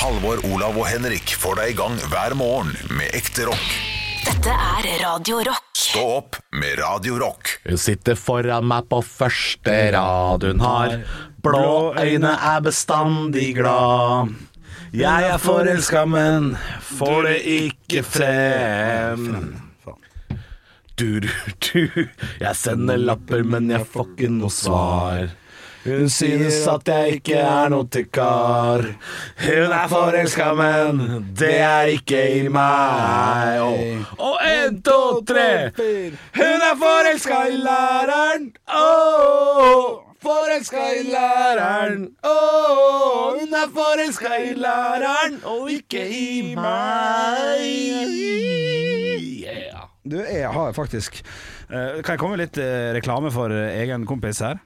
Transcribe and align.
Halvor, 0.00 0.38
Olav 0.48 0.78
og 0.80 0.86
Henrik 0.88 1.34
får 1.36 1.58
deg 1.58 1.72
i 1.74 1.76
gang 1.76 1.96
hver 2.08 2.32
morgen 2.38 2.70
med 2.96 3.12
ekte 3.18 3.44
rock. 3.50 3.66
Dette 4.24 4.54
er 4.54 4.86
Radio 5.02 5.42
Rock. 5.44 5.66
Stå 5.76 6.04
opp 6.14 6.38
med 6.56 6.78
Radio 6.80 7.18
Rock. 7.20 7.50
Hun 7.66 7.76
sitter 7.80 8.16
foran 8.16 8.64
meg 8.70 8.86
på 8.88 9.02
første 9.04 9.74
rad, 9.92 10.46
hun 10.48 10.64
har 10.64 10.94
blå 11.44 11.92
øyne, 12.00 12.32
er 12.32 12.62
bestandig 12.64 13.50
glad. 13.58 14.32
Jeg 14.96 15.28
er 15.34 15.42
forelska, 15.42 16.06
men 16.08 16.54
får 16.96 17.20
det 17.28 17.36
ikke 17.58 18.04
frem. 18.06 19.28
Du, 20.96 21.20
du, 21.20 21.28
du, 21.60 22.08
jeg 22.40 22.56
sender 22.56 22.96
lapper, 23.04 23.44
men 23.44 23.68
jeg 23.72 23.84
får 23.88 24.14
ikke 24.14 24.32
noe 24.32 24.52
svar. 24.52 25.28
Hun 25.84 26.08
synes 26.08 26.66
at 26.68 26.88
jeg 26.88 27.08
ikke 27.16 27.38
er 27.40 27.70
noe 27.72 27.86
til 27.88 28.04
kar. 28.12 28.84
Hun 29.40 29.72
er 29.72 29.86
forelska, 29.88 30.50
men 30.58 31.00
det 31.38 31.54
er 31.56 31.94
ikke 31.94 32.20
i 32.36 32.48
meg. 32.52 33.62
Og, 33.64 33.80
og 34.18 34.36
en, 34.44 34.76
to, 34.84 35.00
tre. 35.24 35.70
Hun 36.36 36.68
er 36.68 36.76
forelska 36.82 37.40
i 37.48 37.56
læreren. 37.64 38.50
Oh, 38.68 40.04
forelska 40.20 40.84
i 41.00 41.04
læreren. 41.08 42.08
Oh, 42.28 43.40
hun 43.40 43.60
er 43.62 43.68
forelska 43.72 44.36
i 44.50 44.54
læreren, 44.60 45.40
og 45.44 45.70
ikke 45.72 46.04
i 46.08 46.54
meg. 46.60 47.68
Yeah. 49.40 49.86
Du, 50.04 50.16
jeg 50.16 50.48
har 50.48 50.72
faktisk 50.72 51.20
eh, 51.70 52.00
Kan 52.02 52.14
jeg 52.14 52.18
komme 52.18 52.36
med 52.36 52.46
litt 52.46 52.58
eh, 52.58 52.90
reklame 52.96 53.30
for 53.32 53.52
eh, 53.52 53.76
egen 53.82 54.06
kompis 54.08 54.40
her? 54.44 54.60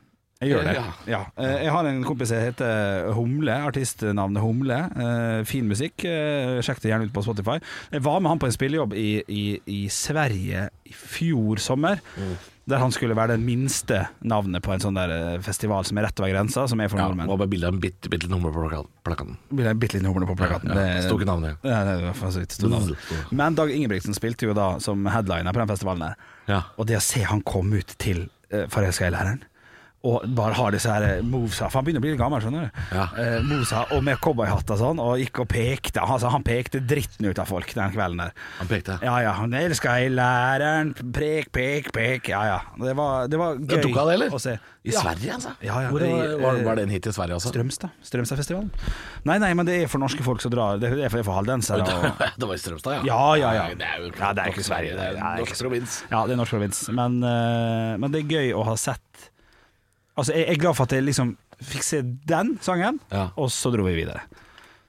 Jeg 0.45 0.53
gjør 0.55 0.65
det. 0.69 0.75
Ja. 0.77 0.85
Ja. 1.11 1.21
Eh, 1.41 1.57
jeg 1.65 1.73
har 1.75 1.89
en 1.91 2.05
kompis 2.05 2.29
som 2.33 2.39
heter 2.45 3.13
Humle, 3.17 3.57
artistnavnet 3.73 4.43
Humle. 4.45 4.81
Eh, 4.95 5.45
fin 5.49 5.67
musikk. 5.69 6.05
Eh, 6.05 6.61
Sjekk 6.65 6.81
det 6.85 6.93
gjerne 6.93 7.09
ut 7.09 7.15
på 7.17 7.25
Spotify. 7.27 7.59
Jeg 7.93 8.03
var 8.05 8.21
med 8.21 8.31
han 8.35 8.39
på 8.43 8.47
en 8.51 8.57
spillejobb 8.57 8.95
i, 8.95 9.23
i, 9.29 9.45
i 9.67 9.85
Sverige 9.89 10.69
i 10.85 10.93
fjor 10.95 11.57
sommer. 11.63 12.01
Der 12.65 12.81
han 12.81 12.89
skulle 12.97 13.13
være 13.13 13.35
det 13.37 13.43
minste 13.45 14.07
navnet 14.25 14.63
på 14.65 14.73
en 14.73 14.81
sånn 14.81 14.97
der 14.97 15.39
festival 15.45 15.85
som 15.85 15.99
er 16.01 16.07
rett 16.07 16.21
over 16.23 16.31
grensa, 16.33 16.63
som 16.71 16.81
er 16.81 16.89
for 16.89 16.97
Ja, 16.97 17.11
nordmenn. 17.11 17.29
må 17.29 17.37
bare 17.37 17.51
bilde 17.53 17.69
av 17.69 17.75
en 17.77 17.81
bitte, 17.83 18.09
bitte 18.09 18.25
liten 18.25 18.33
nummer 18.39 18.55
på 18.55 18.63
plaka- 18.65 18.87
plakaten. 19.05 19.37
en 19.53 19.67
det 19.69 19.75
bitte 19.83 19.99
litt 19.99 20.07
humle 20.09 20.25
på 20.31 20.37
plakaten. 20.39 20.73
Ja, 20.73 20.75
Det- 20.81 21.05
sto 21.05 21.19
ikke 21.19 21.29
navnet. 21.29 21.59
Ja, 21.63 21.83
det 21.85 21.99
var 22.07 22.15
for 22.17 22.33
så 22.33 22.41
vidt 22.41 22.53
stort. 22.57 22.97
Men 23.37 23.55
Dag 23.55 23.69
Ingebrigtsen 23.71 24.15
spilte 24.17 24.47
jo 24.49 24.55
da 24.57 24.79
som 24.81 25.05
headliner 25.05 25.53
på 25.53 25.61
den 25.61 25.69
festivalen. 25.69 26.15
Ja. 26.49 26.63
Og 26.79 26.87
det 26.89 26.97
å 26.97 27.03
se 27.05 27.21
han 27.21 27.43
komme 27.43 27.83
ut 27.85 27.95
til 27.99 28.31
uh, 28.51 28.65
Forelska 28.73 29.09
i 29.09 29.11
læreren 29.13 29.43
og 30.05 30.27
bare 30.37 30.57
har 30.59 30.75
disse 30.75 30.91
her 30.91 31.23
movesa 31.25 31.71
For 31.71 31.81
han 31.81 31.87
begynner 31.87 32.03
å 32.03 32.05
bli 32.05 32.13
litt 32.13 32.21
gammel, 32.21 32.43
skjønner 32.45 32.67
du. 32.67 32.83
Ja. 32.93 33.07
Eh, 33.21 33.39
movesa, 33.47 33.85
og 33.97 34.05
med 34.05 34.21
cowboyhatt 34.25 34.75
og 34.75 34.81
sånn, 34.81 35.01
og 35.01 35.17
gikk 35.23 35.41
og 35.45 35.49
pekte. 35.49 36.03
Altså, 36.05 36.29
han 36.35 36.45
pekte 36.45 36.83
dritten 36.85 37.29
ut 37.31 37.41
av 37.41 37.49
folk 37.49 37.73
den 37.77 37.95
kvelden 37.95 38.21
der. 38.21 38.35
Han 38.61 38.71
pekte. 38.71 38.99
Ja 39.05 39.17
ja, 39.25 39.33
han 39.39 39.57
elska 39.57 39.97
i 40.05 40.11
læreren, 40.13 40.93
prek, 41.15 41.49
pek, 41.55 41.89
pek. 41.97 42.31
Ja 42.35 42.45
ja. 42.51 42.61
Det 42.77 42.95
var, 42.99 43.31
det 43.33 43.41
var 43.41 43.57
gøy 43.59 43.81
tok 43.81 43.99
han 44.03 44.11
det, 44.13 44.17
eller? 44.19 44.37
å 44.37 44.43
se. 44.43 44.59
I 44.85 44.93
Ja. 44.93 45.01
Sverige, 45.01 45.33
altså? 45.33 45.51
Ja, 45.65 45.79
ja, 45.81 45.89
Hvor 45.89 46.03
var, 46.05 46.59
var, 46.61 46.73
eh, 46.73 46.77
det 46.77 46.83
en 46.83 46.91
hit 46.93 47.07
i 47.09 47.13
Sverige 47.17 47.39
også? 47.39 47.55
Strømstad. 47.55 47.95
Strømstadfestivalen. 48.05 48.69
Nei, 49.25 49.39
nei, 49.41 49.55
men 49.57 49.65
det 49.65 49.79
er 49.81 49.89
for 49.89 50.03
norske 50.03 50.21
folk 50.27 50.45
som 50.45 50.53
drar. 50.53 50.77
Det 50.83 50.91
er 50.93 51.09
for, 51.09 51.25
for 51.25 51.39
haldensere. 51.39 51.87
Og... 51.89 52.21
det 52.37 52.51
var 52.51 52.59
i 52.59 52.61
Strømstad, 52.61 52.99
ja? 52.99 53.05
Ja, 53.09 53.37
ja, 53.41 53.53
ja. 53.63 53.67
Det 53.81 53.89
er 53.89 54.03
jo 54.05 54.11
Ja, 54.13 54.35
det 54.37 54.45
er 54.45 54.53
ikke 54.53 54.67
Sverige, 54.67 54.99
Det 55.01 55.07
er 55.15 55.41
norsk 55.41 55.63
provins. 55.65 56.03
Ja, 56.11 56.27
det 56.29 56.37
er 56.37 56.43
norsk 56.43 56.59
provins. 56.59 56.83
Men, 56.93 57.17
uh, 57.25 57.97
men 57.97 58.13
det 58.13 58.27
er 58.27 58.37
gøy 58.37 58.53
å 58.61 58.67
ha 58.69 58.77
sett 58.77 59.31
Altså, 60.17 60.33
jeg 60.37 60.47
er 60.49 60.61
glad 60.63 60.75
for 60.79 60.85
at 60.87 60.93
jeg 60.95 61.03
liksom 61.09 61.37
fikk 61.63 61.83
se 61.83 62.03
den 62.03 62.59
sangen, 62.63 63.01
Ja. 63.13 63.29
og 63.37 63.49
så 63.51 63.71
dro 63.75 63.83
vi 63.87 63.95
videre. 63.99 64.21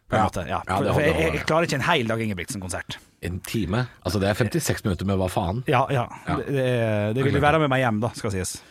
På 0.10 0.16
en 0.16 0.20
Ja. 0.22 0.26
måte, 0.28 0.44
ja. 0.48 0.60
Ja, 0.62 0.62
det 0.62 0.68
For, 0.68 0.78
for 0.78 0.92
holder, 0.94 1.02
jeg, 1.02 1.16
jeg, 1.18 1.30
holder. 1.32 1.46
klarer 1.50 1.64
ikke 1.66 1.76
en 1.80 1.82
hel 1.82 2.08
Dag 2.08 2.20
Ingebrigtsen-konsert. 2.22 2.98
En 3.26 3.40
time? 3.40 3.88
Altså 4.06 4.20
det 4.22 4.30
er 4.30 4.34
56 4.38 4.84
minutter 4.86 5.06
med 5.10 5.18
hva 5.18 5.28
faen? 5.34 5.64
Ja, 5.68 5.86
ja. 5.90 6.06
Ja. 6.28 6.36
Det, 6.36 6.46
det, 6.54 7.16
det 7.16 7.24
ville 7.26 7.42
være 7.42 7.60
med 7.60 7.70
meg 7.74 7.82
hjem, 7.82 8.00
da, 8.02 8.12
skal 8.14 8.32
sies. 8.32 8.62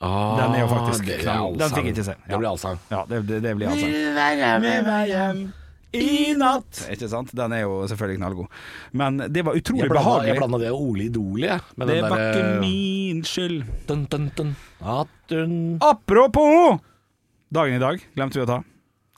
Ah, 0.00 0.36
Den 0.38 0.54
er 0.54 0.60
jo 0.62 0.68
faktisk 0.70 1.04
det, 1.04 1.20
knall. 1.26 1.56
Den 1.58 1.68
fikk 1.74 1.84
jeg 1.90 1.94
ikke 1.96 2.04
se. 2.06 2.14
Ja. 2.14 2.30
Det 2.32 2.38
blir 2.38 2.48
allsang. 2.54 2.78
Ja, 2.90 3.04
det, 3.10 3.26
det, 3.28 3.42
det 3.42 3.56
blir 3.58 3.68
altså 3.68 3.86
Med 4.62 4.84
meg 4.86 5.08
hjem 5.12 5.52
i 5.96 6.34
natt. 6.36 6.82
Ikke 6.92 7.08
sant? 7.08 7.30
Den 7.36 7.52
er 7.56 7.62
jo 7.64 7.78
selvfølgelig 7.88 8.18
knallgod. 8.20 8.48
Men 8.92 9.22
det 9.32 9.44
var 9.46 9.56
utrolig 9.56 9.86
Jeg 9.86 9.92
blanda, 9.92 10.04
behagelig. 10.04 10.28
jeg 10.34 10.40
blanda 10.42 10.58
det 10.62 10.72
Ole 10.76 11.06
Idol, 11.08 11.44
jeg. 11.46 11.60
Med 11.76 11.88
det 11.88 11.96
den 12.02 12.10
var 12.10 12.18
der, 12.18 12.32
ikke 12.32 12.48
eh, 12.48 12.60
min 12.64 13.22
skyld. 13.24 13.62
dun, 13.88 14.04
dun, 14.12 14.26
dun, 14.36 15.78
Apropos 15.80 16.80
dagen 17.52 17.78
i 17.78 17.82
dag, 17.82 18.02
glemte 18.16 18.38
vi 18.40 18.44
å 18.44 18.50
ta. 18.50 18.58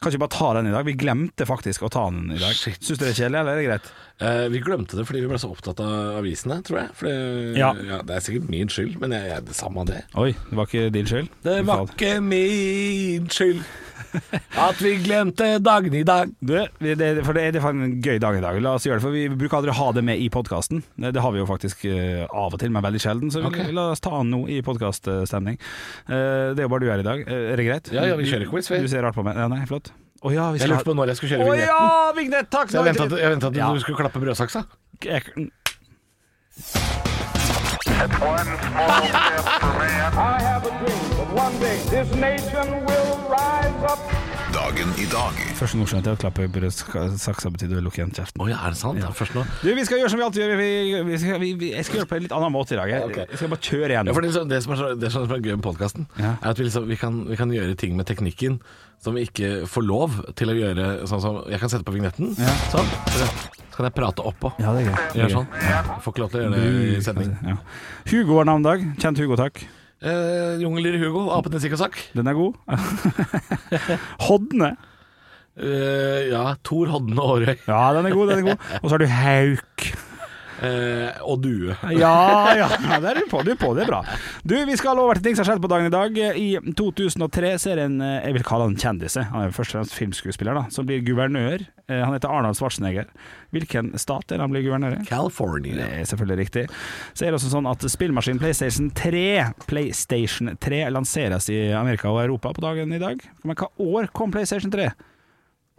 Kan 0.00 0.14
ikke 0.14 0.22
bare 0.22 0.32
ta 0.32 0.52
den 0.56 0.70
i 0.70 0.72
dag? 0.72 0.86
Vi 0.86 0.94
glemte 0.96 1.44
faktisk 1.44 1.82
å 1.84 1.90
ta 1.92 2.06
den 2.08 2.30
i 2.32 2.38
dag. 2.40 2.54
Shit. 2.56 2.78
Syns 2.80 3.00
du 3.00 3.04
det 3.04 3.10
er 3.12 3.18
kjedelig, 3.18 3.40
eller 3.42 3.52
er 3.52 3.58
det 3.60 3.66
greit? 3.68 3.90
Eh, 4.20 4.48
Vi 4.52 4.60
glemte 4.60 4.96
det 4.98 5.06
fordi 5.08 5.22
vi 5.24 5.28
ble 5.30 5.38
så 5.40 5.48
opptatt 5.50 5.80
av 5.80 6.18
avisene, 6.20 6.60
tror 6.66 6.82
jeg. 6.82 6.90
Fordi, 6.94 7.58
Ja. 7.58 7.72
Det 8.04 8.16
er 8.16 8.20
sikkert 8.20 8.50
min 8.52 8.68
skyld, 8.68 8.98
men 9.00 9.12
jeg, 9.16 9.28
jeg, 9.30 9.44
det 9.46 9.54
samme 9.56 9.84
det. 9.88 10.02
Oi, 10.14 10.32
det 10.32 10.56
var 10.58 10.66
ikke 10.68 10.90
din 10.92 11.06
skyld? 11.08 11.28
Det 11.44 11.60
var 11.66 11.86
ikke 11.88 12.20
min 12.20 13.28
skyld 13.32 13.62
at 14.58 14.80
vi 14.82 14.96
glemte 15.04 15.46
dagen 15.62 15.94
i 15.94 16.02
dag. 16.02 16.32
Du, 16.42 16.54
det, 16.82 17.08
for 17.24 17.32
det 17.36 17.44
er 17.54 17.58
en 17.68 18.00
gøy 18.02 18.18
dag 18.18 18.36
i 18.36 18.42
dag. 18.42 18.58
La 18.64 18.72
oss 18.74 18.84
gjøre 18.88 18.98
det, 18.98 19.04
for 19.04 19.14
vi 19.14 19.28
bruker 19.30 19.60
aldri 19.60 19.70
å 19.70 19.78
ha 19.78 19.92
det 19.94 20.02
med 20.04 20.18
i 20.18 20.26
podkasten. 20.32 20.82
Det, 20.98 21.14
har 21.22 21.30
vi 21.32 21.38
jo 21.38 21.46
faktisk 21.46 21.84
uh, 21.86 22.24
av 22.26 22.56
og 22.56 22.58
til, 22.58 22.72
men 22.74 22.82
veldig 22.82 23.00
sjelden. 23.04 23.30
Så 23.30 23.40
vi- 23.44 23.46
Ok. 23.46 23.72
la 23.72 23.90
oss 23.92 24.00
ta 24.02 24.10
an 24.18 24.30
nå 24.32 24.48
i 24.50 24.60
podkaststemning. 24.66 25.60
det 26.08 26.58
er 26.58 26.64
jo 26.66 26.68
bare 26.72 26.80
du 26.82 26.90
her 26.90 26.98
i 27.04 27.06
dag. 27.06 27.22
Uh, 27.28 27.52
er 27.52 27.56
det 27.60 27.66
greit? 27.68 27.92
Ja, 27.94 28.04
ja, 28.10 28.16
vi 28.18 28.24
kjører 28.26 28.50
quiz, 28.50 28.68
vi. 28.72 28.80
Du 28.82 28.88
ser 28.90 29.02
rart 29.06 29.14
på 29.14 29.22
meg. 29.24 29.36
Ja, 29.38 29.46
nei, 29.52 29.62
flott. 29.70 29.92
Å 30.20 30.30
ja, 30.34 30.50
vi 30.52 30.58
Jeg 30.58 30.66
skal 30.66 30.74
lurte 30.76 30.84
på 30.84 30.94
når 30.98 31.06
jeg 31.12 31.16
skulle 31.16 31.30
kjøre 31.32 31.44
Å 31.46 31.52
vignetten. 31.54 31.70
ja, 31.70 32.12
vignett! 32.16 32.50
Takk! 32.52 32.68
Så 32.70 32.76
jeg 32.76 32.84
ventet 32.90 33.12
at, 33.12 33.18
jeg 33.22 33.30
ventet 33.32 33.48
at 33.50 33.56
Ja. 33.56 33.72
du 33.72 33.80
skulle 33.80 33.96
klappe 33.96 34.20
brødsaksa. 34.20 34.64
Jeg- 35.04 35.32
One 38.20 38.50
small 38.68 39.06
step 39.06 39.44
for 39.60 39.72
man. 39.80 40.12
I 40.12 40.40
have 40.42 40.66
a 40.66 40.70
dream 40.80 41.10
that 41.16 41.30
one 41.32 41.58
day 41.60 41.78
this 41.88 42.10
nation 42.16 42.84
will 42.84 43.16
rise 43.28 43.84
up. 43.92 43.98
Dagen 44.80 44.96
i 44.96 45.04
dag 45.12 45.36
Første 45.58 45.76
nå 45.76 45.84
skjønte 45.84 46.08
jeg 46.08 46.16
at 46.16 46.22
klappe 46.22 46.46
brødsaksa 46.54 47.50
betydde 47.52 47.76
å 47.76 47.82
lukke 47.84 47.98
igjen 48.00 48.14
kjeften. 48.16 48.40
Oh, 48.40 48.46
ja, 48.48 48.62
er 48.64 48.72
det 48.72 48.78
sant? 48.80 48.96
Ja. 48.96 49.10
Først 49.12 49.34
nå. 49.36 49.42
Du, 49.60 49.66
vi 49.76 49.82
skal 49.84 49.98
gjøre 50.00 50.08
som 50.08 50.20
vi 50.22 50.24
alltid 50.24 50.40
gjør. 50.40 50.52
Vi, 50.56 50.68
vi, 51.04 51.18
skal, 51.20 51.40
vi, 51.42 51.48
vi, 51.60 51.68
jeg 51.74 51.84
skal 51.84 51.98
gjøre 51.98 52.06
det 52.06 52.10
på 52.12 52.16
en 52.16 52.22
litt 52.24 52.34
annen 52.38 52.54
måte 52.54 52.72
i 52.72 52.78
dag. 52.78 52.88
Jeg, 52.88 53.08
okay. 53.10 53.26
jeg 53.28 53.40
skal 53.42 53.50
bare 53.52 53.64
kjøre 53.66 53.90
igjen. 53.92 54.08
Ja, 54.08 54.14
for 54.16 54.24
det, 54.24 54.30
som- 54.32 54.46
det, 54.48 54.60
som 54.64 54.72
er 54.72 54.78
så, 54.80 54.86
det 55.02 55.10
som 55.12 55.26
er 55.26 55.42
gøy 55.44 55.52
med 55.58 55.64
podkasten, 55.66 56.06
Ja. 56.16 56.30
er 56.38 56.54
at 56.54 56.62
vi, 56.62 56.64
liksom, 56.64 56.86
vi, 56.88 56.96
kan, 56.96 57.18
vi 57.28 57.36
kan 57.36 57.52
gjøre 57.52 57.74
ting 57.82 57.92
med 57.98 58.08
teknikken 58.08 58.56
som 59.04 59.18
vi 59.18 59.26
ikke 59.28 59.50
får 59.68 59.84
lov 59.84 60.16
til 60.40 60.48
å 60.48 60.56
gjøre. 60.56 60.86
Sånn 61.12 61.20
som 61.26 61.42
Jeg 61.52 61.60
kan 61.60 61.72
sette 61.74 61.84
på 61.84 61.92
vignetten, 61.98 62.32
sånn. 62.72 62.88
Så 63.18 63.28
kan 63.76 63.90
jeg 63.90 63.96
prate 63.98 64.24
oppå. 64.32 64.54
Ja, 64.64 64.72
det 64.78 64.86
er 64.86 64.94
gøy. 64.94 65.20
Gjør 65.20 65.34
sånn. 65.42 65.52
Ja. 65.60 65.82
får 66.00 66.16
ikke 66.16 66.24
lov 66.24 66.32
til 66.32 66.40
å 66.40 66.46
gjøre 66.46 66.56
det 66.56 66.96
i 66.96 67.04
sending. 67.04 67.36
Ja. 67.52 67.58
Hugo 68.14 68.40
har 68.40 68.48
navnedag. 68.48 68.88
Kjent 68.96 69.20
Hugo, 69.20 69.36
takk. 69.36 69.60
Eh, 70.00 70.56
Jungler 70.62 70.96
Hugo, 70.96 71.26
apene 71.36 71.60
Sikkosak. 71.60 71.98
Den 72.16 72.26
er 72.30 72.36
god. 72.36 72.54
Hodne. 74.28 74.76
Uh, 75.60 76.30
ja, 76.30 76.54
Tor 76.64 76.88
Hodne 76.88 77.20
Aarøy. 77.20 77.58
Ja, 77.66 77.90
den 77.92 78.06
er 78.08 78.14
god, 78.14 78.30
den 78.30 78.38
er 78.38 78.46
god. 78.48 78.68
Og 78.80 78.86
så 78.88 78.94
har 78.94 79.02
du 79.02 79.10
Hauk. 79.12 79.90
Eh, 80.60 81.20
og 81.24 81.40
Due. 81.40 81.72
Ja, 82.00 82.52
ja, 82.58 82.68
det 83.00 83.10
er 83.14 83.20
du 83.22 83.26
på, 83.30 83.40
du 83.46 83.52
er 83.54 83.58
på, 83.60 83.70
det 83.76 83.86
er 83.86 83.88
bra. 83.90 84.00
Du, 84.44 84.54
Vi 84.68 84.76
skal 84.76 84.98
over 85.00 85.16
til 85.16 85.24
ting 85.30 85.36
som 85.38 85.44
har 85.46 85.54
skjedd 85.54 85.62
på 85.64 85.70
dagen 85.72 85.88
i 85.88 85.92
dag. 85.94 86.18
I 86.36 86.48
2003 86.76 87.52
ser 87.62 87.80
en, 87.86 87.96
eh, 88.04 88.18
jeg 88.26 88.36
vil 88.36 88.44
kalle 88.46 88.66
han 88.68 88.76
kjendis, 88.80 89.16
han 89.20 89.46
er 89.46 89.54
først 89.56 89.72
og 89.74 89.80
fremst 89.80 89.96
filmskuespiller, 89.96 90.58
da, 90.60 90.66
som 90.74 90.88
blir 90.88 91.00
guvernør. 91.06 91.64
Eh, 91.88 92.02
Han 92.04 92.12
heter 92.14 92.30
Arnold 92.30 92.58
Schwarzenegger. 92.60 93.08
Hvilken 93.54 93.92
stat 93.98 94.30
er 94.32 94.38
han 94.44 94.52
blir 94.52 94.62
guvernør 94.68 95.00
i? 95.00 95.04
California. 95.08 95.74
Det 95.80 95.88
er 96.02 96.04
selvfølgelig 96.12 96.38
riktig. 96.44 96.66
Så 97.14 97.24
er 97.26 97.32
det 97.32 97.40
også 97.40 97.50
sånn 97.56 97.66
at 97.70 97.82
spillmaskinen 97.90 98.38
PlayStation 98.42 98.92
3 98.94 99.24
PlayStation 99.66 100.52
3 100.60 100.84
lanseres 100.94 101.48
i 101.50 101.58
Amerika 101.74 102.12
og 102.12 102.20
Europa 102.22 102.52
på 102.54 102.62
dagen 102.68 102.92
i 102.94 103.00
dag. 103.02 103.24
Men 103.42 103.56
hva 103.58 103.70
år 103.80 104.10
kom 104.14 104.30
PlayStation 104.34 104.70
3? 104.70 104.90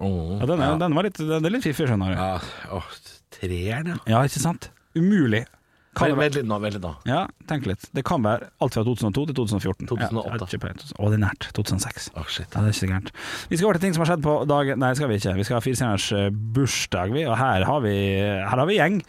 Oh, 0.02 0.40
Ja, 0.42 0.48
den, 0.50 0.60
er, 0.66 0.78
den, 0.82 0.96
var 0.98 1.06
litt, 1.06 1.20
den 1.22 1.46
er 1.46 1.54
litt 1.54 1.64
fiffig, 1.64 1.86
skjønner 1.88 2.16
du. 2.16 2.18
ja. 2.18 2.74
oh, 2.74 2.88
treeren, 3.32 3.94
ja. 3.94 3.98
Ja, 4.10 4.22
ikke 4.28 4.42
sant? 4.42 4.72
Umulig. 4.98 5.46
Vent, 5.92 6.38
litt 6.38 6.48
nå. 6.48 6.56
Vent 6.64 6.76
litt 6.78 6.84
nå. 6.86 6.90
Ja, 7.04 7.26
tenk 7.50 7.66
litt. 7.68 7.84
Det 7.92 8.06
kan 8.08 8.24
være 8.24 8.48
alt 8.64 8.76
fra 8.78 8.84
2002 8.88 9.26
til 9.28 9.36
2014. 9.42 9.90
2008. 9.90 10.48
Ja, 10.56 10.70
Å, 11.04 11.10
det 11.12 11.18
er 11.18 11.22
nært. 11.26 11.48
2006. 11.58 12.06
Åh, 12.16 12.30
shit. 12.32 12.48
Ja, 12.56 12.62
det 12.64 12.70
er 12.70 12.72
ikke 12.72 12.80
så 12.80 12.90
gærent. 12.94 13.12
Vi 13.52 13.60
skal 13.60 13.68
over 13.68 13.80
til 13.80 13.84
ting 13.90 13.98
som 13.98 14.06
har 14.06 14.12
skjedd 14.14 14.24
på 14.24 14.36
dag 14.48 14.72
Nei, 14.80 14.92
det 14.94 15.02
skal 15.02 15.12
vi 15.12 15.18
ikke. 15.20 15.34
Vi 15.42 15.48
skal 15.50 15.58
ha 15.58 15.64
firestjerners 15.66 16.08
eh, 16.16 16.30
bursdag, 16.56 17.12
vi. 17.12 17.26
Og 17.28 17.36
her 17.42 17.68
har 17.68 17.84
vi, 17.84 17.94
her 18.24 18.56
har 18.64 18.70
vi 18.72 18.80
gjeng. 18.80 19.02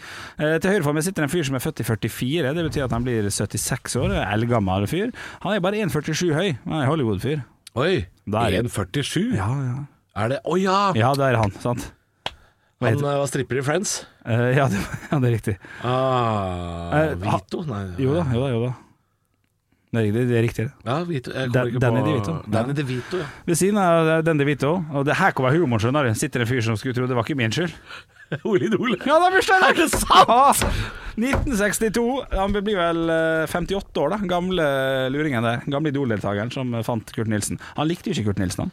Eh, 0.42 0.56
til 0.58 0.74
høyre 0.74 0.82
for 0.88 0.98
meg 0.98 1.06
sitter 1.06 1.28
en 1.28 1.32
fyr 1.32 1.46
som 1.46 1.58
er 1.60 1.62
født 1.62 1.84
i 1.84 1.86
44. 1.86 2.50
Det 2.58 2.66
betyr 2.66 2.86
at 2.88 2.96
han 2.98 3.06
blir 3.06 3.30
76 3.30 3.98
år. 4.02 4.18
Eldgammel 4.26 4.90
fyr. 4.90 5.14
Han 5.46 5.54
er 5.54 5.62
bare 5.62 5.86
1,47 5.86 6.34
høy. 6.34 6.50
Han 6.66 6.78
er 6.82 6.90
Hollywood-fyr. 6.90 7.46
Oi! 7.78 7.92
Da 8.26 8.48
er 8.48 8.58
det- 8.58 8.66
1,47? 8.66 9.36
Ja, 9.38 9.46
ja. 9.70 9.78
Er 10.18 10.34
det 10.34 10.42
Å 10.44 10.58
ja! 10.60 10.80
Ja, 10.98 11.14
det 11.16 11.30
er 11.30 11.38
han, 11.40 11.54
sant? 11.62 11.92
Han 12.82 12.96
heter 12.96 13.08
eh, 13.08 13.18
var 13.22 13.30
stripper 13.30 13.60
i 13.60 13.64
Friends. 13.66 13.96
Uh, 14.26 14.48
ja, 14.56 14.68
det, 14.70 14.80
ja, 15.10 15.18
det 15.18 15.28
er 15.28 15.36
riktig. 15.38 15.58
Ah, 15.82 16.92
Eh, 16.98 17.12
Vito? 17.22 17.62
Nei. 17.68 17.84
Jo 18.02 18.16
da, 18.18 18.24
jo 18.34 18.42
da. 18.44 18.48
Jo 18.52 18.64
da. 18.66 18.72
Det 19.92 20.00
er, 20.00 20.14
det, 20.16 20.36
er 20.38 20.44
riktig. 20.46 20.64
det. 20.70 20.88
Ja, 20.88 20.94
Vito. 21.04 21.32
Den, 21.36 21.74
Danny 21.80 22.00
DeVito. 22.06 22.38
Danny 22.48 22.72
DeVito, 22.72 23.18
ja. 23.20 23.26
Ved 23.44 23.58
siden 23.60 23.76
av 23.76 24.22
den 24.24 24.40
DeVito, 24.40 24.70
og 24.88 25.04
det 25.04 25.18
her 25.18 25.34
kommer 25.36 25.52
humoren, 25.52 25.82
skjønner 25.84 26.08
du, 26.08 26.14
sitter 26.16 26.44
en 26.44 26.48
fyr 26.48 26.62
som 26.64 26.78
skulle 26.80 26.96
tro 26.96 27.04
det 27.10 27.18
var 27.18 27.26
ikke 27.28 27.36
min 27.36 27.52
skyld. 27.52 27.74
Ole 28.48 28.70
Idol. 28.70 28.94
Ja, 29.04 29.18
det 29.20 29.28
er 29.28 29.36
bursdag! 29.36 29.66
Er 29.68 29.76
det 29.76 29.90
sant? 29.92 30.32
Ja. 30.32 30.72
1962. 31.20 32.04
Han 32.32 32.54
blir 32.56 32.78
vel 32.80 33.12
eh, 33.12 33.44
58 33.52 34.00
år, 34.00 34.14
da. 34.14 34.20
Gamle 34.30 34.66
luringen 35.12 35.44
der. 35.44 35.60
Gamle 35.68 35.92
Idol-deltakeren 35.92 36.52
som 36.54 36.72
fant 36.86 37.12
Kurt 37.12 37.28
Nilsen. 37.28 37.60
Han 37.76 37.90
likte 37.90 38.08
jo 38.08 38.16
ikke 38.16 38.30
Kurt 38.30 38.40
Nilsen, 38.40 38.70
han. 38.70 38.72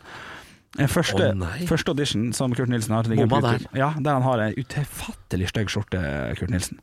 Eh, 0.78 0.86
Første, 0.88 1.32
oh, 1.34 1.62
første 1.66 1.90
audition 1.90 2.28
som 2.36 2.54
Kurt 2.54 2.70
Nilsen 2.70 2.94
har. 2.94 3.08
Bomma 3.10 3.40
der. 3.42 3.64
Ja, 3.74 3.90
der 3.98 4.20
han 4.20 4.26
har 4.28 4.44
en 4.46 4.54
utilfattelig 4.60 5.50
stygg 5.50 5.72
skjorte, 5.74 6.02
Kurt 6.38 6.54
Nilsen. 6.54 6.78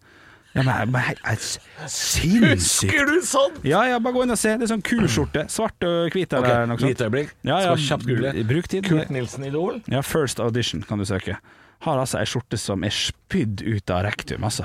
Ja, 0.56 0.62
men, 0.64 0.90
men 0.90 1.02
jeg, 1.04 1.18
jeg, 1.20 1.90
Sinnssykt! 1.92 2.90
Husker 2.94 3.10
du 3.10 3.18
sånn? 3.28 3.58
Ja, 3.68 3.82
ja, 3.90 3.98
bare 4.00 4.16
gå 4.16 4.24
inn 4.24 4.32
og 4.32 4.40
se. 4.40 4.54
Det 4.56 4.64
er 4.64 4.70
sånn 4.72 4.82
kuskjorte. 4.88 5.44
Svart 5.52 5.84
og 5.84 6.16
hvit 6.16 6.32
eller 6.32 6.64
noe 6.70 6.80
sånt. 6.80 6.88
Lite 6.94 7.06
øyeblikk. 7.10 7.34
Ja, 7.44 7.58
ja, 7.66 7.74
kjapt 7.76 8.08
google. 8.08 8.32
Bruk 8.48 8.70
tid. 8.72 8.88
Kurt 8.88 9.12
Nilsen 9.12 9.44
Idol. 9.46 9.82
Ja, 9.92 10.00
First 10.06 10.40
Audition 10.40 10.80
kan 10.88 11.02
du 11.02 11.04
søke. 11.08 11.36
Har 11.84 12.00
altså 12.00 12.22
ei 12.22 12.28
skjorte 12.30 12.56
som 12.58 12.86
er 12.88 12.94
spydd 12.96 13.60
ut 13.68 13.92
av 13.92 14.06
rektum, 14.08 14.48
altså. 14.48 14.64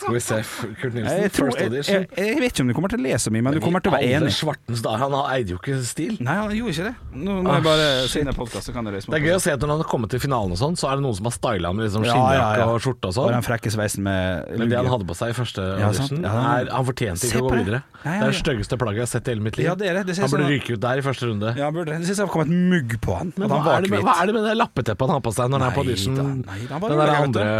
Skal 0.00 0.14
vi 0.16 0.20
se. 0.24 0.38
Kurt 0.80 0.94
Nilsen, 0.96 1.18
Jeg, 1.20 1.32
tror, 1.36 1.50
jeg, 1.58 1.72
jeg, 1.84 2.06
jeg 2.16 2.36
vet 2.40 2.54
ikke 2.54 2.64
om 2.64 2.70
du 2.70 2.74
kommer 2.76 2.92
til 2.92 3.00
å 3.02 3.04
lese 3.04 3.32
mye, 3.34 3.44
men 3.44 3.56
du 3.56 3.60
kommer 3.60 3.82
til 3.84 3.92
å 3.92 3.96
være 3.96 4.08
enig. 4.16 4.32
svartens 4.32 4.80
dag, 4.84 4.96
Han 5.02 5.16
eide 5.28 5.52
jo 5.54 5.58
ikke 5.60 5.76
stil. 5.84 6.14
Nei, 6.24 6.36
han 6.38 6.54
gjorde 6.56 6.74
ikke 6.74 6.86
det. 6.88 6.94
Nå 7.20 7.36
må 7.44 7.56
jeg 7.58 7.66
bare 7.66 7.88
se 8.08 8.24
podkast, 8.40 8.70
så 8.70 8.74
kan 8.74 8.88
dere 8.88 9.02
Det 9.04 9.18
er 9.18 9.26
gøy 9.26 9.36
å 9.36 9.42
se 9.42 9.52
at 9.54 9.60
når 9.60 9.74
han 9.74 9.82
har 9.84 9.90
kommet 9.90 10.12
til 10.14 10.22
finalen 10.22 10.54
og 10.56 10.60
sånn, 10.60 10.78
så 10.80 10.88
er 10.90 11.00
det 11.00 11.04
noen 11.04 11.18
som 11.18 11.28
har 11.28 11.36
styla 11.36 11.70
han 11.72 11.78
med 11.78 11.88
liksom 11.88 12.06
skinnjakke 12.06 12.38
ja, 12.40 12.62
ja. 12.62 12.68
og 12.70 12.80
skjorte 12.84 13.10
og 13.10 13.12
Og 13.12 13.16
sånn. 13.18 13.34
den 13.36 13.46
frekke 13.46 13.72
sveisen 13.74 14.06
med 14.06 14.54
Men 14.60 14.72
det 14.72 14.78
han 14.80 14.90
hadde 14.92 15.08
på 15.10 15.16
seg 15.18 15.34
i 15.34 15.36
første 15.36 15.66
Ja, 15.66 15.90
audition, 15.90 16.24
Ja, 16.24 16.34
er, 16.56 16.70
han 16.72 16.88
fortjente 16.88 17.28
ikke 17.28 17.42
å 17.42 17.48
gå 17.48 17.58
videre. 17.60 17.82
Ja, 18.00 18.04
ja, 18.04 18.12
Det 18.20 18.28
er 18.28 18.32
det 18.34 18.40
styggeste 18.40 18.80
plagget 18.80 19.02
jeg 19.02 19.08
har 19.08 19.12
sett 19.14 19.28
i 19.28 19.34
hele 19.34 19.44
mitt 19.44 19.58
liv. 19.60 19.68
Ja, 19.68 19.74
det 19.76 19.90
er 19.90 20.00
det. 20.00 20.06
Det 20.10 20.18
han 20.22 20.32
burde 20.32 20.48
ryke 20.48 20.76
ut 20.76 20.84
der 20.86 21.02
i 21.02 21.04
første 21.04 21.28
runde. 21.28 21.52
Ja, 21.58 21.68
burde 21.74 21.92
det. 21.92 22.00
Det 22.06 22.14
ser 22.14 22.22
jeg 22.24 22.30
har 22.30 22.32
kommet 22.32 22.54
mugg 22.72 22.96
på 23.04 23.18
han. 23.18 23.34
Men 23.36 23.50
at 23.50 23.56
han 23.58 23.66
hva 23.66 23.76
er, 23.76 23.84
det 23.84 23.92
med, 23.92 24.08
er 24.08 24.32
det 24.48 24.56
lappeteppet 24.56 25.10
han 25.10 25.18
har 25.18 25.26
på 25.26 25.34
seg 25.36 25.52
når 25.52 25.64
han 25.64 25.68
er 25.68 25.76
på 25.76 25.84
audition? 25.84 26.16
Den 26.40 26.98
der 27.02 27.14
andre 27.18 27.50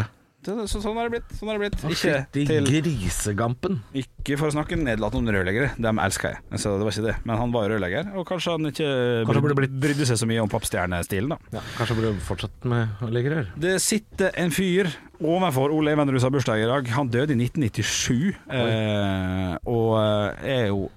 så, 0.44 0.80
sånn 0.80 0.96
har 0.96 1.08
det 1.08 1.12
blitt. 1.18 1.32
Sånn 1.38 1.50
har 1.50 1.58
det 1.58 1.66
blitt. 1.70 1.82
Ikke, 1.92 2.14
til, 2.32 2.68
grisegampen. 2.70 3.80
ikke 3.96 4.38
for 4.40 4.48
å 4.48 4.54
snakke 4.54 4.78
nedlatende 4.80 5.28
om 5.28 5.34
rørleggere, 5.36 5.72
dem 5.80 6.00
elsker 6.02 6.34
jeg. 6.34 6.60
Så 6.62 6.72
det 6.78 6.86
var 6.86 6.94
ikke 6.94 7.06
det. 7.08 7.16
Men 7.28 7.40
han 7.42 7.52
var 7.54 7.68
rørlegger, 7.72 8.12
og 8.16 8.26
kanskje 8.28 8.54
han 8.56 8.70
ikke 8.70 8.88
Kanskje 9.28 9.42
burde 9.44 9.58
blitt- 9.60 9.78
brydde 9.82 10.06
seg 10.08 10.20
så 10.22 10.28
mye 10.30 10.40
om 10.44 10.48
pappstjernestilen, 10.52 11.34
da. 11.34 11.38
Ja, 11.58 11.64
kanskje 11.76 11.98
burde 11.98 12.14
fortsatt 12.24 12.64
med 12.64 13.02
å 13.04 13.10
legge 13.12 13.34
rør. 13.34 13.50
Det 13.66 13.74
sitter 13.84 14.30
en 14.40 14.50
fyr 14.54 14.88
overfor 15.20 15.74
Ole 15.76 15.92
Evenrud 15.92 16.20
har 16.24 16.30
bursdag 16.32 16.62
i 16.64 16.70
dag. 16.70 16.88
Han 16.96 17.08
døde 17.12 17.36
i 17.36 17.40
1997, 17.44 18.34
eh, 18.50 19.58
og 19.68 19.98
er 20.44 20.66
jo 20.72 20.88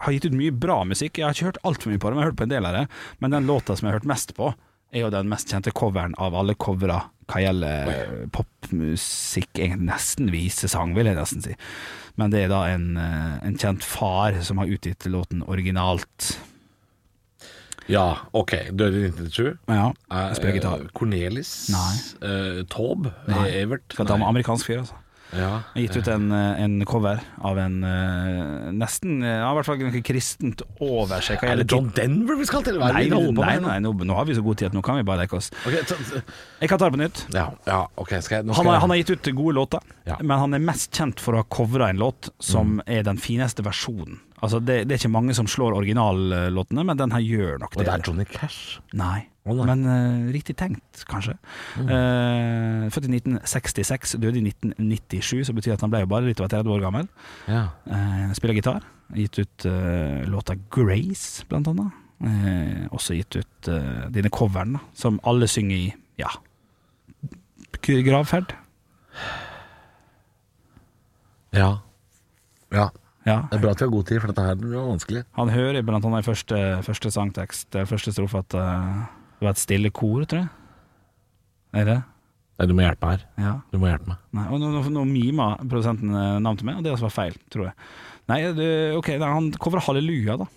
har 0.00 0.14
gitt 0.16 0.24
ut 0.30 0.36
mye 0.36 0.52
bra 0.56 0.78
musikk. 0.88 1.18
Jeg 1.20 1.26
har 1.26 1.34
ikke 1.36 1.50
hørt 1.50 1.58
altfor 1.68 1.90
mye 1.92 2.00
på 2.00 2.08
det, 2.08 2.16
men 2.16 2.22
jeg 2.22 2.24
har 2.24 2.30
hørt 2.32 2.40
på 2.40 2.46
en 2.48 2.54
del 2.54 2.64
av 2.68 2.72
det. 2.72 2.84
Men 3.20 3.30
den 3.34 3.46
låta 3.46 3.76
som 3.76 3.84
jeg 3.84 3.92
har 3.92 3.98
hørt 4.00 4.08
mest 4.08 4.32
på, 4.36 4.54
er 4.92 5.04
jo 5.04 5.10
den 5.12 5.30
mest 5.30 5.50
kjente 5.52 5.72
coveren 5.76 6.14
av 6.18 6.34
alle 6.34 6.56
covera 6.58 7.00
hva 7.30 7.40
gjelder 7.44 7.90
popmusikk. 8.34 9.52
Egentlig 9.54 9.86
nesten 9.86 10.30
visesang, 10.34 10.94
vil 10.96 11.10
jeg 11.10 11.18
nesten 11.18 11.44
si. 11.44 11.56
Men 12.18 12.32
det 12.32 12.44
er 12.44 12.52
da 12.52 12.64
en, 12.72 12.96
eh, 12.98 13.36
en 13.46 13.58
kjent 13.58 13.86
far 13.86 14.34
som 14.42 14.58
har 14.58 14.66
utgitt 14.66 15.06
låten 15.06 15.44
originalt. 15.46 16.38
Ja, 17.90 18.18
ok. 18.32 18.52
Døde 18.70 18.98
i 18.98 19.06
1997. 19.08 19.58
Ja, 19.66 19.92
spiller 20.34 20.58
gitar. 20.58 20.82
eh, 20.84 20.90
Cornelis. 20.94 21.52
Nei. 21.72 21.94
Uh, 22.22 22.62
Taube. 22.70 23.12
Evert. 23.28 23.94
For 23.94 24.04
at 24.04 24.12
han 24.14 24.22
amerikansk 24.26 24.66
fyr, 24.66 24.82
altså. 24.84 24.98
Ja. 25.32 25.62
Jeg 25.74 25.74
har 25.74 25.82
gitt 25.84 25.96
ut 26.02 26.08
en, 26.10 26.24
eh, 26.34 26.62
en 26.64 26.84
cover 26.90 27.20
av 27.46 27.58
en 27.62 27.76
eh, 27.86 28.70
nesten 28.74 29.22
eh, 29.22 29.36
Ja, 29.40 29.50
i 29.52 29.54
hvert 29.58 29.68
fall 29.68 29.78
noe 29.84 30.02
kristent 30.02 30.62
over 30.82 31.20
seg. 31.22 31.44
Er 31.46 31.60
det 31.62 31.68
John 31.70 31.90
Denver 31.94 32.36
vi 32.40 32.48
skal 32.48 32.64
til? 32.66 32.80
Nei, 32.82 33.06
Nei, 33.08 33.30
nei, 33.30 33.58
nei 33.62 33.76
nå, 33.84 33.92
nå 33.94 34.16
har 34.18 34.26
vi 34.26 34.34
så 34.34 34.42
god 34.42 34.58
tid 34.58 34.70
at 34.72 34.74
nå 34.74 34.82
kan 34.82 34.98
vi 34.98 35.04
bare 35.06 35.22
leke 35.24 35.38
oss. 35.38 35.50
Ok, 35.66 35.76
ta- 35.86 35.94
ta- 36.10 36.22
Jeg 36.60 36.68
kan 36.72 36.78
ta 36.82 36.88
det 36.90 36.96
på 36.98 37.02
nytt. 37.04 37.22
ja, 37.34 37.46
ja, 37.66 37.86
okay, 37.96 38.18
jeg, 38.20 38.44
Han 38.50 38.66
har, 38.66 38.80
han 38.80 38.90
har 38.90 38.96
gitt 38.96 39.10
ut 39.14 39.30
gode 39.36 39.54
låter, 39.54 39.80
Ja. 40.06 40.16
men 40.20 40.38
han 40.38 40.54
er 40.54 40.58
mest 40.58 40.90
kjent 40.92 41.20
for 41.20 41.34
å 41.34 41.44
ha 41.44 41.46
covra 41.48 41.90
en 41.90 41.98
låt 41.98 42.30
som 42.40 42.82
er 42.86 43.02
den 43.06 43.16
fineste 43.16 43.62
versjonen. 43.62 44.18
Altså 44.40 44.60
det, 44.60 44.82
det 44.88 44.94
er 44.94 45.02
ikke 45.02 45.12
mange 45.12 45.34
som 45.36 45.48
slår 45.50 45.76
originallåtene, 45.78 46.84
men 46.88 46.98
den 46.98 47.12
her 47.12 47.24
gjør 47.24 47.60
nok 47.62 47.74
det. 47.74 47.80
Og 47.80 47.86
det. 47.86 47.92
er 47.94 48.04
Johnny 48.08 48.26
Cash. 48.28 48.80
Nei, 48.96 49.20
oh, 49.44 49.62
men 49.68 49.84
uh, 49.84 50.30
riktig 50.32 50.56
tenkt, 50.60 51.04
kanskje. 51.10 51.36
Eh, 51.80 52.86
født 52.92 53.08
i 53.10 53.14
1966, 53.20 54.16
døde 54.22 54.40
i 54.40 54.44
1997, 54.48 55.44
så 55.48 55.56
betyr 55.56 55.76
at 55.76 55.84
han 55.84 55.92
ble 55.92 56.04
jo 56.04 56.10
bare 56.12 56.28
litt 56.28 56.40
over 56.40 56.52
30 56.56 56.76
år 56.76 56.84
gammel. 56.86 57.10
Ja. 57.50 57.66
Uh, 57.84 58.30
spiller 58.38 58.56
gitar. 58.56 58.86
Gitt 59.10 59.40
ut 59.42 59.64
låta 60.30 60.54
'Grace', 60.70 61.42
blant 61.50 61.66
annet. 61.66 61.96
Også 62.94 63.16
gitt 63.16 63.34
ut 63.40 63.70
dine 64.14 64.30
coverne, 64.30 64.78
som 64.94 65.18
alle 65.26 65.48
synger 65.50 65.76
i 65.76 65.88
ja 66.20 66.30
gravferd. 67.82 68.54
Ja. 71.50 71.80
ja. 72.70 72.90
Ja. 73.28 73.42
Det 73.50 73.58
er 73.58 73.62
bra 73.64 73.72
at 73.74 73.80
vi 73.82 73.84
har 73.84 73.92
god 73.92 74.06
tid, 74.08 74.20
for 74.22 74.30
dette 74.32 74.44
her 74.46 74.54
blir 74.56 74.78
vanskelig. 74.80 75.24
Han 75.36 75.50
hører 75.52 75.82
blant 75.84 76.06
annet 76.08 76.24
i 76.24 76.28
første, 76.30 76.60
første 76.86 77.10
sangtekst, 77.12 77.68
eller 77.74 77.88
første 77.90 78.14
strofe, 78.16 78.40
at 78.46 78.56
eh, 78.56 79.02
det 79.40 79.44
var 79.48 79.52
et 79.56 79.60
stille 79.60 79.90
kor, 79.92 80.24
tror 80.30 80.40
jeg. 80.44 80.48
Er 81.80 81.84
det? 81.90 81.98
Nei, 82.60 82.66
du 82.68 82.72
må 82.76 82.82
hjelpe 82.84 83.10
her. 83.12 83.26
Ja. 83.40 83.52
Du 83.72 83.76
må 83.80 83.88
hjelpe 83.90 84.10
meg. 84.12 84.22
Nei, 84.36 84.46
og 84.52 84.60
nå, 84.60 84.70
nå, 84.74 84.80
nå 84.92 85.04
mima 85.08 85.50
produsenten 85.62 86.10
eh, 86.12 86.38
navnet 86.42 86.62
til 86.64 86.70
meg, 86.70 86.80
og 86.80 86.84
det 86.88 86.94
også 86.94 87.06
var 87.08 87.14
feil, 87.18 87.36
tror 87.52 87.68
jeg. 87.70 87.76
Nei, 88.32 88.40
det, 88.56 88.70
ok, 88.98 89.12
nei, 89.20 89.30
han 89.36 89.52
covrer 89.60 89.84
Halleluja, 89.86 90.36
da. 90.40 90.48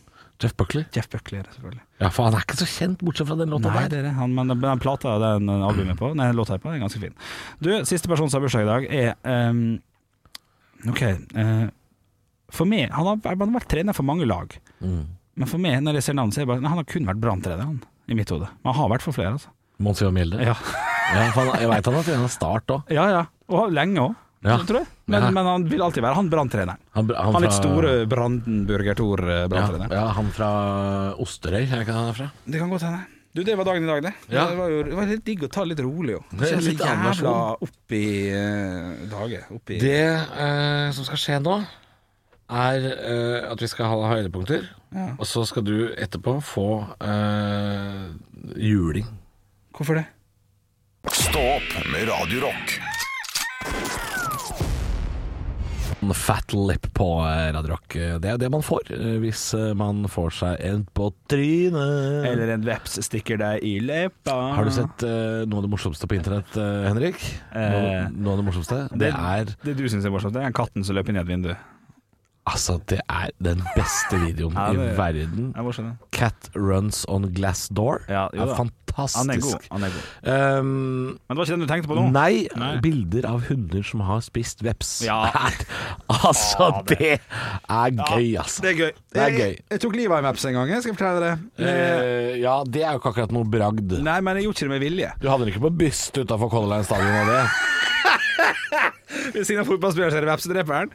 Jeff 0.42 0.56
Buckley. 0.60 0.84
Jeff 0.96 1.08
Buckley, 1.14 1.40
er 1.40 1.46
det 1.48 1.54
selvfølgelig. 1.56 1.84
Ja, 2.02 2.10
for 2.12 2.26
han 2.28 2.36
er 2.36 2.44
ikke 2.44 2.58
så 2.60 2.66
kjent, 2.68 3.04
bortsett 3.06 3.30
fra 3.30 3.38
den 3.40 3.52
låta 3.54 3.70
Nei, 3.72 3.84
der. 3.86 3.92
det 3.94 4.00
er 4.02 4.08
det. 4.10 4.16
Han, 4.18 4.34
men 4.36 4.50
den, 4.52 4.60
den 4.64 4.82
plata 4.84 5.14
den 5.22 5.52
albumet 5.54 6.00
på, 6.00 6.10
nei, 6.20 6.32
låta 6.36 6.58
på, 6.60 6.72
er 6.74 6.82
ganske 6.82 7.00
fin. 7.00 7.14
Du, 7.64 7.70
siste 7.88 8.10
person 8.12 8.28
som 8.32 8.40
har 8.42 8.48
bursdag 8.48 8.66
i 8.66 8.72
dag, 8.72 8.88
er 8.90 9.52
um, 9.54 9.64
Ok. 10.92 11.02
eh, 11.06 11.64
for 12.54 12.70
meg 12.70 12.92
Han 12.94 13.08
har, 13.10 13.20
han 13.26 13.44
har 13.44 13.54
vært 13.58 13.70
trener 13.74 13.98
for 13.98 14.06
mange 14.08 14.28
lag. 14.30 14.54
Mm. 14.84 15.04
Men 15.42 15.50
for 15.50 15.62
meg, 15.62 15.80
når 15.82 15.98
jeg 16.00 16.08
ser 16.10 16.18
navnet, 16.20 16.36
så 16.36 16.42
er 16.42 16.46
det 16.48 16.52
bare 16.54 16.66
Han 16.70 16.80
har 16.82 16.88
kun 16.90 17.08
vært 17.10 17.22
branntrener, 17.24 17.66
han. 17.66 17.80
I 18.12 18.18
mitt 18.20 18.30
hode. 18.34 18.50
Men 18.62 18.74
han 18.74 18.82
har 18.84 18.92
vært 18.98 19.06
for 19.06 19.16
flere, 19.16 19.36
altså. 19.40 19.54
Mons 19.84 20.02
Ivar 20.04 20.14
Mjelde. 20.16 20.42
Ja. 20.44 20.54
Ja, 21.14 21.24
han, 21.36 21.50
jeg 21.60 21.70
veit 21.72 21.88
han 21.90 21.98
har 21.98 22.06
trent 22.08 22.32
Start 22.32 22.72
òg. 22.76 22.92
ja. 22.94 23.08
ja. 23.12 23.24
Og 23.54 23.74
lenge 23.76 24.00
òg, 24.02 24.20
Ja. 24.44 24.58
Men, 25.08 25.30
men 25.36 25.46
han 25.48 25.66
vil 25.72 25.82
alltid 25.84 26.04
være 26.04 26.18
han 26.18 26.30
branntreneren. 26.32 26.80
Han, 26.98 27.10
han, 27.16 27.34
Han 27.36 27.44
litt 27.46 27.54
fra- 27.54 27.62
store 27.62 27.92
Brandenburger 28.12 28.96
Tor 29.00 29.24
eh, 29.24 29.46
ja, 29.48 29.68
ja, 29.92 30.06
han 30.18 30.32
fra 30.36 30.50
Osterøy, 31.24 31.64
er 31.64 31.84
ikke 31.86 31.96
han 31.96 32.10
herfra? 32.10 32.28
Det 32.44 32.60
kan 32.60 32.72
godt 32.72 32.84
hende. 32.88 33.06
Du, 33.34 33.42
det 33.42 33.56
var 33.58 33.66
dagen 33.66 33.88
i 33.88 33.90
dag, 33.90 34.02
det. 34.06 34.12
Ja. 34.30 34.44
Det, 34.52 34.58
var 34.60 34.70
jo, 34.70 34.82
det 34.86 34.98
var 35.00 35.08
litt 35.10 35.24
digg 35.26 35.46
å 35.48 35.50
ta 35.50 35.64
litt 35.66 35.80
rolig, 35.82 36.18
jo. 36.18 36.20
Det 36.38 36.52
er 36.54 36.60
litt 36.62 36.84
jævla 36.84 37.32
opp 37.66 37.96
i 37.98 38.04
uh, 38.30 39.08
dager. 39.10 39.48
Det 39.72 39.96
eh, 40.12 40.92
som 40.94 41.08
skal 41.08 41.22
skje 41.24 41.40
nå, 41.42 41.56
er 42.52 42.88
uh, 42.92 43.52
at 43.54 43.62
vi 43.64 43.70
skal 43.72 43.90
ha 43.92 44.12
høydepunkter. 44.16 44.66
Ja. 44.94 45.08
Og 45.18 45.26
så 45.30 45.46
skal 45.50 45.66
du 45.66 45.76
etterpå 45.98 46.38
få 46.46 46.68
uh, 47.02 48.12
juling. 48.60 49.08
Hvorfor 49.74 49.98
det? 50.02 50.06
Stå 51.12 51.42
opp 51.58 51.72
med 51.92 52.08
Radio 52.12 52.44
Rock. 52.46 52.78
Fat 56.14 56.52
lip 56.54 56.90
på 56.94 57.06
eh, 57.24 57.48
Radio 57.56 57.72
Rock. 57.74 57.96
Det 58.20 58.28
er 58.28 58.38
det 58.40 58.50
man 58.52 58.64
får 58.64 58.90
hvis 59.24 59.42
man 59.80 60.04
får 60.12 60.34
seg 60.36 60.64
en 60.68 60.82
på 60.96 61.08
trynet. 61.32 62.26
Eller 62.28 62.52
en 62.58 62.66
veps 62.68 62.98
stikker 63.08 63.40
deg 63.40 63.64
i 63.66 63.78
leppa. 63.84 64.36
Har 64.58 64.68
du 64.68 64.74
sett 64.76 65.06
uh, 65.08 65.44
noe 65.48 65.62
av 65.62 65.66
det 65.68 65.72
morsomste 65.72 66.08
på 66.12 66.18
internett, 66.20 66.52
Henrik? 66.60 67.24
Noe, 67.56 67.84
Eh, 68.04 68.10
noe 68.20 68.36
av 68.36 68.42
det 68.44 68.48
morsomste? 68.50 68.82
Det, 68.92 69.00
det- 69.08 69.14
er 69.16 69.56
Det 69.64 69.78
du 69.80 69.86
syns 69.88 70.04
er 70.06 70.12
morsomt, 70.14 70.36
det 70.36 70.44
er 70.44 70.56
katten 70.56 70.84
som 70.84 71.00
løper 71.00 71.16
ned 71.16 71.24
et 71.24 71.32
vindu. 71.32 71.54
Altså, 72.44 72.76
det 72.92 73.00
er 73.08 73.30
den 73.40 73.62
beste 73.78 74.18
videoen 74.20 74.56
Ja, 74.60 74.66
det- 74.76 74.90
i 74.94 74.98
verden. 74.98 75.52
Det 75.56 75.80
er. 75.80 75.92
Cat 76.12 76.50
runs 76.60 77.06
on 77.08 77.30
glass 77.34 77.70
door. 77.72 78.02
Ja, 78.12 78.26
jo 78.36 78.44
er 78.44 78.56
fantastisk. 78.58 79.18
Han 79.18 79.30
er 79.32 79.40
god. 79.42 79.68
Han 79.72 79.86
er 79.88 79.94
god. 79.96 80.60
Um, 80.60 80.68
Men 80.68 81.30
det 81.30 81.38
var 81.40 81.46
ikke 81.48 81.56
den 81.56 81.64
du 81.64 81.70
tenkte 81.72 81.90
på 81.90 81.96
nå? 81.98 82.04
Nei, 82.14 82.48
Nei. 82.60 82.74
bilder 82.84 83.26
av 83.32 83.48
hunder 83.48 83.82
som 83.88 84.04
har 84.06 84.20
spist 84.26 84.62
veps. 84.66 84.92
Ja. 85.08 85.22
altså, 86.28 86.68
det 86.92 87.14
er 87.16 87.96
gøy, 87.96 88.36
altså. 88.44 88.62
Det 88.68 88.74
er 88.74 88.78
gøy. 88.82 88.92
Det 89.16 89.24
er 89.24 89.34
gøy. 89.38 89.48
Jeg, 89.56 89.64
jeg 89.72 89.84
tok 89.88 89.96
livet 89.98 90.14
av 90.14 90.20
en 90.22 90.30
veps 90.30 90.46
en 90.52 90.58
gang, 90.60 90.76
jeg 90.76 90.84
skal 90.86 90.98
fortelle 91.00 91.24
det. 91.24 91.34
Uh, 91.64 92.32
ja, 92.44 92.58
det 92.68 92.84
er 92.84 92.92
jo 92.92 93.02
ikke 93.02 93.16
akkurat 93.16 93.34
noe 93.40 93.48
bragd. 93.56 93.96
Nei, 94.04 94.20
men 94.20 94.38
jeg 94.42 94.50
gjorde 94.50 94.60
ikke 94.60 94.68
det 94.68 94.76
med 94.76 94.86
vilje. 94.90 95.14
Du 95.24 95.30
hadde 95.32 95.48
den 95.48 95.54
ikke 95.56 95.64
på 95.70 95.74
byst 95.86 96.20
utafor 96.22 96.52
Color 96.54 96.76
Line 96.76 96.86
stadion 96.92 97.24
av 97.24 97.32
det? 97.34 97.44
Ved 99.34 99.46
siden 99.46 99.62
av 99.62 99.68
fotballspilleren 99.70 100.12
så 100.12 100.18
er 100.20 100.26
det 100.26 100.30
vepsedreperen. 100.34 100.90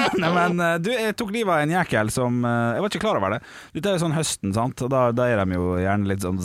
Nei, 0.22 0.30
men 0.34 0.60
eh, 0.64 0.76
du, 0.82 0.90
jeg 0.94 1.14
tok 1.18 1.30
livet 1.34 1.52
av 1.54 1.62
en 1.64 1.72
jækel 1.74 2.10
som 2.14 2.40
eh, 2.46 2.74
Jeg 2.76 2.82
var 2.84 2.90
ikke 2.92 3.02
klar 3.04 3.18
over 3.20 3.34
det. 3.36 3.40
Dette 3.76 3.90
er 3.90 3.96
jo 3.98 4.02
sånn 4.04 4.16
høsten, 4.16 4.54
sant. 4.56 4.82
Da, 4.92 5.02
da 5.16 5.26
er 5.30 5.42
de 5.44 5.56
jo 5.58 5.66
gjerne 5.80 6.10
litt 6.10 6.24
sånn 6.24 6.38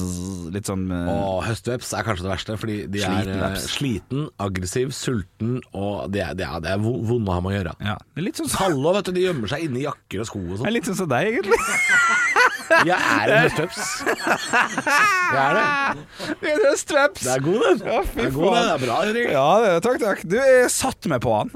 Litt 0.56 0.70
sånn 0.70 0.86
eh, 0.94 1.12
Og 1.16 1.40
høstveps 1.48 1.94
er 1.98 2.06
kanskje 2.08 2.28
det 2.28 2.34
verste, 2.34 2.58
fordi 2.62 2.78
de 2.92 3.04
er 3.04 3.10
Sliten 3.26 3.42
veps. 3.46 3.68
sliten, 3.76 4.26
aggressiv, 4.46 4.94
sulten, 4.96 5.58
og 5.76 6.12
det 6.14 6.24
er, 6.26 6.34
det 6.38 6.46
er, 6.48 6.60
det 6.66 6.74
er 6.76 6.84
vonde 6.86 7.32
å 7.32 7.36
ha 7.38 7.42
med 7.46 7.54
å 7.54 7.56
gjøre. 7.58 7.76
ja, 7.86 7.96
det 8.14 8.22
er 8.24 8.28
litt 8.30 8.40
sånn 8.42 8.52
Hallo, 8.60 8.94
vet 8.96 9.10
du, 9.10 9.16
de 9.18 9.26
gjemmer 9.28 9.52
seg 9.52 9.66
inni 9.68 9.84
jakker 9.86 10.24
og 10.24 10.30
sko 10.30 10.42
og 10.46 10.60
sånn. 10.62 10.72
litt 10.76 10.88
sånn 10.90 11.00
som 11.02 11.10
deg, 11.12 11.34
egentlig. 11.36 11.60
Jeg 12.66 12.98
er 12.98 13.32
en 13.32 13.44
høstveps. 13.46 13.82
Jeg 14.06 15.42
er 15.42 15.58
det. 15.58 15.66
Du 16.42 16.48
er 16.48 16.54
en 16.56 16.64
høstveps. 16.66 17.22
Det 17.28 17.34
er 17.36 17.44
god, 17.46 17.60
den. 17.66 17.84
Ja, 17.86 18.00
fy 18.08 18.18
Det 18.18 18.26
er 18.26 18.34
god, 18.34 18.48
faen. 18.48 18.56
Det 18.56 18.74
er 18.74 18.82
bra, 18.86 18.96
Henrik. 19.06 19.30
Ja, 19.36 19.46
det, 19.66 19.74
takk, 19.86 20.00
takk. 20.02 20.24
Du, 20.32 20.36
jeg 20.40 20.72
satte 20.74 21.12
meg 21.14 21.22
på 21.26 21.36
han. 21.38 21.54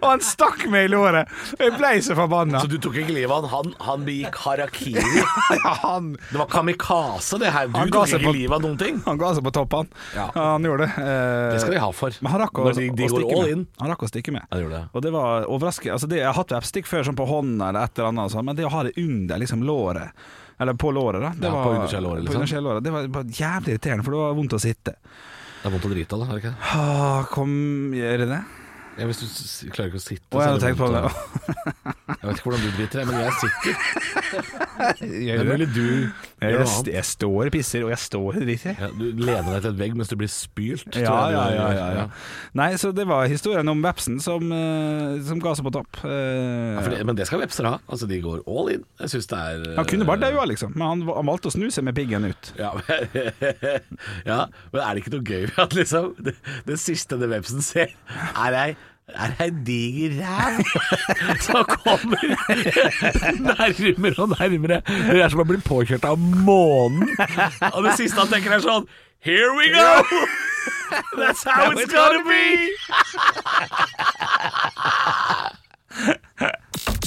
Og 0.00 0.06
han 0.10 0.22
stakk 0.24 0.64
meg 0.72 0.86
i 0.88 0.90
låret. 0.92 1.30
Jeg 1.60 1.72
ble 1.78 1.90
så 2.04 2.16
forbanna. 2.18 2.60
Så 2.62 2.68
du 2.70 2.76
tok 2.82 2.96
ikke 3.00 3.14
livet 3.16 3.32
av 3.32 3.46
han, 3.50 3.70
han, 3.72 3.74
han 3.86 4.04
begikk 4.06 4.38
harakiri. 4.44 5.02
Ja, 5.66 5.72
han, 5.82 6.12
Det 6.30 6.38
var 6.40 6.48
kamikaze, 6.50 7.38
det 7.42 7.52
her. 7.54 7.68
Du 7.70 7.78
tok 7.92 8.08
ikke 8.10 8.22
på- 8.26 8.34
livet 8.36 8.56
av 8.58 8.64
noen 8.66 8.78
ting. 8.80 9.00
han 9.06 9.18
ga 9.20 9.32
seg 9.36 9.44
på 9.46 9.52
toppen. 9.56 9.88
Ja. 10.16 10.28
Han 10.34 10.66
gjorde 10.66 10.86
det. 10.86 11.04
Eh, 11.04 11.52
Det 11.54 11.60
skal 11.64 11.76
de 11.76 11.82
ha 11.84 11.90
for. 11.96 12.16
Men 12.22 12.32
han 12.34 12.42
rakk 12.44 12.60
å, 12.62 12.66
de, 12.76 12.88
de 12.98 13.06
å 13.08 13.12
stikke 13.14 13.38
med. 13.42 13.52
in. 13.56 13.66
Han 13.82 13.92
rakk 13.94 14.02
å 14.06 14.10
stikke 14.10 14.34
med. 14.36 14.48
Ja, 14.50 14.62
det. 14.74 14.82
Og 14.92 15.04
det 15.06 15.12
var 15.14 15.46
overraskende. 15.50 15.94
Altså 15.96 16.10
det, 16.10 16.20
jeg 16.22 16.28
har 16.30 16.36
hatt 16.40 16.54
webstick 16.56 16.88
før, 16.90 17.06
sånn 17.06 17.18
på 17.18 17.26
hånden 17.30 17.62
eller 17.68 17.86
et 17.86 17.98
eller 17.98 18.10
annet, 18.12 18.34
sånn, 18.34 18.46
men 18.50 18.58
det 18.58 18.66
å 18.68 18.72
ha 18.74 18.82
det 18.88 18.94
under 19.00 19.38
liksom 19.42 19.62
låret 19.66 20.26
Eller 20.58 20.72
på 20.72 20.88
låret, 20.96 21.20
da. 21.20 21.30
Det 21.36 21.46
Ja, 21.50 21.52
var, 21.52 21.64
på 21.64 21.70
på 21.74 21.80
liksom. 22.24 22.36
undersida. 22.40 22.80
Det 22.80 22.90
var 22.92 23.24
jævlig 23.28 23.74
irriterende, 23.74 24.04
for 24.06 24.14
det 24.16 24.20
var 24.22 24.36
vondt 24.38 24.54
å 24.56 24.60
sitte. 24.62 24.94
Det 24.96 25.68
er 25.68 25.74
vondt 25.74 25.84
å 25.84 25.90
drite 25.92 26.16
av 26.16 26.22
er 26.22 26.30
det 26.32 26.40
ikke? 26.44 26.54
Ah, 26.80 27.24
kom, 27.28 27.50
gjør 27.92 28.22
det 28.22 28.28
det? 28.30 28.38
Ja, 28.96 29.04
hvis 29.04 29.18
du 29.20 29.70
klarer 29.74 29.90
ikke 29.90 30.00
å 30.00 30.02
sitte 30.02 30.24
Å, 30.32 30.40
jeg 30.40 30.52
hadde 30.54 30.60
tenkt 30.62 30.78
på 30.80 30.86
det. 30.88 31.00
Jeg 32.06 32.22
vet 32.22 32.38
ikke 32.38 32.48
hvordan 32.48 32.62
du 32.62 32.76
driter, 32.78 33.00
deg, 33.02 33.08
men 33.10 33.18
jeg 33.20 33.34
sitter. 33.42 33.74
Gjør 35.26 35.42
det? 35.42 35.46
mulig 35.50 35.66
du 35.74 35.82
Jeg, 35.82 36.54
noe 36.56 36.92
jeg, 36.94 37.04
står 37.08 37.50
og 37.50 37.52
pisser, 37.52 37.84
og 37.84 37.92
jeg 37.92 38.00
står 38.00 38.26
og 38.30 38.38
driter. 38.46 38.78
Ja, 38.80 38.88
du 38.96 39.04
lener 39.20 39.50
deg 39.50 39.60
til 39.66 39.70
et 39.70 39.78
vegg 39.82 39.98
mens 39.98 40.12
du 40.12 40.16
blir 40.20 40.30
spylt. 40.32 40.96
Ja, 40.96 41.16
ja, 41.32 41.44
ja, 41.52 41.66
ja, 41.76 41.86
ja. 41.98 42.06
Nei, 42.56 42.70
så 42.80 42.92
det 42.96 43.06
var 43.08 43.28
historien 43.30 43.68
om 43.72 43.84
vepsen 43.84 44.16
som, 44.24 44.48
eh, 44.56 45.20
som 45.28 45.44
ga 45.44 45.54
seg 45.58 45.68
på 45.68 45.74
topp. 45.76 46.00
Eh, 46.08 46.90
det, 46.94 47.02
men 47.08 47.20
det 47.20 47.28
skal 47.28 47.44
vepser 47.44 47.68
ha. 47.68 47.76
Altså, 47.84 48.08
de 48.08 48.20
går 48.24 48.42
all 48.48 48.72
in. 48.78 48.88
Jeg 49.02 49.14
syns 49.16 49.30
det 49.32 49.42
er 49.42 49.68
han 49.76 49.88
kunne 49.88 50.08
bare 50.08 50.24
daua, 50.24 50.48
liksom, 50.48 50.72
men 50.76 50.86
han, 50.88 51.04
han 51.10 51.28
valgte 51.28 51.52
å 51.52 51.56
snu 51.56 51.68
seg 51.72 51.84
med 51.84 51.96
piggen 51.98 52.30
ut. 52.30 52.52
Ja, 52.56 52.72
ja, 54.30 54.40
men 54.72 54.80
er 54.80 54.88
det 54.96 55.04
ikke 55.04 55.16
noe 55.18 55.26
gøy 55.26 55.48
ved 55.50 55.62
at 55.66 55.76
liksom 55.76 56.12
det, 56.22 56.36
det 56.68 56.80
siste 56.80 57.20
den 57.20 57.32
vepsen 57.32 57.64
ser, 57.64 57.92
er 58.32 58.60
ei 58.60 58.70
er 59.14 59.34
ei 59.40 59.50
diger 59.66 60.10
ræv 60.18 60.64
som 61.46 61.64
kommer 61.64 62.22
nærmere 63.38 64.22
og 64.22 64.28
nærmere. 64.34 64.80
Det 64.86 65.22
er 65.22 65.28
som 65.30 65.40
å 65.44 65.46
bli 65.46 65.60
påkjørt 65.62 66.04
av 66.08 66.18
månen. 66.18 67.08
Og 67.72 67.84
det 67.86 67.96
siste 68.00 68.18
han 68.18 68.32
tenker 68.32 68.56
er 68.56 68.64
sånn 68.64 68.88
Here 69.26 69.52
we 69.56 69.70
go! 69.74 70.02
That's 71.18 71.42
how 71.42 71.70
it's 71.72 71.90
gonna 71.90 72.22
be! 72.26 72.70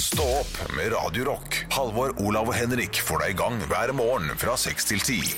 Stå 0.00 0.24
opp 0.40 0.56
med 0.76 0.92
Radio 0.92 1.24
Rock. 1.30 1.60
Halvor, 1.72 2.16
Olav 2.20 2.48
og 2.50 2.56
Henrik 2.56 3.00
får 3.04 3.18
deg 3.24 3.36
i 3.36 3.38
gang 3.38 3.60
hver 3.70 3.92
morgen 3.96 4.32
fra 4.40 4.56
6 4.58 4.90
til 4.90 5.00
10. 5.00 5.32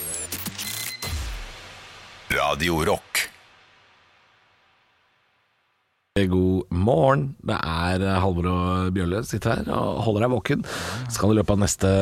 Radio 2.33 2.81
Rock. 2.88 3.32
God 6.23 6.66
morgen. 6.69 7.23
Det 7.40 7.54
er 7.57 8.02
eh, 8.04 8.16
Halvor 8.21 8.45
og 8.52 8.88
Bjølle 8.92 9.23
sitter 9.25 9.62
her 9.62 9.69
og 9.73 10.02
holder 10.04 10.26
deg 10.26 10.33
våken. 10.35 10.64
Skal 11.09 11.31
i 11.33 11.37
løpet 11.38 11.54
av 11.54 11.61
neste 11.62 11.92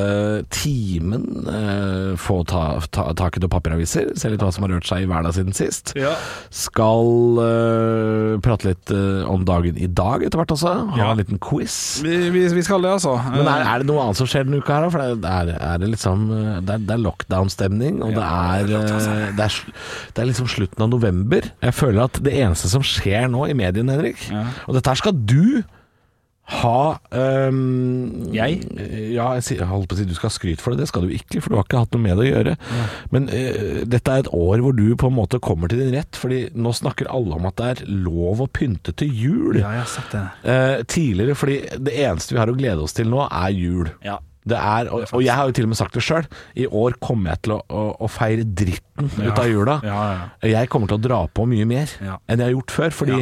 timen 0.51 1.29
eh, 1.47 2.17
få 2.19 2.41
ta, 2.51 2.81
ta, 2.91 3.05
tak 3.15 3.39
i 3.39 3.43
noen 3.45 3.53
papiraviser, 3.55 4.09
se 4.19 4.33
litt 4.33 4.43
hva 4.43 4.49
som 4.51 4.67
har 4.67 4.73
rørt 4.75 4.89
seg 4.91 5.05
i 5.05 5.07
hverdagen 5.07 5.37
siden 5.37 5.55
sist. 5.55 5.93
Ja. 5.95 6.17
Skal 6.51 7.39
eh, 7.45 8.33
prate 8.43 8.73
litt 8.73 8.91
eh, 8.97 9.31
om 9.31 9.45
dagen 9.47 9.79
i 9.79 9.87
dag 9.87 10.27
etter 10.27 10.43
hvert 10.43 10.57
også. 10.57 10.75
Ha 10.91 10.99
Ja. 11.05 11.13
en 11.15 11.23
liten 11.23 11.39
quiz. 11.47 11.79
Vi, 12.03 12.17
vi, 12.35 12.43
vi 12.59 12.67
skal 12.67 12.83
det, 12.83 12.91
altså. 12.97 13.15
Men 13.31 13.47
er, 13.47 13.63
er 13.63 13.85
det 13.85 13.93
noe 13.93 14.09
annet 14.09 14.19
som 14.19 14.27
skjer 14.27 14.51
denne 14.51 14.59
uka 14.59 14.81
her? 14.81 14.89
For 14.91 15.07
det 15.23 15.31
er, 15.37 15.55
er 15.55 15.79
det 15.85 15.93
liksom 15.95 16.27
eh, 16.35 16.59
Det 16.67 16.81
er, 16.81 16.89
er 16.97 17.05
lockdown-stemning, 17.07 18.03
og 18.09 18.19
det, 18.19 18.27
er, 18.27 18.75
eh, 18.75 19.31
det, 19.39 19.47
er, 19.47 19.63
det 20.19 20.27
er 20.27 20.31
liksom 20.35 20.51
slutten 20.51 20.89
av 20.89 20.91
november. 20.99 21.47
Jeg 21.63 21.79
føler 21.79 22.09
at 22.11 22.19
det 22.27 22.35
eneste 22.43 22.75
som 22.75 22.83
skjer 22.83 23.31
nå 23.31 23.47
i 23.47 23.55
mediene, 23.63 24.00
Henrik 24.01 24.25
Ja. 24.31 24.49
Og 24.67 24.77
dette 24.77 24.91
her 24.91 25.01
skal 25.01 25.15
du 25.15 25.63
ha 26.51 26.99
um, 27.15 28.31
Jeg? 28.35 28.59
Ja, 29.15 29.29
jeg 29.39 29.67
holdt 29.71 29.91
på 29.91 29.95
å 29.95 29.99
si 30.01 30.07
du 30.09 30.15
skal 30.17 30.31
ha 30.31 30.35
skryt 30.35 30.63
for 30.63 30.75
det. 30.75 30.83
Det 30.83 30.89
skal 30.91 31.07
du 31.07 31.13
ikke, 31.15 31.43
for 31.43 31.53
du 31.53 31.59
har 31.59 31.67
ikke 31.67 31.83
hatt 31.85 31.95
noe 31.95 32.03
med 32.03 32.19
det 32.19 32.25
å 32.25 32.31
gjøre. 32.31 32.55
Men 33.15 33.29
uh, 33.31 33.83
dette 33.91 34.15
er 34.17 34.25
et 34.25 34.33
år 34.35 34.65
hvor 34.65 34.75
du 34.77 34.87
på 34.99 35.11
en 35.11 35.17
måte 35.17 35.41
kommer 35.43 35.71
til 35.71 35.83
din 35.85 35.95
rett, 35.95 36.19
Fordi 36.19 36.41
nå 36.59 36.73
snakker 36.77 37.11
alle 37.13 37.39
om 37.39 37.47
at 37.51 37.61
det 37.61 37.69
er 37.71 37.85
lov 37.91 38.43
å 38.43 38.49
pynte 38.51 38.95
til 38.99 39.15
jul. 39.15 39.61
Ja, 39.61 39.77
jeg 39.79 39.85
har 39.85 39.93
sett 39.95 40.17
det. 40.17 40.25
Uh, 40.43 40.83
tidligere, 40.91 41.39
fordi 41.39 41.61
det 41.79 41.95
eneste 42.03 42.35
vi 42.35 42.43
har 42.43 42.51
å 42.51 42.59
glede 42.59 42.83
oss 42.87 42.99
til 42.99 43.11
nå, 43.13 43.23
er 43.29 43.55
jul. 43.55 43.93
Ja. 44.07 44.19
Det 44.51 44.59
er, 44.59 44.91
og, 44.91 45.05
og 45.17 45.23
jeg 45.25 45.37
har 45.39 45.49
jo 45.51 45.55
til 45.57 45.67
og 45.69 45.73
med 45.73 45.79
sagt 45.81 45.95
det 45.97 46.03
sjøl, 46.05 46.27
i 46.59 46.67
år 46.67 46.97
kommer 47.03 47.33
jeg 47.35 47.43
til 47.47 47.55
å, 47.57 47.61
å, 47.71 47.85
å 48.07 48.11
feire 48.11 48.45
dritten 48.45 49.11
ut 49.21 49.39
av 49.39 49.47
jula. 49.49 49.77
Ja, 49.87 50.01
ja. 50.11 50.51
Jeg 50.51 50.71
kommer 50.73 50.91
til 50.91 50.99
å 50.99 51.05
dra 51.05 51.21
på 51.31 51.47
mye 51.51 51.67
mer 51.71 51.93
Ja. 52.05 52.19
enn 52.27 52.43
jeg 52.43 52.51
har 52.51 52.57
gjort 52.57 52.75
før, 52.75 52.95
fordi 53.01 53.21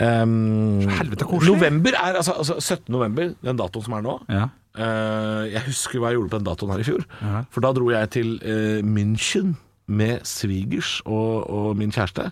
ehm, 0.00 0.88
Helvete, 0.98 1.28
koselig. 1.28 1.52
November 1.54 1.96
er 1.98 2.18
altså, 2.20 2.34
altså 2.40 2.58
17. 2.60 2.88
november, 2.94 3.32
den 3.44 3.60
datoen 3.60 3.86
som 3.86 3.96
er 3.98 4.04
nå. 4.06 4.16
Ja. 4.32 4.48
Eh, 4.72 5.42
jeg 5.52 5.66
husker 5.68 6.00
hva 6.00 6.10
jeg 6.12 6.20
gjorde 6.20 6.32
på 6.32 6.40
den 6.40 6.48
datoen 6.48 6.72
her 6.74 6.82
i 6.82 6.88
fjor. 6.88 7.06
Ja. 7.20 7.44
For 7.52 7.64
da 7.64 7.72
dro 7.76 7.90
jeg 7.92 8.12
til 8.14 8.34
uh, 8.40 8.80
München 8.86 9.54
med 9.92 10.22
svigers 10.28 11.00
og, 11.04 11.42
og 11.52 11.72
min 11.76 11.92
kjæreste. 11.92 12.30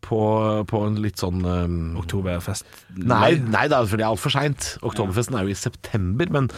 På, 0.00 0.18
på 0.66 0.78
en 0.86 0.96
litt 1.04 1.20
sånn 1.20 1.42
um, 1.44 1.74
Oktoberfest. 2.00 2.64
Nei, 2.96 3.34
nei 3.52 3.66
da, 3.70 3.82
for 3.86 4.00
det 4.00 4.02
er 4.06 4.08
altfor 4.10 4.32
seint. 4.34 4.72
Oktoberfesten 4.82 5.36
er 5.38 5.44
jo 5.46 5.52
i 5.52 5.58
september. 5.58 6.30
Men 6.34 6.48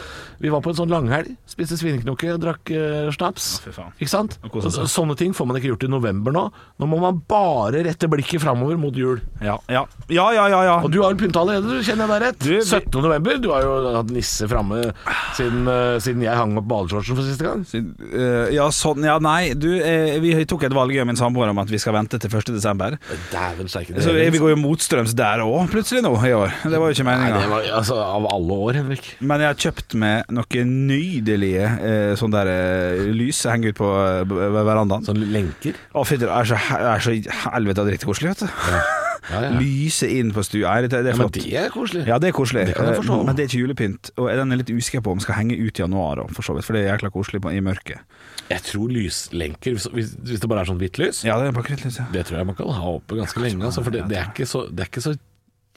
vi 0.41 0.49
var 0.53 0.63
på 0.65 0.71
en 0.73 0.79
sånn 0.79 0.93
langhelg. 0.93 1.35
Spiste 1.51 1.77
svineknoke 1.81 2.37
drakk 2.41 2.71
uh, 2.73 3.11
snaps. 3.13 3.49
Å. 3.69 3.89
Ikke 3.99 4.09
sant? 4.13 4.39
Så, 4.65 4.87
sånne 4.89 5.17
ting 5.21 5.35
får 5.37 5.51
man 5.51 5.59
ikke 5.59 5.73
gjort 5.73 5.85
i 5.85 5.91
november 5.93 6.33
nå. 6.33 6.45
Nå 6.81 6.89
må 6.89 7.01
man 7.03 7.19
bare 7.29 7.83
rette 7.85 8.09
blikket 8.13 8.41
framover 8.45 8.79
mot 8.81 8.97
jul. 8.97 9.21
Ja, 9.45 9.59
ja. 9.69 9.85
Ja, 10.09 10.29
ja, 10.33 10.47
ja. 10.53 10.63
ja. 10.71 10.79
Og 10.87 10.95
du 10.95 11.01
har 11.03 11.13
vel 11.13 11.21
pynta 11.25 11.43
allerede, 11.43 11.69
du, 11.69 11.83
kjenner 11.85 12.07
jeg 12.07 12.15
deg 12.15 12.25
rett? 12.29 12.41
Du, 12.47 12.51
vi- 12.55 12.63
17. 12.65 13.03
november. 13.05 13.43
Du 13.43 13.51
har 13.53 13.67
jo 13.67 13.75
hatt 13.99 14.15
nisse 14.15 14.49
framme 14.49 14.81
siden, 15.37 15.67
uh, 15.69 15.99
siden 16.03 16.25
jeg 16.25 16.39
hang 16.39 16.57
opp 16.63 16.71
badeshortsen 16.73 17.19
for 17.19 17.27
siste 17.29 17.51
gang. 17.51 17.67
Eh, 17.77 18.55
ja, 18.57 18.71
sånn, 18.73 19.05
ja, 19.05 19.19
nei. 19.23 19.53
Du, 19.59 19.69
vi 20.23 20.33
tok 20.49 20.65
et 20.71 20.75
valg, 20.77 20.95
jeg 20.95 21.05
og 21.05 21.11
min 21.11 21.19
samboer, 21.21 21.53
om 21.53 21.61
at 21.61 21.71
vi 21.73 21.81
skal 21.83 21.99
vente 21.99 22.23
til 22.23 22.33
1. 22.33 22.55
desember. 22.57 22.97
Dæven 23.33 23.69
steike. 23.73 23.97
Så 24.05 24.13
vi 24.13 24.39
går 24.43 24.53
jo 24.53 24.59
motstrøms 24.61 25.15
der 25.17 25.41
òg, 25.45 25.71
plutselig 25.73 26.03
nå 26.05 26.13
i 26.29 26.33
år. 26.37 26.53
Det 26.69 26.77
var 26.79 26.91
jo 26.91 26.97
ikke 26.99 27.07
meninga. 27.09 27.43
altså 27.79 27.97
av 27.97 28.27
alle 28.29 28.59
år, 28.69 28.79
Henrik. 28.83 29.07
Men 29.21 29.41
jeg 29.41 29.49
har 29.55 29.61
kjøpt 29.67 29.95
meg 30.03 30.29
noen 30.37 30.73
nydelige 30.91 31.69
eh, 31.81 32.13
sånne 32.21 32.43
der 32.43 32.51
eh, 32.53 33.07
lys 33.17 33.41
som 33.43 33.55
henger 33.57 33.73
ut 33.73 33.79
på 33.81 33.89
eh, 33.89 34.59
verandaen. 34.69 35.07
Sånn 35.09 35.23
lenker. 35.33 35.79
Å, 35.97 36.05
fy, 36.09 36.19
det 36.21 36.29
er 36.29 36.51
så, 36.53 36.59
he- 36.69 36.83
er 36.93 37.07
så 37.09 37.15
helvete 37.49 37.87
drittkoselig, 37.89 38.35
vet 38.35 38.45
du. 38.45 38.53
Ja, 39.31 39.41
ja. 39.47 39.51
Lyse 39.55 40.09
inn 40.11 40.33
på 40.35 40.43
stua. 40.45 40.73
Nei, 40.75 40.89
Det, 40.91 40.99
det 41.07 41.13
er 41.13 41.15
Ja, 41.15 41.17
men 41.17 41.29
flott. 41.29 41.37
det 41.39 41.55
er 41.63 41.69
koselig. 41.71 42.01
Ja, 42.11 42.17
det 42.19 42.33
er 42.33 42.35
koselig. 42.37 42.65
Det 42.69 42.75
kan 42.75 42.89
jeg 42.91 42.99
forstå. 43.01 43.19
Eh, 43.21 43.27
Men 43.29 43.37
det 43.39 43.45
er 43.45 43.51
ikke 43.53 43.61
julepynt. 43.63 44.11
Og 44.19 44.29
den 44.43 44.53
er 44.53 44.59
litt 44.61 44.73
usikker 44.75 45.01
på 45.07 45.15
om 45.15 45.21
skal 45.23 45.39
henge 45.39 45.55
ut 45.63 45.79
i 45.79 45.85
januar, 45.85 46.25
også, 46.27 46.35
for 46.41 46.49
så 46.51 46.57
vidt. 46.59 46.67
For 46.67 46.75
det 46.77 46.83
er 46.85 46.91
jækla 46.97 47.13
koselig 47.15 47.41
på, 47.45 47.53
i 47.55 47.63
mørket. 47.65 48.03
Jeg 48.53 48.65
tror 48.69 48.93
lyslenker, 48.93 49.77
hvis, 49.79 50.15
hvis 50.15 50.43
det 50.43 50.49
bare 50.51 50.65
er 50.65 50.69
sånn 50.69 50.81
hvitt 50.81 50.99
lys 51.01 51.23
Ja, 51.27 51.39
det 51.41 51.51
er 51.51 51.57
bare 51.57 51.67
krittlys, 51.71 51.99
ja. 52.03 52.07
Det 52.13 52.27
tror 52.29 52.41
jeg 52.41 52.49
man 52.53 52.59
kan 52.59 52.73
ha 52.77 52.95
oppe 52.99 53.19
ganske 53.19 53.41
lenge, 53.43 53.65
altså, 53.69 53.85
for 53.87 53.95
det, 53.95 54.05
det, 54.11 54.19
er 54.21 54.33
ikke 54.33 54.49
så, 54.49 54.67
det 54.69 54.85
er 54.85 54.91
ikke 54.93 55.05
så 55.05 55.15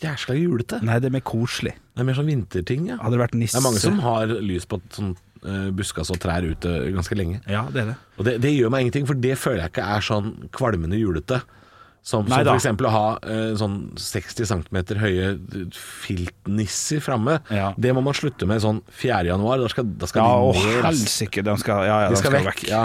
jæskla 0.03 0.35
julete. 0.35 0.81
Nei, 0.83 0.97
det 0.99 1.09
er 1.09 1.15
mer 1.15 1.23
koselig. 1.25 1.75
Det 1.95 2.03
er 2.03 2.07
mer 2.09 2.17
sånn 2.17 2.27
vinterting, 2.27 2.89
ja. 2.91 2.97
Hadde 2.99 3.15
det 3.15 3.21
vært 3.23 3.37
Det 3.39 3.51
er 3.55 3.63
mange 3.63 3.83
som 3.83 4.01
har 4.03 4.33
lys 4.43 4.67
på 4.67 4.79
sånn 4.91 5.13
uh, 5.45 5.69
buskas 5.75 6.11
og 6.11 6.19
trær 6.23 6.47
ute 6.47 6.73
ganske 6.95 7.17
lenge. 7.17 7.39
Ja, 7.47 7.65
det 7.71 7.85
er 7.85 7.91
det. 7.93 7.97
Og 8.17 8.27
det, 8.27 8.35
det 8.43 8.51
gjør 8.55 8.73
meg 8.73 8.85
ingenting, 8.85 9.07
for 9.07 9.21
det 9.27 9.37
føler 9.39 9.63
jeg 9.63 9.75
ikke 9.75 9.87
er 9.95 10.07
sånn 10.09 10.33
kvalmende 10.55 10.99
julete. 10.99 11.39
Som, 12.05 12.27
Nei 12.29 12.43
som 12.45 12.53
f.eks. 12.59 12.83
å 12.85 12.89
ha 12.93 13.05
eh, 13.25 13.55
sånn 13.57 13.77
60 13.97 14.45
cm 14.45 14.77
høye 15.01 15.29
filtnisser 15.73 17.01
framme. 17.01 17.39
Ja. 17.49 17.71
Det 17.81 17.93
må 17.97 18.03
man 18.05 18.13
slutte 18.17 18.45
med 18.49 18.61
sånn 18.61 18.83
4. 18.93 19.23
januar. 19.31 19.63
Da 19.63 19.71
skal, 19.73 19.87
da 19.97 20.09
skal 20.11 20.21
Ja, 20.21 20.51
de 20.53 20.67
ned. 20.67 20.83
helsike, 20.85 21.43
de 21.47 21.55
skal, 21.63 21.81
ja, 21.89 21.97
ja, 22.05 22.11
De 22.13 22.19
skal, 22.21 22.37
vekk. 22.45 22.63
Ja. 22.69 22.83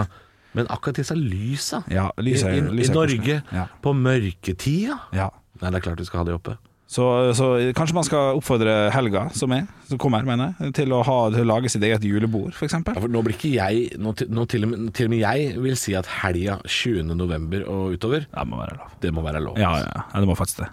Men 0.57 0.67
akkurat 0.73 0.97
disse 0.99 1.15
lysa 1.15 1.85
Ja, 1.93 2.09
er- 2.17 2.25
i, 2.27 2.33
i, 2.33 2.63
lyset 2.81 2.91
i 2.91 2.97
Norge. 2.97 3.37
På 3.85 3.93
mørketida 3.95 4.97
Ja. 5.15 5.29
Nei, 5.61 5.69
det 5.71 5.77
er 5.83 5.85
klart 5.91 6.01
du 6.01 6.05
skal 6.09 6.23
ha 6.23 6.25
de 6.25 6.33
oppe. 6.39 6.57
Så, 6.91 7.05
så 7.39 7.47
kanskje 7.79 7.95
man 7.95 8.07
skal 8.07 8.35
oppfordre 8.35 8.73
Helga, 8.91 9.29
som 9.39 9.53
er, 9.55 9.69
som 9.87 9.99
kommer, 10.03 10.25
mener 10.27 10.57
jeg, 10.59 10.73
til 10.81 10.91
å, 10.97 11.05
ha, 11.07 11.19
til 11.31 11.45
å 11.45 11.49
lage 11.53 11.71
sitt 11.71 11.85
eget 11.87 12.03
julebord, 12.03 12.51
f.eks. 12.51 12.75
Ja, 12.81 12.97
for 12.99 13.07
nå 13.15 13.23
blir 13.23 13.37
ikke 13.37 13.53
jeg 13.55 13.93
Nå, 14.03 14.11
nå 14.27 14.47
til, 14.51 14.67
og 14.67 14.73
med, 14.73 14.89
til 14.99 15.07
og 15.07 15.13
med 15.15 15.23
jeg 15.23 15.53
vil 15.63 15.77
si 15.79 15.95
at 15.95 16.11
helga 16.25 16.57
20. 16.67 17.13
november 17.15 17.63
og 17.71 17.95
utover, 17.95 18.27
Det 18.35 18.47
må 18.51 18.59
være 18.59 18.75
lov. 18.81 18.97
det 19.07 19.15
må 19.15 19.23
være 19.29 19.45
lov. 19.47 19.61
Ja, 19.63 19.71
ja, 19.85 19.93
ja, 20.03 20.25
det 20.25 20.27
må 20.33 20.35
faktisk 20.39 20.65
det. 20.65 20.71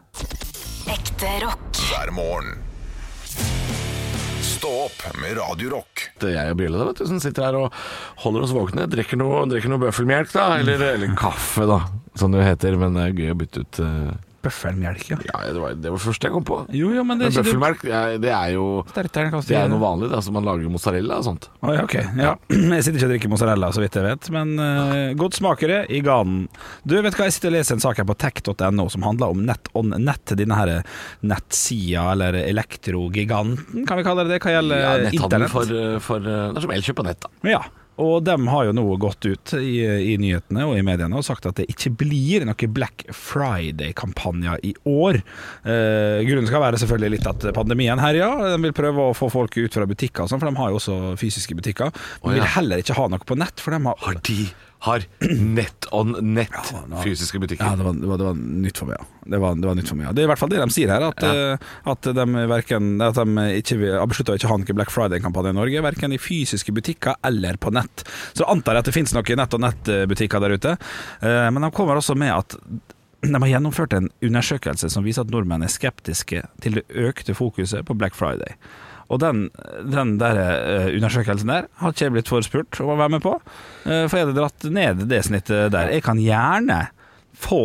Ekte 0.97 1.35
rock. 1.45 1.83
hver 1.91 2.11
morgen. 2.17 2.57
Stå 4.41 4.69
opp 4.87 5.03
med 5.21 5.37
Radio 5.37 5.69
Rock. 5.75 6.07
Det 6.17 6.31
er 6.31 6.37
jeg 6.39 6.53
og 6.55 6.57
Brille 6.63 6.85
vet 6.87 6.97
du, 7.01 7.05
som 7.09 7.19
sitter 7.21 7.45
her 7.45 7.57
og 7.59 7.75
holder 8.23 8.45
oss 8.47 8.53
våkne. 8.57 8.87
Drikker 8.89 9.19
noe, 9.21 9.43
drikker 9.51 9.69
noe 9.69 9.83
bøffelmelk, 9.85 10.31
da. 10.33 10.47
Eller, 10.63 10.81
eller 10.95 11.13
kaffe, 11.19 11.67
da, 11.69 11.83
som 12.17 12.33
det 12.33 12.45
heter. 12.47 12.77
Men 12.81 12.97
det 12.97 13.03
er 13.05 13.19
gøy 13.21 13.35
å 13.35 13.37
bytte 13.43 13.61
ut 13.67 13.81
eh, 13.85 14.15
Bøffelmelk, 14.47 15.05
ja. 15.11 15.17
Ja, 15.27 15.41
det 15.53 15.61
var 15.61 15.75
det 15.77 15.91
var 15.91 15.99
det 15.99 16.05
første 16.07 16.29
jeg 16.29 16.33
kom 16.33 16.45
på. 16.47 16.59
Jo, 16.73 16.89
jo, 16.95 17.03
men 17.07 17.19
det 17.21 17.29
Men 17.29 17.35
er 17.35 17.43
bøffelmelk, 17.43 17.83
ja, 17.87 18.01
det 18.21 18.31
er 18.33 18.53
jo 18.55 18.65
Det 18.95 19.55
er 19.57 19.69
noe 19.71 19.81
vanlig, 19.81 20.09
da. 20.13 20.21
Så 20.23 20.33
man 20.35 20.47
lager 20.47 20.71
mozzarella 20.71 21.19
og 21.21 21.27
sånt. 21.27 21.49
Å, 21.61 21.73
ja, 21.75 21.83
ok. 21.85 21.95
Ja. 22.17 22.33
Jeg 22.77 22.87
sitter 22.87 22.99
ikke 22.99 23.09
og 23.09 23.13
drikker 23.15 23.33
mozzarella, 23.33 23.71
så 23.75 23.83
vidt 23.83 23.97
jeg 23.97 24.05
vet, 24.05 24.29
men 24.33 24.53
uh, 24.59 25.13
godt 25.19 25.37
smaker 25.39 25.71
det 25.71 25.79
i 25.93 26.01
ganen. 26.05 26.45
Du, 26.87 26.95
vet 27.01 27.15
hva, 27.17 27.27
jeg 27.27 27.35
sitter 27.37 27.51
og 27.51 27.55
leser 27.57 27.77
en 27.77 27.83
sak 27.83 27.99
her 28.01 28.07
på 28.07 28.15
tech.no 28.19 28.85
som 28.93 29.05
handler 29.05 29.33
om 29.33 29.41
nett 29.47 29.69
on 29.77 29.93
nett, 29.97 30.33
denne 30.37 30.57
her 30.57 30.71
nettsida, 31.25 32.05
eller 32.13 32.37
elektrogiganten, 32.43 33.85
kan 33.87 33.99
vi 33.99 34.05
kalle 34.07 34.25
det 34.27 34.35
det, 34.37 34.41
hva 34.43 34.53
gjelder 34.57 34.81
Ja, 34.83 34.93
Netthandel 35.07 35.47
internett. 35.47 35.51
for, 35.53 35.73
eh, 35.73 35.99
for 36.03 36.17
eh, 36.21 36.47
Det 36.53 36.61
er 36.61 36.65
som 36.67 36.73
elkjøp 36.77 36.99
på 37.01 37.05
nett, 37.07 37.21
da. 37.25 37.31
Ja, 37.49 37.61
og 37.97 38.23
de 38.27 38.35
har 38.51 38.67
jo 38.67 38.75
nå 38.77 38.85
gått 39.01 39.25
ut 39.25 39.53
i, 39.57 39.81
i 40.13 40.15
nyhetene 40.21 40.67
og 40.69 40.77
i 40.77 40.85
mediene 40.85 41.17
og 41.17 41.25
sagt 41.25 41.47
at 41.49 41.57
det 41.59 41.67
ikke 41.71 41.93
blir 42.03 42.45
noen 42.47 42.73
Black 42.73 43.07
Friday-kampanjer 43.13 44.61
i 44.69 44.73
år. 44.89 45.19
Eh, 45.65 46.21
grunnen 46.27 46.49
skal 46.49 46.63
være 46.63 46.81
selvfølgelig 46.81 47.17
litt 47.17 47.29
at 47.31 47.47
pandemien 47.57 48.01
herjer. 48.01 48.45
De 48.53 48.61
vil 48.67 48.75
prøve 48.77 49.09
å 49.09 49.17
få 49.17 49.31
folk 49.33 49.57
ut 49.57 49.79
fra 49.79 49.87
butikker, 49.89 50.25
og 50.25 50.31
sånn, 50.31 50.41
for 50.43 50.51
de 50.51 50.61
har 50.61 50.73
jo 50.73 50.79
også 50.81 50.99
fysiske 51.19 51.57
butikker. 51.57 51.93
De 52.23 52.37
vil 52.37 52.49
heller 52.57 52.83
ikke 52.83 52.97
ha 52.97 53.09
noe 53.11 53.27
på 53.27 53.37
nett, 53.39 53.63
for 53.63 53.73
de 53.73 53.81
har 53.87 54.05
Har 54.07 54.21
de 54.23 54.41
har 54.85 55.03
nett 55.41 55.87
on 55.91 56.11
nett 56.35 56.53
nå- 56.87 57.01
fysiske 57.03 57.39
butikker? 57.41 57.65
Ja, 57.65 57.75
det 57.79 57.85
var, 57.87 57.93
det, 57.97 58.07
var, 58.09 58.17
det 58.21 58.27
var 58.27 58.35
nytt 58.67 58.77
for 58.77 58.91
meg. 58.91 58.99
Ja. 59.01 59.07
Det, 59.27 59.39
var, 59.41 59.55
det 59.57 59.67
var 59.67 59.75
nytt 59.79 59.89
for 59.89 59.97
meg. 59.99 60.05
Ja. 60.07 60.11
Det 60.15 60.21
er 60.21 60.27
i 60.27 60.31
hvert 60.31 60.41
fall 60.41 60.51
det 60.53 60.59
de 60.61 60.67
sier 60.75 60.91
her, 60.93 61.05
at, 61.09 61.23
eh, 61.25 61.69
at, 61.93 62.09
de, 62.19 62.25
verken, 62.51 62.89
at 63.03 63.17
de 63.17 63.47
ikke 63.61 63.79
beslutta 64.11 64.35
å 64.35 64.39
ikke 64.39 64.51
ha 64.51 64.57
noen 64.61 64.77
Black 64.77 64.93
Friday-kampanje 64.93 65.55
i 65.55 65.57
Norge, 65.57 65.81
verken 65.87 66.13
i 66.15 66.21
fysiske 66.21 66.75
butikker 66.77 67.17
eller 67.27 67.57
på 67.57 67.73
nett. 67.75 68.05
Så 68.37 68.45
antar 68.47 68.77
jeg 68.77 68.85
at 68.85 68.91
det 68.91 68.95
finnes 68.99 69.15
noen 69.17 69.41
nett- 69.41 69.57
og 69.57 69.63
nettbutikker 69.65 70.43
der 70.45 70.57
ute, 70.59 70.77
Eh, 71.21 71.49
men 71.51 71.63
de 71.63 71.71
kommer 71.73 71.97
også 71.97 72.13
med 72.17 72.29
at 72.33 72.55
de 73.25 73.33
har 73.33 73.49
gjennomført 73.49 73.93
en 73.97 74.09
undersøkelse 74.23 74.89
som 74.93 75.05
viser 75.05 75.25
at 75.25 75.31
nordmenn 75.33 75.63
er 75.65 75.71
skeptiske 75.73 76.43
til 76.61 76.77
det 76.77 76.83
økte 76.93 77.33
fokuset 77.37 77.85
på 77.87 77.95
Black 77.97 78.13
Friday. 78.15 78.53
Og 79.07 79.21
den, 79.23 79.45
den 79.87 80.15
der 80.19 80.39
eh, 80.43 80.87
undersøkelsen 80.97 81.47
der 81.51 81.67
har 81.79 81.93
ikke 81.93 82.07
jeg 82.07 82.15
blitt 82.17 82.31
forespurt 82.31 82.79
om 82.83 82.91
å 82.91 82.97
være 82.99 83.13
med 83.15 83.23
på. 83.23 83.37
eh, 83.85 84.03
For 84.07 84.17
jeg 84.19 84.27
hadde 84.27 84.39
dratt 84.39 84.67
ned 84.73 85.05
det 85.07 85.21
snittet 85.29 85.71
der. 85.71 85.93
Jeg 85.95 86.03
kan 86.03 86.19
gjerne 86.19 86.89
få 87.37 87.61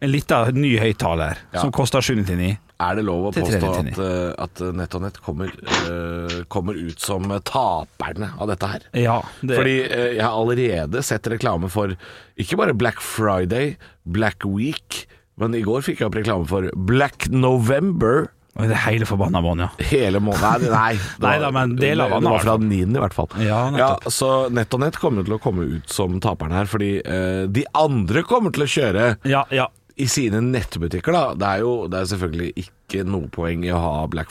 en 0.00 0.12
liten 0.14 0.54
ny 0.62 0.76
høyttaler 0.78 1.36
Ja. 1.52 1.60
som 1.60 1.72
koster 1.74 2.00
799. 2.00 2.56
Er 2.78 2.94
det 2.94 3.02
lov 3.08 3.24
å 3.26 3.32
påstå 3.34 3.68
at, 3.74 3.96
eh, 3.98 4.34
at 4.38 4.60
Nett 4.78 4.94
og 4.94 5.02
Nett 5.02 5.16
kommer, 5.26 5.50
uh, 5.90 6.44
kommer 6.48 6.78
ut 6.78 7.00
som 7.02 7.24
taperne 7.42 8.28
av 8.38 8.46
dette 8.52 8.68
her? 8.70 8.84
Ja, 8.94 9.16
det, 9.42 9.56
Fordi 9.58 9.74
uh, 9.90 10.04
jeg 10.14 10.22
har 10.22 10.30
allerede 10.38 11.02
sett 11.02 11.26
reklame 11.26 11.68
for 11.74 11.96
ikke 12.38 12.56
bare 12.60 12.76
Black 12.78 13.02
Friday, 13.02 13.76
Black 14.06 14.46
Week, 14.46 15.08
men 15.36 15.54
i 15.58 15.64
går 15.66 15.82
fikk 15.82 15.98
jeg 16.04 16.06
opp 16.06 16.20
reklame 16.20 16.46
for 16.46 16.70
Black 16.76 17.26
November. 17.34 18.28
Det 18.58 18.74
er 18.74 18.80
hele 18.90 19.06
forbanna 19.06 19.40
måneden, 19.44 19.68
ja. 19.78 19.86
Hele 19.92 20.18
måneden 20.18 20.64
Nei, 20.66 20.70
nei, 20.72 20.92
det 20.98 21.22
Nei 21.22 21.34
var- 21.38 21.44
da, 21.46 21.50
men 21.54 21.76
deler 21.78 22.04
av 22.04 22.10
den 22.18 22.26
det 22.26 22.32
var 22.34 22.42
fra 22.44 22.56
9. 22.58 22.78
i 22.82 23.02
hvert 23.04 23.14
fall. 23.14 23.28
Ja, 23.46 23.60
ja, 23.78 23.90
så 24.10 24.30
Nett 24.50 24.74
og 24.74 24.80
Nett 24.82 24.98
kommer 24.98 25.22
til 25.24 25.36
å 25.36 25.40
komme 25.42 25.66
ut 25.76 25.88
som 25.94 26.18
taperne 26.20 26.58
her, 26.58 26.66
fordi 26.66 26.96
eh, 27.04 27.44
de 27.46 27.64
andre 27.78 28.24
kommer 28.26 28.50
til 28.56 28.66
å 28.66 28.70
kjøre 28.72 29.04
Ja, 29.30 29.44
ja. 29.54 29.68
i 29.98 30.06
sine 30.10 30.40
nettbutikker, 30.42 31.14
da. 31.14 31.22
Det 31.38 31.46
er 31.54 31.62
jo 31.62 31.72
det 31.90 32.00
er 32.02 32.10
selvfølgelig 32.10 32.50
ikke 32.66 33.04
noe 33.06 33.28
poeng 33.34 33.62
i 33.66 33.70
å 33.74 33.78
ha 33.82 33.94
Black 34.10 34.30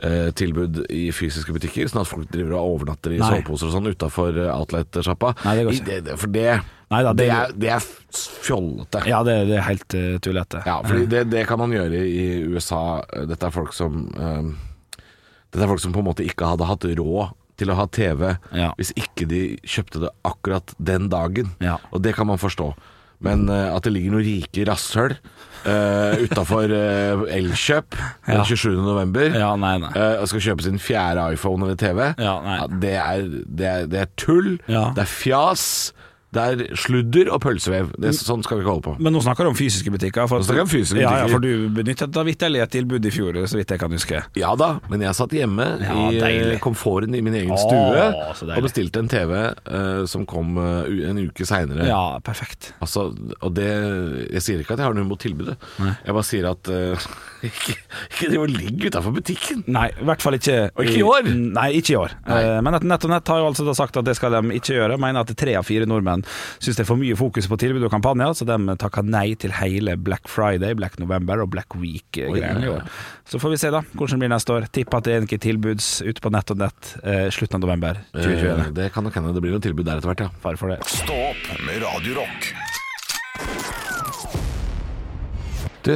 Friday-tilbud 0.00 0.84
i 0.92 1.04
fysiske 1.14 1.54
butikker, 1.56 1.88
sånn 1.90 2.02
at 2.02 2.10
folk 2.10 2.30
driver 2.32 2.56
og 2.58 2.76
overnatter 2.76 3.14
i 3.16 3.20
soveposer 3.22 3.70
og 3.70 3.76
sånn 3.76 3.90
utafor 3.92 4.38
outlet-sjappa. 4.52 5.34
Nei, 5.44 5.56
det- 5.64 6.04
det- 6.04 6.18
For 6.18 6.26
det, 6.28 6.60
Nei 6.90 7.00
da, 7.02 7.12
det, 7.18 7.24
det- 7.26 7.34
er, 7.34 7.54
det 7.58 7.70
er 7.74 7.86
fjollete. 8.46 9.00
ja 9.10 9.22
det, 9.26 9.34
det 9.48 9.56
er 9.58 9.64
helt 9.66 9.96
uh, 9.98 10.18
tullete. 10.22 10.60
Ja, 10.68 10.76
fordi 10.86 11.06
det, 11.10 11.24
det 11.32 11.46
kan 11.48 11.58
man 11.58 11.72
gjøre 11.74 11.98
i 12.06 12.26
USA. 12.52 13.02
Dette 13.26 13.48
er 13.48 13.54
folk 13.54 13.72
som 13.74 14.04
eh, 14.14 14.52
Dette 15.50 15.64
er 15.66 15.70
folk 15.72 15.82
som 15.82 15.94
på 15.94 16.02
en 16.04 16.06
måte 16.12 16.26
ikke 16.26 16.46
hadde 16.52 16.68
hatt 16.68 16.86
råd 16.98 17.34
til 17.56 17.70
å 17.72 17.76
ha 17.78 17.86
TV 17.88 18.22
Ja. 18.52 18.70
hvis 18.76 18.90
ikke 19.00 19.26
de 19.30 19.40
kjøpte 19.64 20.02
det 20.04 20.10
akkurat 20.28 20.74
den 20.78 21.08
dagen. 21.10 21.54
Ja. 21.64 21.78
Og 21.90 22.02
det 22.04 22.12
kan 22.18 22.28
man 22.28 22.38
forstå. 22.38 22.70
Men 23.24 23.46
uh, 23.48 23.72
at 23.74 23.86
det 23.86 23.94
ligger 23.94 24.12
noen 24.12 24.26
rike 24.26 24.66
rasshøl 24.68 25.14
uh, 25.16 26.18
utafor 26.20 26.68
Elkjøp 27.32 27.96
den 28.28 28.36
Ja. 28.42 28.44
27. 28.44 28.74
november 28.84 29.30
Ja, 29.32 29.54
nei, 29.56 29.78
nei. 29.82 29.88
eh, 29.96 30.18
og 30.20 30.28
skal 30.28 30.44
kjøpe 30.50 30.66
sin 30.66 30.76
fjerde 30.82 31.24
iPhone 31.32 31.64
eller 31.64 31.78
TV, 31.80 32.02
Ja, 32.20 32.66
det, 32.68 32.92
er, 33.00 33.24
det, 33.48 33.70
er, 33.72 33.86
det 33.90 34.02
er 34.04 34.10
tull, 34.20 34.58
Ja. 34.68 34.90
det 34.96 35.06
er 35.06 35.10
fjas, 35.10 35.64
det 36.34 36.42
er 36.42 36.76
sludder 36.76 37.28
og 37.32 37.38
pølsevev. 37.40 37.92
Det, 38.02 38.10
sånn 38.18 38.42
skal 38.44 38.58
vi 38.58 38.64
ikke 38.64 38.72
holde 38.74 38.84
på. 38.84 38.94
Men 39.02 39.14
nå 39.14 39.22
snakker 39.24 39.46
du 39.46 39.52
om 39.52 39.56
fysiske 39.56 39.92
butikker. 39.94 40.26
For, 40.28 40.42
Nå 40.42 40.46
snakker 40.48 40.60
jeg 40.64 40.66
om 40.66 40.72
fysiske 40.72 41.00
Ja, 41.00 41.12
ja, 41.22 41.28
for 41.30 41.40
du 41.42 41.68
benyttet 41.72 42.12
da 42.12 42.24
vitterlig 42.26 42.60
et 42.64 42.72
tilbud 42.74 43.06
i 43.06 43.12
fjor, 43.14 43.38
så 43.48 43.60
vidt 43.60 43.72
jeg 43.72 43.80
kan 43.80 43.94
huske. 43.94 44.20
Ja 44.36 44.50
da, 44.58 44.72
men 44.90 45.04
jeg 45.06 45.16
satt 45.16 45.32
hjemme 45.36 45.66
Ja, 45.84 45.94
i 46.10 46.18
deilig. 46.20 46.56
eh, 46.56 46.60
komforten 46.64 47.14
i 47.16 47.22
min 47.24 47.38
egen 47.38 47.54
Åh, 47.54 47.62
stue 47.62 48.56
og 48.56 48.66
bestilte 48.66 49.00
en 49.00 49.08
TV 49.10 49.32
uh, 49.38 50.02
som 50.10 50.26
kom 50.28 50.58
uh, 50.58 50.84
en 51.08 51.22
uke 51.22 51.46
seinere. 51.48 51.86
Ja, 51.88 52.18
perfekt. 52.24 52.72
Altså, 52.82 53.08
og 53.40 53.54
det 53.56 53.70
Jeg 54.32 54.42
sier 54.44 54.60
ikke 54.64 54.74
at 54.76 54.82
jeg 54.82 54.90
har 54.90 54.96
noe 54.98 55.06
imot 55.06 55.22
tilbudet. 55.22 55.56
Jeg 55.78 56.12
bare 56.16 56.26
sier 56.26 56.50
at 56.50 56.68
eh, 56.72 57.08
ikke, 57.48 57.74
ikke 58.10 58.28
driv 58.32 58.42
og 58.44 58.52
ligg 58.52 58.84
utafor 58.88 59.14
butikken. 59.16 59.62
Nei, 59.72 59.86
i 59.94 60.06
hvert 60.08 60.22
fall 60.24 60.36
ikke 60.38 60.56
Og 60.74 60.84
ikke 60.84 60.98
i 61.00 61.04
år? 61.06 61.28
Nei, 61.56 61.66
ikke 61.80 61.94
i 61.94 61.98
år. 62.00 62.14
Nei. 62.26 62.40
Eh, 62.42 62.60
Men 62.66 62.78
Nett 62.86 63.06
og 63.06 63.12
Nett 63.12 63.32
har 63.32 63.40
jo 63.42 63.48
altså 63.50 63.66
da 63.66 63.74
sagt 63.78 63.96
at 64.00 64.06
det 64.08 64.16
skal 64.18 64.34
de 64.36 64.56
ikke 64.58 64.76
gjøre. 64.76 64.98
Mener 65.02 65.24
at 65.24 65.32
tre 65.38 65.54
av 65.58 65.66
fire 65.68 65.88
nordmenn 65.88 66.24
syns 66.58 66.76
det 66.78 66.84
er 66.84 66.90
for 66.90 67.00
mye 67.00 67.16
fokus 67.18 67.48
på 67.50 67.58
tilbud 67.60 67.86
og 67.88 67.92
kampanjer, 67.94 68.34
så 68.38 68.46
de 68.48 68.58
takker 68.82 69.06
nei 69.06 69.28
til 69.40 69.54
hele 69.58 69.96
Black 69.96 70.28
Friday, 70.30 70.74
Black 70.78 70.98
November 71.02 71.42
og 71.44 71.50
Black 71.54 71.76
Week-greiene 71.80 72.64
i 72.66 72.72
år. 72.74 72.84
Så 73.26 73.40
får 73.42 73.54
vi 73.54 73.60
se 73.64 73.72
da 73.74 73.82
hvordan 73.92 74.16
det 74.16 74.22
blir 74.26 74.34
neste 74.36 74.54
år. 74.54 74.68
Tipper 74.72 75.00
at 75.00 75.08
det 75.08 75.14
er 75.16 75.26
ikke 75.26 75.40
tilbuds 75.42 75.88
ute 76.06 76.22
på 76.22 76.30
Nett 76.34 76.52
og 76.54 76.60
Nett 76.62 76.92
eh, 77.02 77.26
slutten 77.34 77.58
av 77.60 77.66
november 77.66 78.00
2021. 78.14 78.52
Eh, 78.68 78.72
det 78.80 78.90
kan 78.94 79.06
nok 79.06 79.16
hende 79.18 79.34
det 79.36 79.42
blir 79.44 79.56
noe 79.56 79.64
tilbud 79.64 79.86
der 79.88 79.98
etter 80.00 80.12
hvert, 80.12 80.24
ja. 80.26 80.30
Fare 80.44 80.60
for 80.60 80.72
det. 80.72 80.80
Stå 80.90 81.16
opp 81.32 81.50
med 81.66 81.82
Radio 81.84 82.20
Rock. 82.20 82.50
Du, 85.86 85.92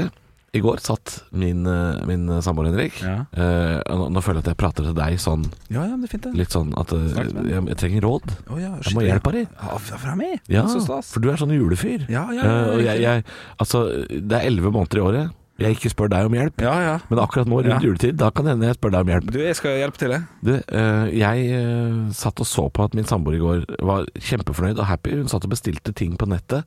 i 0.52 0.60
går 0.62 0.80
satt 0.82 1.22
min, 1.30 1.62
eh, 1.66 2.00
min 2.08 2.26
samboer 2.42 2.70
Henrik 2.70 2.96
Ja. 3.04 3.20
uh, 3.36 4.08
nå, 4.10 4.22
føler 4.24 4.40
jeg 4.40 4.46
at 4.46 4.50
jeg 4.50 4.58
prater 4.58 4.86
til 4.88 4.96
deg 4.98 5.18
sånn 5.22 5.44
Ja, 5.70 5.84
ja, 5.86 5.94
det 5.94 6.08
er 6.08 6.12
fint 6.14 6.26
det. 6.26 6.32
litt 6.40 6.54
sånn 6.54 6.72
at 6.80 6.90
eh, 6.96 7.04
meg. 7.14 7.50
jeg, 7.52 7.66
jeg 7.70 7.78
trenger 7.84 8.06
råd. 8.08 8.34
Oh, 8.50 8.58
ja, 8.58 8.72
Jeg 8.82 8.96
må 8.96 9.04
hjelpe 9.06 9.34
deg. 9.36 9.52
Ja, 9.60 9.78
fra 9.78 10.16
meg? 10.18 10.40
Ja, 10.50 10.64
for 10.66 11.22
du 11.22 11.30
er 11.30 11.38
sånn 11.38 11.54
julefyr. 11.54 12.08
Ja, 12.10 12.26
ja, 12.34 12.42
ja, 12.42 12.56
uh, 12.66 12.72
og 12.74 12.82
jeg, 12.82 13.04
jeg, 13.04 13.24
altså, 13.62 13.84
det 14.10 14.40
er 14.40 14.48
elleve 14.50 14.74
måneder 14.74 14.98
i 14.98 15.06
året 15.06 15.36
jeg 15.60 15.76
ikke 15.76 15.90
spør 15.92 16.08
deg 16.12 16.26
om 16.30 16.34
hjelp. 16.36 16.62
Ja, 16.64 16.74
ja. 16.84 16.94
Men 17.10 17.18
akkurat 17.22 17.48
nå 17.50 17.60
rundt 17.60 17.70
Ja. 17.70 17.78
juletid, 17.84 18.16
da 18.20 18.30
kan 18.30 18.44
det 18.48 18.54
hende 18.56 18.66
jeg 18.70 18.76
spør 18.78 18.90
deg 18.94 19.00
om 19.06 19.10
hjelp. 19.12 19.30
Du, 19.34 19.38
jeg 19.42 19.56
skal 19.58 19.76
hjelpe 19.78 19.98
til, 20.00 20.10
jeg. 20.16 20.22
Du, 20.42 20.52
eh, 20.56 21.06
jeg 21.20 21.50
eh, 21.54 22.12
satt 22.16 22.40
og 22.40 22.46
så 22.48 22.66
på 22.72 22.84
at 22.84 22.94
min 22.96 23.04
samboer 23.08 23.36
i 23.36 23.42
går 23.42 23.64
var 23.86 24.06
kjempefornøyd 24.18 24.78
og 24.80 24.86
happy. 24.88 25.14
Hun 25.20 25.28
satt 25.28 25.44
og 25.44 25.50
bestilte 25.52 25.92
ting 25.96 26.16
på 26.20 26.26
nettet 26.30 26.64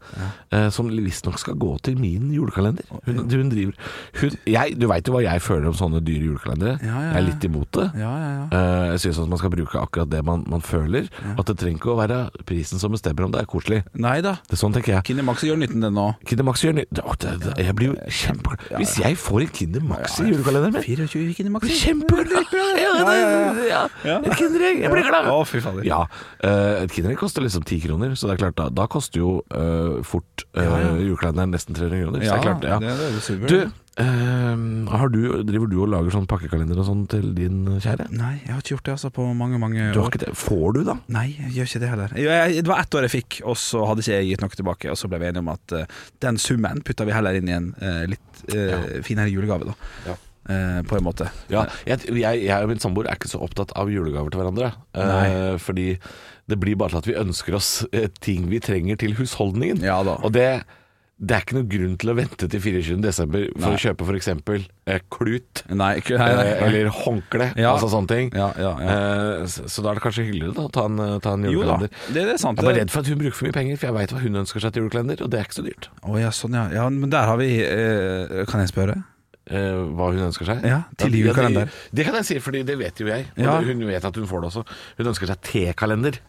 eh, 0.53 0.69
som 0.69 0.88
visstnok 0.93 1.39
skal 1.41 1.56
gå 1.60 1.73
til 1.84 1.97
min 1.99 2.29
julekalender. 2.34 2.84
Hun, 3.08 3.23
hun 3.27 3.49
driver 3.49 3.73
hun, 4.21 4.38
jeg, 4.47 4.75
Du 4.79 4.88
veit 4.88 5.08
jo 5.08 5.13
hva 5.15 5.23
jeg 5.25 5.41
føler 5.41 5.67
om 5.71 5.77
sånne 5.77 6.01
dyre 6.06 6.29
julekalendere. 6.29 6.77
Ja, 6.84 6.93
ja, 7.01 7.10
Jeg 7.13 7.17
er 7.23 7.27
litt 7.32 7.43
imot 7.49 7.71
det. 7.79 7.88
Ja, 7.99 8.12
ja, 8.21 8.29
ja. 8.38 8.45
Eh, 8.53 8.86
jeg 8.93 9.03
syns 9.08 9.21
man 9.27 9.39
skal 9.41 9.53
bruke 9.53 9.79
akkurat 9.82 10.10
det 10.13 10.23
man, 10.25 10.43
man 10.47 10.62
føler. 10.62 11.10
At 11.38 11.45
det 11.49 11.58
trenger 11.62 11.79
ikke 11.82 11.93
å 11.93 11.99
være 11.99 12.19
prisen 12.45 12.79
som 12.82 12.93
bestemmer 12.93 13.25
om 13.25 13.34
det 13.34 13.41
er 13.43 13.49
koselig. 13.49 13.82
Nei 13.97 14.19
da. 14.21 14.36
Det 14.47 14.58
er 14.58 14.62
sånn 14.62 14.73
tenker 14.75 14.93
jeg. 14.97 15.03
Kinemax 15.10 15.43
gjør 15.47 15.58
nytten 15.63 15.82
den 15.84 15.93
nå. 15.97 16.08
Kinemax 16.29 16.63
gjør 16.65 16.77
ny- 16.79 16.88
Å, 17.03 17.15
det, 17.19 17.32
det, 17.43 17.53
Jeg 17.65 17.75
blir 17.75 17.93
jo 17.93 17.95
kjempeglad. 18.21 18.83
Hvis 18.84 18.96
jeg 19.00 19.17
får 19.17 19.46
et 19.46 19.52
Kinder 19.56 19.84
Max 19.88 20.17
i 20.19 20.28
julekalenderen 20.30 20.76
min 20.76 20.84
24 20.84 21.34
Kinemax. 21.38 21.67
Kjempeglad! 21.82 22.52
Ja, 22.84 22.93
ja, 23.13 23.84
Ja. 24.04 24.17
Et 24.19 24.36
Kinderegg, 24.38 24.82
jeg 24.84 24.91
blir 24.91 25.08
glad! 25.08 25.30
Å, 25.32 25.38
fy 25.48 25.62
fader. 25.63 25.86
Ja, 25.88 26.02
eh, 26.43 26.84
Et 26.84 26.91
Kinderegg 26.91 27.17
koster 27.22 27.46
liksom 27.46 27.63
ti 27.67 27.80
kroner, 27.84 28.15
så 28.19 28.28
det 28.30 28.36
er 28.38 28.43
klart 28.46 28.58
da, 28.60 28.67
da 28.74 28.88
koster 28.91 29.24
jo 29.24 29.38
uh, 29.56 30.02
fort 30.08 30.46
uh, 30.58 31.00
julekalenderen 31.00 31.56
nesten 31.56 31.78
300 31.78 32.04
kroner. 32.04 32.19
Så 32.19 32.28
det 32.28 32.36
er 32.36 32.43
klart, 32.50 32.67
ja. 32.67 32.80
det- 32.84 32.98
det 33.00 33.39
er. 33.39 33.48
Du, 33.48 33.83
Har 33.93 35.12
du, 35.13 35.19
driver 35.45 35.69
du 35.69 35.75
og 35.84 35.89
lager 35.91 36.15
sånn 36.15 36.25
pakkekalender 36.29 36.79
og 36.82 36.88
sånn 36.88 37.03
til 37.12 37.27
din 37.38 37.67
kjære? 37.77 38.08
Nei, 38.17 38.32
jeg 38.41 38.49
har 38.49 38.63
ikke 38.63 38.73
gjort 38.73 38.88
det 38.88 38.93
altså 38.95 39.12
på 39.13 39.27
mange, 39.38 39.60
mange 39.62 39.86
år. 39.91 40.17
Får 40.34 40.73
du, 40.77 40.82
da? 40.88 40.95
Nei, 41.13 41.27
jeg 41.38 41.53
gjør 41.58 41.69
ikke 41.69 41.82
det 41.84 41.91
heller. 41.91 42.15
Jeg, 42.17 42.25
jeg, 42.32 42.65
det 42.65 42.71
var 42.71 42.82
ett 42.82 42.97
år 42.97 43.06
jeg 43.06 43.13
fikk, 43.19 43.39
og 43.45 43.58
så 43.62 43.86
hadde 43.89 44.01
ikke 44.01 44.17
jeg 44.17 44.29
gitt 44.32 44.45
noe 44.45 44.58
tilbake. 44.58 44.91
Og 44.93 44.97
så 44.97 45.10
ble 45.12 45.21
vi 45.21 45.29
enige 45.29 45.45
om 45.45 45.53
at 45.53 45.77
uh, 45.77 46.03
den 46.25 46.41
summen 46.41 46.82
putta 46.86 47.06
vi 47.06 47.13
heller 47.13 47.38
inn 47.38 47.51
i 47.51 47.56
en 47.60 47.71
uh, 47.77 48.03
litt 48.10 48.45
ja. 48.49 48.82
finere 49.06 49.29
julegave, 49.32 49.69
da. 49.69 49.77
Ja. 50.10 50.19
På 50.89 50.97
en 50.97 51.06
måte. 51.06 51.29
Ja, 51.47 51.62
jeg, 51.88 52.01
jeg, 52.19 52.49
og 52.58 52.67
min 52.67 52.82
samboer 52.84 53.08
er 53.08 53.15
ikke 53.15 53.29
så 53.32 53.39
opptatt 53.45 53.69
av 53.79 53.88
julegaver 53.88 54.34
til 54.34 54.41
hverandre. 54.41 54.73
Fordi 55.63 55.86
det 56.51 56.58
blir 56.60 56.75
bare 56.75 56.91
til 56.91 56.99
at 56.99 57.08
vi 57.08 57.15
ønsker 57.21 57.56
oss 57.56 57.69
ting 58.19 58.49
vi 58.51 58.60
trenger 58.60 58.99
til 58.99 59.15
husholdningen. 59.15 59.79
Ja. 59.88 60.01
Og 60.03 60.34
det, 60.36 60.65
det 61.19 61.36
er 61.38 61.43
ikke 61.45 61.56
noen 61.56 61.67
grunn 61.69 61.93
til 62.02 62.10
å 62.12 62.15
vente 62.17 62.47
til 62.49 62.60
24. 62.60 62.97
desember 63.04 63.43
for 63.54 63.69
Nei. 63.69 63.76
å 63.78 63.80
kjøpe 63.80 64.08
f.eks. 64.10 64.28
Eh, 64.89 64.99
klut. 65.13 65.62
Nei, 65.69 65.91
ikke, 66.02 66.17
nei, 66.19 66.30
eh. 66.41 66.63
Eller 66.67 66.89
håndkle, 66.91 67.52
Ja. 67.56 67.76
altså 67.76 67.88
sånne 67.93 68.08
ting. 68.10 68.32
Ja, 68.36 68.49
ja. 68.58 68.71
Eh, 68.82 69.45
så, 69.47 69.67
så 69.71 69.84
da 69.86 69.91
er 69.93 70.02
det 70.02 70.04
kanskje 70.04 70.26
hyggeligere 70.28 70.56
da, 70.58 70.65
å 70.67 70.71
ta 70.73 70.86
en, 70.89 70.99
eh, 70.99 71.19
ta 71.23 71.34
en 71.38 71.43
Jo 71.47 71.62
julekalender. 71.62 71.93
det, 72.10 72.13
det 72.17 72.34
er 72.34 72.41
sant. 72.41 72.58
Jeg 72.60 72.65
er 72.65 72.71
bare 72.71 72.82
redd 72.82 72.91
for 72.91 72.99
at 73.06 73.08
hun 73.13 73.21
bruker 73.21 73.38
for 73.38 73.47
mye 73.47 73.58
penger, 73.60 73.78
for 73.80 73.88
jeg 73.91 73.97
veit 74.02 74.15
hva 74.17 74.19
hun 74.26 74.41
ønsker 74.43 74.65
seg 74.65 74.73
til 74.73 74.84
julekalender, 74.84 75.21
og 75.23 75.30
det 75.32 75.39
er 75.39 75.47
ikke 75.47 75.60
så 75.62 75.65
dyrt. 75.69 75.88
Oh, 76.04 76.17
ja, 76.19 76.30
sånn 76.34 76.54
ja. 76.60 76.65
ja. 76.82 76.89
Men 76.89 77.10
der 77.13 77.30
har 77.30 77.38
vi 77.39 77.49
eh, 77.62 78.43
Kan 78.49 78.65
jeg 78.65 78.73
spørre? 78.73 78.97
Eh, 79.54 79.80
hva 79.95 80.10
hun 80.12 80.21
ønsker 80.28 80.47
seg? 80.47 80.62
Ja, 80.67 80.82
til 80.97 81.12
det- 81.12 81.19
julekalender. 81.23 81.65
Det, 81.71 81.95
det 81.99 82.06
kan 82.10 82.15
jeg 82.19 82.26
si, 82.26 82.39
for 82.39 82.52
det 82.56 82.78
vet 82.80 82.99
jo 82.99 83.08
jeg. 83.08 83.26
Og 83.38 83.43
det- 83.43 83.67
hun 83.69 83.86
vet 83.88 84.04
at 84.06 84.15
hun 84.15 84.28
får 84.28 84.41
det 84.41 84.52
også. 84.52 84.65
Hun 84.97 85.08
ønsker 85.13 85.28
seg 85.28 85.41
tekalender. 85.43 86.19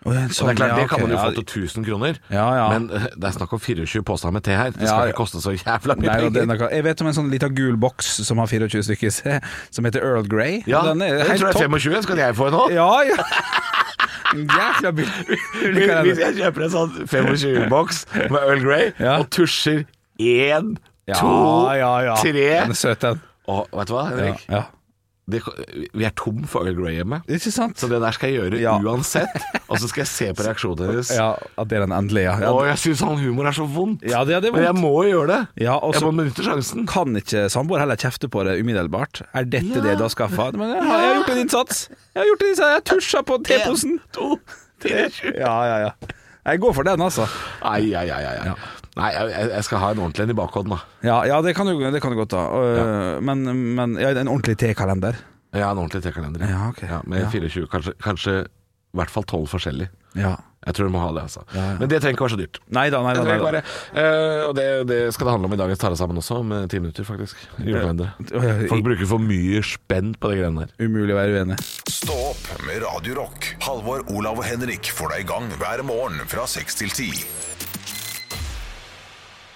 Ja, 0.00 0.08
Og 0.08 0.14
det 0.16 0.22
sånn, 0.32 0.48
er 0.48 0.56
klart, 0.56 0.70
ja, 0.72 0.76
det 0.80 0.88
kan 0.88 1.02
man 1.02 1.10
jo 1.12 1.18
få 1.20 1.32
til 1.36 1.64
1000 1.68 1.84
kroner. 1.84 2.20
Ja, 2.32 2.46
ja. 2.56 2.68
Men 2.72 2.86
eh, 2.96 3.02
det 3.20 3.26
er 3.28 3.34
snakk 3.36 3.52
om 3.52 3.60
24 3.60 4.02
poser 4.08 4.32
med 4.32 4.44
te 4.46 4.54
her. 4.56 4.70
Det 4.72 4.88
skal 4.88 5.04
ja. 5.04 5.10
ikke 5.12 5.18
koste 5.20 5.42
så 5.44 5.52
jævla 5.52 5.96
mye 6.00 6.08
er 6.08 6.30
penger. 6.30 6.68
jeg 6.72 6.84
vet 6.88 7.02
om 7.04 7.10
en 7.10 7.16
sånn 7.18 7.28
liten 7.32 7.54
gul 7.54 7.76
boks 7.76 8.08
som 8.24 8.40
har 8.40 8.48
24 8.48 8.86
stykker 8.88 9.12
som 9.70 9.84
heter 9.84 10.00
Earl 10.00 10.24
Grey. 10.30 10.62
Ja, 10.70 10.80
den 10.88 11.04
jeg 11.04 11.20
tror 11.36 11.52
det 11.52 11.66
er 11.66 11.68
25. 11.68 12.02
Skal 12.08 12.22
jeg 12.24 12.36
få 12.38 12.48
en 12.48 12.56
nå? 12.56 12.64
Ja, 12.72 12.88
ja. 13.04 13.20
Jækla 14.40 14.92
billig. 14.94 15.36
Hvis 16.06 16.20
jeg 16.22 16.36
kjøper 16.38 16.66
en 16.66 16.72
sånn 16.74 16.92
25-boks 17.10 18.04
med 18.30 18.38
Earl 18.40 18.62
Grey 18.64 18.92
Ja. 19.02 19.18
og 19.20 19.28
tusjer 19.34 19.84
én, 20.20 20.76
Ja, 21.08 21.16
to, 21.18 21.30
ja, 21.74 21.92
ja. 22.06 22.14
tre 22.20 22.48
Den 22.70 22.76
den. 23.02 23.22
Og 23.50 23.66
vet 23.74 23.88
du 23.90 23.94
hva, 23.96 24.04
Ja, 24.06 24.16
Henrik? 24.16 24.44
ja. 24.48 24.62
Det, 25.30 25.40
vi 25.96 26.06
er 26.06 26.12
tom 26.18 26.42
for 26.50 26.66
Earl 26.66 26.76
Grey 26.78 26.96
hjemme. 26.98 27.20
Så 27.40 27.88
det 27.90 28.00
der 28.02 28.16
skal 28.16 28.30
jeg 28.32 28.40
gjøre 28.40 28.60
Ja. 28.60 28.76
uansett. 28.78 29.32
Og 29.70 29.78
så 29.78 29.88
skal 29.90 30.02
jeg 30.02 30.10
se 30.10 30.28
på 30.34 30.46
reaksjonen 30.46 30.90
hennes. 30.90 31.12
Ja, 31.14 31.30
at 31.58 31.70
det 31.70 31.78
er 31.78 31.86
den 31.86 31.94
endelige, 31.96 32.32
ja. 32.32 32.50
Ja. 32.50 32.52
jeg 32.70 32.80
syns 32.84 33.04
han 33.06 33.20
humor 33.20 33.48
er 33.50 33.56
så 33.56 33.66
vondt. 33.70 34.04
Ja, 34.08 34.24
det 34.28 34.42
det 34.44 34.52
Men 34.54 34.66
jeg 34.66 34.76
må 34.78 34.92
jo 35.04 35.10
gjøre 35.14 35.28
det. 35.32 35.40
Ja, 35.66 35.78
jeg 35.92 36.02
må 36.06 36.12
benytte 36.16 36.46
sjansen. 36.46 36.86
Kan 36.90 37.16
ikke 37.20 37.46
samboer 37.52 37.84
heller 37.84 38.00
kjefte 38.00 38.30
på 38.32 38.44
det 38.48 38.58
umiddelbart? 38.60 39.22
Er 39.34 39.44
dette 39.44 39.82
det 39.84 39.98
du 39.98 40.04
har 40.06 40.12
skaffa? 40.12 40.50
Men 40.56 40.74
jeg 40.76 40.86
har, 40.88 41.06
gjort 41.20 41.34
en 41.34 41.42
innsats. 41.44 41.84
Jeg 42.14 42.22
har 42.22 42.30
gjort 42.32 42.42
en 42.46 42.52
innsats. 42.54 42.74
Jeg 42.74 42.86
tusja 42.90 43.22
på 43.26 43.38
teposen. 43.46 43.98
To, 44.16 44.34
tre, 44.82 45.06
sju. 45.14 45.30
Ja, 45.38 45.54
ja, 45.68 45.78
ja. 45.88 46.16
Jeg 46.50 46.60
går 46.62 46.72
for 46.72 46.88
den, 46.88 47.02
altså. 47.04 47.26
Ai, 47.62 47.92
ai, 47.94 48.08
ai. 48.08 48.22
ai. 48.24 48.36
Ja. 48.48 48.54
Nei, 48.98 49.10
jeg, 49.14 49.50
jeg 49.54 49.64
skal 49.68 49.78
ha 49.84 49.90
en 49.94 50.00
ordentlig 50.02 50.24
en 50.26 50.32
i 50.34 50.38
bakhånden, 50.40 50.74
da. 50.74 50.80
Ja, 51.06 51.18
ja 51.30 51.40
det, 51.46 51.54
kan 51.56 51.68
du, 51.70 51.76
det 51.78 52.00
kan 52.02 52.10
du 52.10 52.18
godt 52.18 52.34
ha. 52.34 52.42
Øh, 52.58 53.22
Men, 53.22 53.44
men 53.78 53.94
ja, 54.02 54.10
en 54.18 54.28
ordentlig 54.28 54.56
T-kalender 54.58 55.14
Ja, 55.54 55.70
en 55.70 55.78
ordentlig 55.78 56.02
tekalender. 56.02 56.42
Ja, 56.46 56.68
ok. 56.70 56.82
med 57.06 57.22
Ja. 57.24 57.30
24, 57.30 57.66
kanskje, 57.70 57.94
kanskje 58.02 58.34
i 58.46 58.98
hvert 58.98 59.10
fall 59.10 59.22
12 59.24 59.46
forskjellige. 59.52 59.90
Ja. 60.18 60.34
Jeg 60.66 60.74
tror 60.76 60.88
du 60.90 60.92
må 60.92 61.00
ha 61.00 61.08
det, 61.14 61.22
altså. 61.22 61.40
Ja, 61.54 61.62
ja. 61.70 61.76
Men 61.78 61.88
det 61.88 62.00
trenger 62.02 62.16
ikke 62.18 62.24
være 62.26 62.34
så 62.34 62.38
dyrt. 62.40 62.58
Nei 62.74 62.82
da, 62.92 62.98
nei 63.06 63.12
Det 63.14 63.20
da. 63.22 63.26
trenger 63.30 63.44
Nei, 63.46 63.60
ikke 63.62 63.70
være. 63.94 64.02
Eh, 64.02 64.42
og 64.48 64.54
det, 64.58 64.66
det 64.90 64.98
skal 65.14 65.26
det 65.30 65.32
handle 65.36 65.48
om 65.48 65.54
i 65.54 65.58
dagens 65.62 65.80
Tare 65.80 65.96
sammen 65.96 66.18
også, 66.20 66.40
om 66.42 66.52
eh, 66.52 66.66
ti 66.68 66.80
minutter, 66.82 67.06
faktisk. 67.06 67.38
Julekalender. 67.62 68.10
Folk 68.68 68.84
bruker 68.90 69.08
for 69.08 69.22
mye 69.24 69.62
spenn 69.64 70.10
på 70.20 70.32
de 70.34 70.40
greiene 70.42 70.66
der. 70.66 70.74
Umulig 70.84 71.14
å 71.14 71.20
være 71.22 71.38
uenig. 71.38 71.56
Stå 71.88 72.18
opp 72.32 72.50
med 72.66 72.82
Radio 72.84 73.16
Rock. 73.22 73.52
Halvor, 73.64 74.04
Olav 74.12 74.42
og 74.42 74.44
Henrik 74.50 74.90
får 74.92 75.14
deg 75.14 75.24
i 75.24 75.30
gang 75.30 75.48
hver 75.62 75.86
morgen 75.88 76.20
fra 76.28 76.44
6 76.50 76.82
til 76.82 76.92
10. 76.92 77.24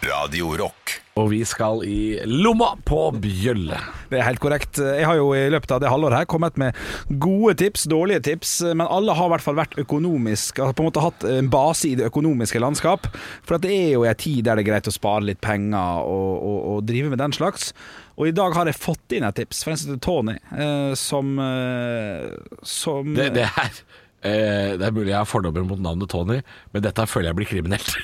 Radio 0.04 0.50
Rock. 0.58 0.98
Og 1.16 1.28
vi 1.30 1.40
skal 1.46 1.84
i 1.86 2.18
lomma 2.26 2.72
på 2.84 2.98
bjølle. 3.22 3.78
Det 4.10 4.18
er 4.18 4.26
helt 4.26 4.42
korrekt. 4.42 4.80
Jeg 4.82 5.06
har 5.06 5.16
jo 5.16 5.30
i 5.36 5.46
løpet 5.52 5.70
av 5.76 5.80
det 5.80 5.92
halvåret 5.92 6.18
her 6.18 6.28
kommet 6.28 6.58
med 6.60 6.76
gode 7.22 7.54
tips, 7.62 7.86
dårlige 7.90 8.24
tips, 8.26 8.56
men 8.74 8.84
alle 8.84 9.14
har 9.14 9.30
i 9.30 9.32
hvert 9.34 9.44
fall 9.44 9.58
vært 9.58 9.78
økonomisk, 9.80 10.58
altså 10.58 10.76
på 10.76 10.84
en 10.84 10.90
måte 10.90 11.04
hatt 11.04 11.26
en 11.30 11.50
base 11.52 11.92
i 11.92 11.94
det 12.00 12.08
økonomiske 12.10 12.60
landskap. 12.62 13.08
For 13.46 13.56
at 13.56 13.64
det 13.64 13.72
er 13.72 13.92
jo 13.94 14.04
en 14.08 14.20
tid 14.20 14.42
der 14.44 14.58
det 14.58 14.66
er 14.66 14.70
greit 14.72 14.90
å 14.90 14.96
spare 14.96 15.24
litt 15.30 15.42
penger 15.44 16.02
og, 16.02 16.32
og, 16.34 16.58
og 16.74 16.86
drive 16.90 17.14
med 17.14 17.22
den 17.22 17.36
slags. 17.36 17.70
Og 18.18 18.28
i 18.28 18.36
dag 18.36 18.54
har 18.58 18.68
jeg 18.70 18.78
fått 18.78 19.14
inn 19.16 19.26
et 19.26 19.38
tips 19.38 19.64
fra 19.64 19.74
en 19.74 19.80
som 19.80 19.94
heter 19.94 20.04
Tony, 20.04 20.36
eh, 20.54 20.92
som, 20.98 21.36
eh, 21.42 22.58
som 22.66 23.14
Det, 23.16 23.32
det 23.38 23.48
er 23.48 23.84
eh, 24.24 24.74
det 24.80 24.86
er 24.88 24.94
mulig 24.94 25.12
jeg 25.12 25.20
har 25.20 25.28
fordommer 25.28 25.66
mot 25.68 25.80
navnet 25.82 26.10
Tony, 26.10 26.40
men 26.74 26.84
dette 26.84 27.06
føler 27.08 27.30
jeg 27.30 27.38
blir 27.40 27.50
kriminelt. 27.50 27.94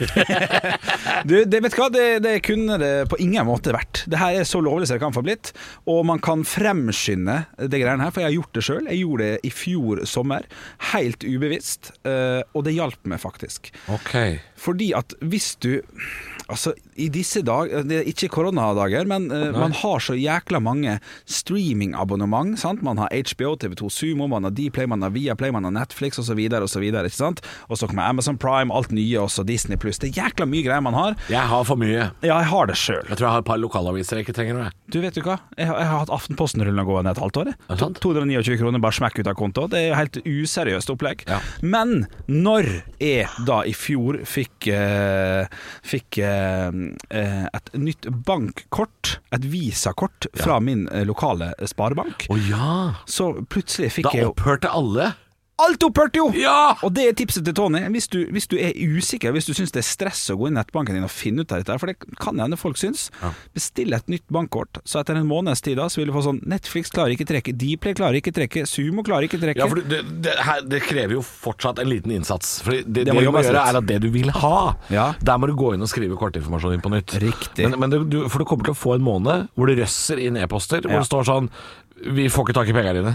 Du, 1.20 1.34
det, 1.44 1.58
vet 1.60 1.74
du 1.74 1.76
hva? 1.76 1.88
Det, 1.92 2.04
det 2.24 2.32
kunne 2.46 2.78
det 2.80 2.90
på 3.10 3.18
ingen 3.20 3.44
måte 3.44 3.74
vært. 3.74 4.04
Det 4.08 4.16
her 4.16 4.38
er 4.38 4.46
så 4.48 4.62
lovlig 4.64 4.86
som 4.88 4.96
det 4.96 5.02
kan 5.02 5.14
få 5.14 5.22
blitt. 5.26 5.50
Og 5.90 6.00
man 6.08 6.22
kan 6.22 6.46
fremskynde 6.48 7.42
det 7.60 7.82
greiene 7.82 8.06
her, 8.06 8.14
for 8.14 8.22
jeg 8.22 8.30
har 8.30 8.36
gjort 8.38 8.56
det 8.56 8.64
sjøl. 8.64 8.88
Jeg 8.88 9.02
gjorde 9.02 9.26
det 9.26 9.44
i 9.44 9.52
fjor 9.52 10.02
sommer, 10.08 10.48
helt 10.94 11.26
ubevisst, 11.26 11.92
eh, 12.08 12.40
og 12.56 12.64
det 12.66 12.76
hjalp 12.78 13.10
meg 13.12 13.20
faktisk. 13.20 13.68
Okay. 14.00 14.38
Fordi 14.60 14.92
at 14.96 15.12
hvis 15.20 15.52
du 15.60 15.74
Altså, 16.50 16.72
i 17.00 17.08
disse 17.12 17.42
dager 17.46 17.84
Det 17.86 18.00
er 18.00 18.08
ikke 18.10 18.30
koronadager, 18.34 19.06
men 19.08 19.28
uh, 19.32 19.50
man 19.54 19.74
har 19.76 20.02
så 20.02 20.16
jækla 20.18 20.60
mange 20.62 20.96
streamingabonnement. 21.30 22.58
sant? 22.58 22.82
Man 22.82 22.98
har 22.98 23.10
HBO, 23.10 23.54
TV2 23.60 23.90
Sumo, 23.90 24.26
man 24.30 24.44
har 24.44 24.54
Dplay, 24.54 24.88
man 24.90 25.02
har 25.02 25.14
Viaplay, 25.14 25.52
man 25.54 25.64
har 25.68 25.74
Netflix 25.74 26.18
osv. 26.18 26.40
Og 26.40 27.78
så 27.78 27.86
kommer 27.86 28.08
Amazon 28.08 28.38
Prime, 28.38 28.74
alt 28.74 28.90
nye, 28.92 29.20
også 29.20 29.44
Disney 29.46 29.78
pluss. 29.80 30.00
Det 30.02 30.10
er 30.10 30.24
jækla 30.24 30.46
mye 30.50 30.64
greier 30.66 30.84
man 30.84 30.96
har. 30.96 31.16
Jeg 31.30 31.46
har 31.52 31.64
for 31.68 31.78
mye. 31.80 32.10
Ja, 32.24 32.40
jeg 32.40 32.50
har 32.50 32.70
det 32.70 32.78
sjøl. 32.80 33.04
Jeg 33.06 33.16
tror 33.16 33.28
jeg 33.28 33.34
har 33.36 33.44
et 33.44 33.50
par 33.50 33.60
lokalaviser 33.60 34.20
jeg 34.20 34.26
ikke 34.26 34.36
trenger 34.36 34.58
noe 34.58 34.68
jeg. 34.68 34.76
Du 34.90 35.00
vet 35.04 35.14
du 35.14 35.22
hva? 35.24 35.38
Jeg 35.56 35.70
har, 35.70 35.78
jeg 35.78 35.90
har 35.92 36.02
hatt 36.02 36.14
Aftenposten 36.14 36.64
rullende 36.64 36.86
gående 36.88 37.14
et 37.14 37.22
halvt 37.22 37.42
år. 37.42 37.52
jeg. 37.52 37.60
Er 37.68 37.78
det 37.78 37.84
sant? 37.84 38.02
229 38.02 38.58
kroner 38.60 38.82
bare 38.82 38.98
smekk 38.98 39.20
ut 39.20 39.30
av 39.30 39.38
konto. 39.38 39.66
Det 39.70 39.80
er 39.80 39.88
jo 39.90 40.00
helt 40.00 40.20
useriøst 40.26 40.94
opplegg. 40.94 41.24
Ja. 41.30 41.38
Men 41.62 42.04
når 42.26 42.72
jeg 42.98 43.28
da 43.46 43.62
i 43.68 43.74
fjor 43.76 44.20
fikk, 44.28 44.70
uh, 44.74 45.46
fikk 45.86 46.20
eh, 46.20 46.39
eh, 46.39 46.39
et 47.56 47.72
nytt 47.78 48.08
bankkort, 48.26 49.16
et 49.34 49.44
visakort, 49.44 50.26
fra 50.38 50.58
min 50.60 50.86
eh, 50.92 51.04
lokale 51.08 51.52
sparebank, 51.66 52.26
Å 52.30 52.38
ja! 52.48 52.70
så 53.06 53.32
plutselig 53.50 53.92
fikk 53.98 54.10
Da 54.10 54.16
jeg 54.18 54.28
Da 54.28 54.32
opphørte 54.32 54.70
alle. 54.72 55.12
Alt 55.60 55.82
opphørte 55.84 56.16
jo! 56.20 56.28
Ja! 56.38 56.74
Og 56.86 56.92
det 56.96 57.04
er 57.10 57.16
tipset 57.18 57.44
til 57.44 57.54
Tony. 57.56 57.80
Hvis 57.92 58.06
du, 58.12 58.18
hvis 58.32 58.46
du 58.50 58.56
er 58.60 58.72
usikker, 58.76 59.32
hvis 59.34 59.46
du 59.48 59.52
syns 59.56 59.72
det 59.74 59.82
er 59.82 59.86
stress 59.88 60.22
å 60.32 60.36
gå 60.40 60.48
inn 60.48 60.54
i 60.56 60.60
nettbanken 60.60 60.96
din 60.96 61.04
og 61.06 61.12
finne 61.12 61.44
ut 61.44 61.52
av 61.52 61.60
dette, 61.62 61.76
for 61.82 61.90
det 61.90 61.96
kan 62.22 62.38
hende 62.40 62.56
folk 62.60 62.78
syns, 62.80 63.08
bestill 63.56 63.92
et 63.96 64.08
nytt 64.12 64.24
bankkort. 64.32 64.80
Så 64.88 65.00
etter 65.02 65.18
en 65.20 65.28
måneds 65.28 65.60
tid 65.66 65.76
da, 65.80 65.88
så 65.92 66.00
vil 66.00 66.08
du 66.10 66.14
få 66.16 66.22
sånn 66.26 66.40
Netflix 66.48 66.92
klarer 66.94 67.12
ikke 67.16 67.26
trekke, 67.28 67.54
Dplay 67.60 67.96
klarer 67.98 68.20
ikke 68.20 68.32
trekke, 68.36 68.64
Sumo 68.70 69.04
klarer 69.06 69.28
ikke 69.28 69.40
trekke. 69.42 69.60
Ja, 69.60 69.68
for 69.70 69.82
det, 69.82 70.00
det, 70.24 70.36
her, 70.46 70.62
det 70.70 70.82
krever 70.86 71.18
jo 71.18 71.24
fortsatt 71.26 71.82
en 71.82 71.90
liten 71.92 72.14
innsats. 72.16 72.60
For 72.64 72.78
det, 72.80 73.04
det, 73.04 73.14
må 73.16 73.20
du 73.24 73.30
må 73.34 73.42
gjøre, 73.44 73.66
er 73.70 73.80
at 73.82 73.88
det 73.90 74.00
du 74.06 74.08
vil 74.14 74.30
ha, 74.40 74.54
Ja. 74.94 75.10
der 75.20 75.38
må 75.42 75.50
du 75.50 75.56
gå 75.58 75.74
inn 75.76 75.84
og 75.84 75.90
skrive 75.92 76.16
kortinformasjon 76.20 76.78
inn 76.78 76.84
på 76.84 76.92
nytt. 76.94 77.18
Riktig. 77.20 77.66
Men, 77.68 77.78
men 77.84 77.92
det, 77.92 78.00
du, 78.12 78.22
for 78.32 78.40
du 78.42 78.48
kommer 78.48 78.70
til 78.70 78.76
å 78.76 78.80
få 78.80 78.96
en 78.96 79.04
måned 79.04 79.48
hvor 79.54 79.68
det 79.70 79.76
røsser 79.82 80.20
inn 80.24 80.38
e-poster, 80.40 80.80
hvor 80.86 80.98
Ja. 81.00 81.04
det 81.04 81.10
står 81.10 81.28
sånn 81.28 81.50
Vi 82.00 82.28
får 82.32 82.46
ikke 82.48 82.54
tak 82.56 82.68
i 82.70 82.72
pengene 82.72 82.96
dine. 83.02 83.14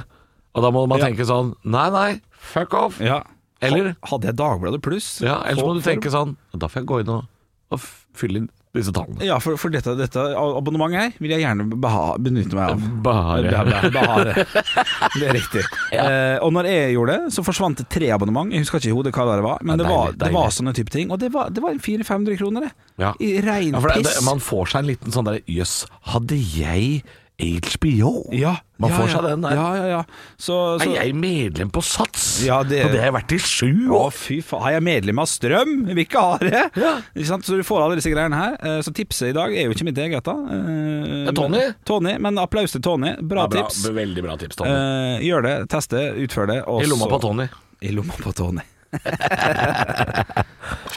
Og 0.55 0.61
da 0.63 0.69
må 0.71 0.85
man 0.87 0.99
Ja. 1.01 1.07
tenke 1.09 1.25
sånn 1.27 1.55
Nei, 1.65 1.89
nei, 1.89 2.21
fuck 2.45 2.73
off. 2.77 2.99
ja. 3.03 3.21
Eller- 3.63 3.95
Hadde 4.03 4.27
jeg 4.29 4.35
Dagbladet 4.37 4.81
pluss? 4.83 5.21
Ja, 5.23 5.39
Ellers 5.47 5.63
må 5.63 5.73
du 5.77 5.81
tenke 5.81 6.11
sånn 6.11 6.35
Da 6.53 6.67
får 6.67 6.81
jeg 6.83 6.87
gå 6.91 6.97
inn 7.01 7.09
og, 7.13 7.23
og 7.71 7.79
fylle 8.13 8.41
inn 8.43 8.49
disse 8.75 8.91
tallene. 8.91 9.23
Ja, 9.23 9.37
for, 9.39 9.55
for 9.55 9.71
dette, 9.71 9.93
dette 9.95 10.19
abonnementet 10.35 10.99
her 10.99 11.13
vil 11.23 11.31
jeg 11.31 11.45
gjerne 11.45 11.63
beha, 11.79 12.17
benytte 12.19 12.57
meg 12.57 12.73
av. 12.73 12.81
Bare 13.05 13.47
Behare. 13.47 13.91
Bare. 13.95 14.33
Det 15.15 15.29
er 15.29 15.37
riktig. 15.37 15.63
Eh, 15.95 16.35
og 16.43 16.51
når 16.57 16.67
jeg 16.67 16.91
gjorde 16.97 17.15
det, 17.15 17.31
så 17.37 17.45
forsvant 17.47 17.79
det 17.79 17.85
tre 17.95 18.09
abonnement. 18.11 18.51
Jeg 18.51 18.65
husker 18.65 18.83
ikke 18.83 18.91
i 18.91 18.97
hodet 18.97 19.13
hva 19.15 19.29
det 19.39 19.45
var, 19.47 19.63
men 19.63 19.79
Ja, 19.79 19.83
det, 19.85 19.87
var, 19.93 20.11
det 20.25 20.31
var 20.35 20.51
sånne 20.51 20.75
type 20.75 20.91
ting. 20.91 21.07
Og 21.15 21.23
det 21.23 21.31
var, 21.31 21.53
det 21.55 21.63
var 21.63 21.79
400-500 21.79 22.35
kroner, 22.43 22.67
det. 22.67 22.73
Ja. 22.99 23.13
I 23.23 23.31
rein 23.47 23.79
Ja, 23.79 23.85
piss. 23.95 24.19
man 24.27 24.43
får 24.43 24.73
seg 24.75 24.83
en 24.83 24.91
liten 24.91 25.15
sånn 25.15 25.31
der 25.31 25.39
Jøss, 25.47 25.85
hadde 26.11 26.35
jeg 26.35 26.99
HBO? 27.37 28.29
ja, 28.31 28.55
Man 28.79 28.89
ja, 28.91 28.95
får 28.97 29.07
ja. 29.09 29.13
seg 29.15 29.23
den 29.27 29.41
der. 29.43 29.55
Ja, 29.57 29.65
ja, 29.75 29.85
ja. 29.91 30.03
Så, 30.39 30.55
så 30.79 30.85
Er 30.87 31.03
jeg 31.09 31.15
medlem 31.19 31.69
på 31.71 31.81
Sats? 31.83 32.43
Ja, 32.45 32.61
det- 32.63 32.85
Og 32.85 32.91
det 32.93 32.99
har 33.01 33.09
jeg 33.11 33.15
vært 33.17 33.31
i 33.35 33.39
sju 33.43 33.89
Å, 33.91 34.11
fy 34.13 34.37
faen. 34.41 34.61
Har 34.63 34.71
jeg 34.77 34.83
medlem 34.87 35.19
av 35.19 35.27
Strøm? 35.27 35.73
Vil 35.89 35.99
ikke 36.05 36.21
ha 36.23 36.37
det! 36.39 36.63
Ja. 36.79 36.93
Ikke 37.15 37.27
sant? 37.27 37.43
Så 37.47 37.55
du 37.59 37.63
får 37.67 37.83
alle 37.83 37.95
disse 37.99 38.11
greiene 38.13 38.35
her. 38.39 38.55
Eh, 38.61 38.79
Så 38.87 38.93
tipset 38.95 39.29
i 39.33 39.35
dag 39.35 39.51
er 39.55 39.67
jo 39.67 39.75
ikke 39.75 39.87
mitt 39.89 39.97
eget, 39.99 40.23
da. 40.23 40.31
Eh, 40.31 41.25
Det 41.25 41.33
er 41.33 41.37
Tony. 41.41 41.57
men- 41.59 41.75
Tony, 41.85 42.17
Men 42.19 42.37
applaus 42.39 42.71
til 42.71 42.81
Tony. 42.81 43.15
Bra, 43.21 43.41
Ja, 43.43 43.47
bra, 43.47 43.61
tips. 43.67 43.83
Veldig 43.89 44.23
bra 44.23 44.37
tips, 44.37 44.55
Tony. 44.55 44.71
Eh, 44.71 45.19
gjør 45.27 45.41
det, 45.49 45.55
test 45.69 45.89
det, 45.91 46.05
utfør 46.15 46.47
det. 46.47 46.59
I 46.63 46.87
lomma 46.87 47.07
på 47.11 47.19
Tony. 47.21 47.47
I 47.81 47.91
lomma 47.91 48.13
på 48.23 48.31
Tony. 48.35 48.63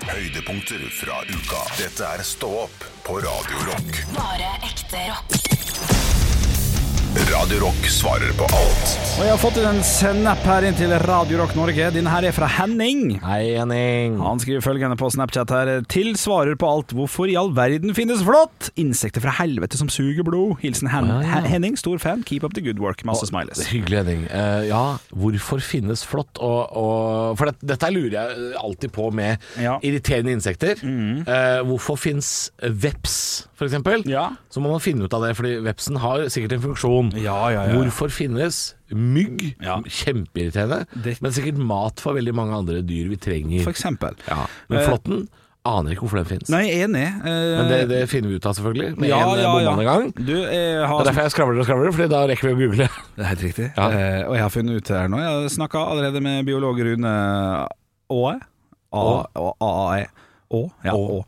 Høydepunkter 0.09 0.83
fra 1.01 1.19
uka. 1.27 1.63
Dette 1.81 2.07
er 2.15 2.23
Stå 2.23 2.51
opp 2.65 2.85
på 3.07 3.19
Radio 3.25 3.59
Rock. 3.67 4.03
Bare 4.15 4.53
ekte 4.69 5.03
rock. 5.11 5.58
Radio 7.17 7.59
Rock 7.65 7.87
svarer 7.89 8.35
på 8.37 8.45
alt 8.53 8.91
Og 9.17 9.23
jeg 9.25 9.31
har 9.33 9.39
fått 9.41 9.57
inn 9.59 9.65
en 9.71 9.79
snap 9.87 10.43
her 10.45 10.67
inn 10.69 10.77
til 10.77 10.93
Radio 11.09 11.39
Rock 11.41 11.55
Norge. 11.57 11.87
Denne 11.95 12.13
her 12.13 12.27
er 12.29 12.35
fra 12.37 12.47
Henning. 12.53 13.15
Hei, 13.25 13.55
Henning. 13.57 14.19
Han 14.21 14.39
skriver 14.43 14.61
følgende 14.63 14.99
på 15.01 15.09
Snapchat 15.11 15.51
her. 15.55 15.71
Til 15.91 16.13
svarer 16.21 16.55
på 16.61 16.69
alt 16.69 16.93
hvorfor 16.95 17.31
i 17.33 17.35
all 17.41 17.51
verden 17.57 17.95
finnes 17.97 18.21
flått? 18.27 18.69
Insekter 18.79 19.25
fra 19.25 19.33
helvete 19.41 19.81
som 19.81 19.89
suger 19.91 20.23
blod. 20.29 20.59
Hilsen 20.61 20.91
Hen 20.93 21.09
Ja, 21.09 21.19
ja. 21.25 21.41
Henning. 21.49 21.79
Stor 21.81 21.97
fan. 22.03 22.23
Keep 22.29 22.45
up 22.47 22.55
the 22.55 22.63
good 22.63 22.79
work. 22.85 23.03
Masse 23.09 23.27
smileys. 23.33 23.65
Hyggelig, 23.73 24.03
Henning. 24.05 24.29
Uh, 24.29 24.69
ja, 24.69 24.85
hvorfor 25.17 25.65
finnes 25.65 26.05
flått? 26.07 26.37
Og, 26.45 26.77
og, 26.77 27.35
for 27.41 27.51
det, 27.51 27.57
dette 27.73 27.91
lurer 27.97 28.19
jeg 28.21 28.55
alltid 28.61 28.93
på 28.95 29.09
med 29.17 29.39
Ja. 29.57 29.79
Mm. 29.81 29.89
irriterende 29.89 30.37
insekter. 30.37 30.79
Eh, 30.85 31.61
hvorfor 31.67 31.97
fins 31.99 32.51
veps, 32.63 33.48
eksempel? 33.67 34.05
Ja. 34.07 34.29
Så 34.55 34.61
må 34.63 34.71
man 34.71 34.79
finne 34.85 35.09
ut 35.09 35.15
av 35.17 35.25
det, 35.27 35.33
fordi 35.35 35.57
vepsen 35.67 35.97
har 35.99 36.29
sikkert 36.31 36.53
en 36.53 36.63
funksjon. 36.63 37.11
Ja, 37.19 37.49
ja, 37.51 37.65
ja. 37.67 37.75
Hvorfor 37.75 38.09
finnes 38.15 38.75
mygg? 38.95 39.57
Ja. 39.65 39.81
Kjempeirriterende. 39.83 40.85
Det- 40.95 41.21
Men 41.23 41.33
sikkert 41.33 41.57
mat 41.59 41.99
for 41.99 42.15
veldig 42.15 42.35
mange 42.35 42.55
andre 42.55 42.83
dyr 42.83 43.09
vi 43.09 43.17
trenger. 43.17 43.63
For 43.65 43.71
eksempel. 43.75 44.15
ja. 44.29 44.47
Men 44.69 44.79
Eh, 44.79 44.87
flåtten 44.87 45.29
aner 45.67 45.91
ikke 45.93 46.07
hvorfor 46.07 46.23
den 46.23 46.25
finnes. 46.31 46.49
Nei, 46.49 46.69
enig. 46.71 47.03
Eh, 47.05 47.59
Men 47.59 47.69
det, 47.69 47.89
det 47.91 48.09
finner 48.09 48.29
vi 48.31 48.37
ut 48.37 48.47
av, 48.47 48.55
selvfølgelig. 48.55 48.97
Med 48.97 49.09
ja, 49.11 49.19
en 49.19 49.39
ja, 49.43 49.59
ja. 49.61 49.75
gang. 49.83 50.13
Du, 50.15 50.33
har... 50.37 50.47
Det 50.47 51.09
er 51.09 51.11
derfor 51.11 51.23
jeg 51.27 51.31
skravler 51.35 51.59
og 51.61 51.67
skravler, 51.67 51.93
Fordi 51.93 52.09
da 52.09 52.23
rekker 52.31 52.49
vi 52.49 52.55
å 52.55 52.61
google. 52.63 52.89
Det 53.17 53.25
er 53.25 53.29
helt 53.35 53.43
riktig. 53.43 53.67
Ja. 53.77 53.89
Eh, 53.91 54.23
og 54.29 54.35
jeg 54.39 54.43
har 54.43 54.51
funnet 54.55 54.77
ut 54.79 54.89
her 54.89 55.09
nå 55.09 55.19
Jeg 55.19 55.29
har 55.35 55.49
snakka 55.59 55.83
allerede 55.91 56.23
med 56.23 56.47
biolog 56.47 56.79
Rune 56.79 57.13
Aae. 58.09 58.39
A-A-E. 58.93 60.07
Å. 60.51 60.63
Ja, 60.85 60.95
Å. 60.95 61.25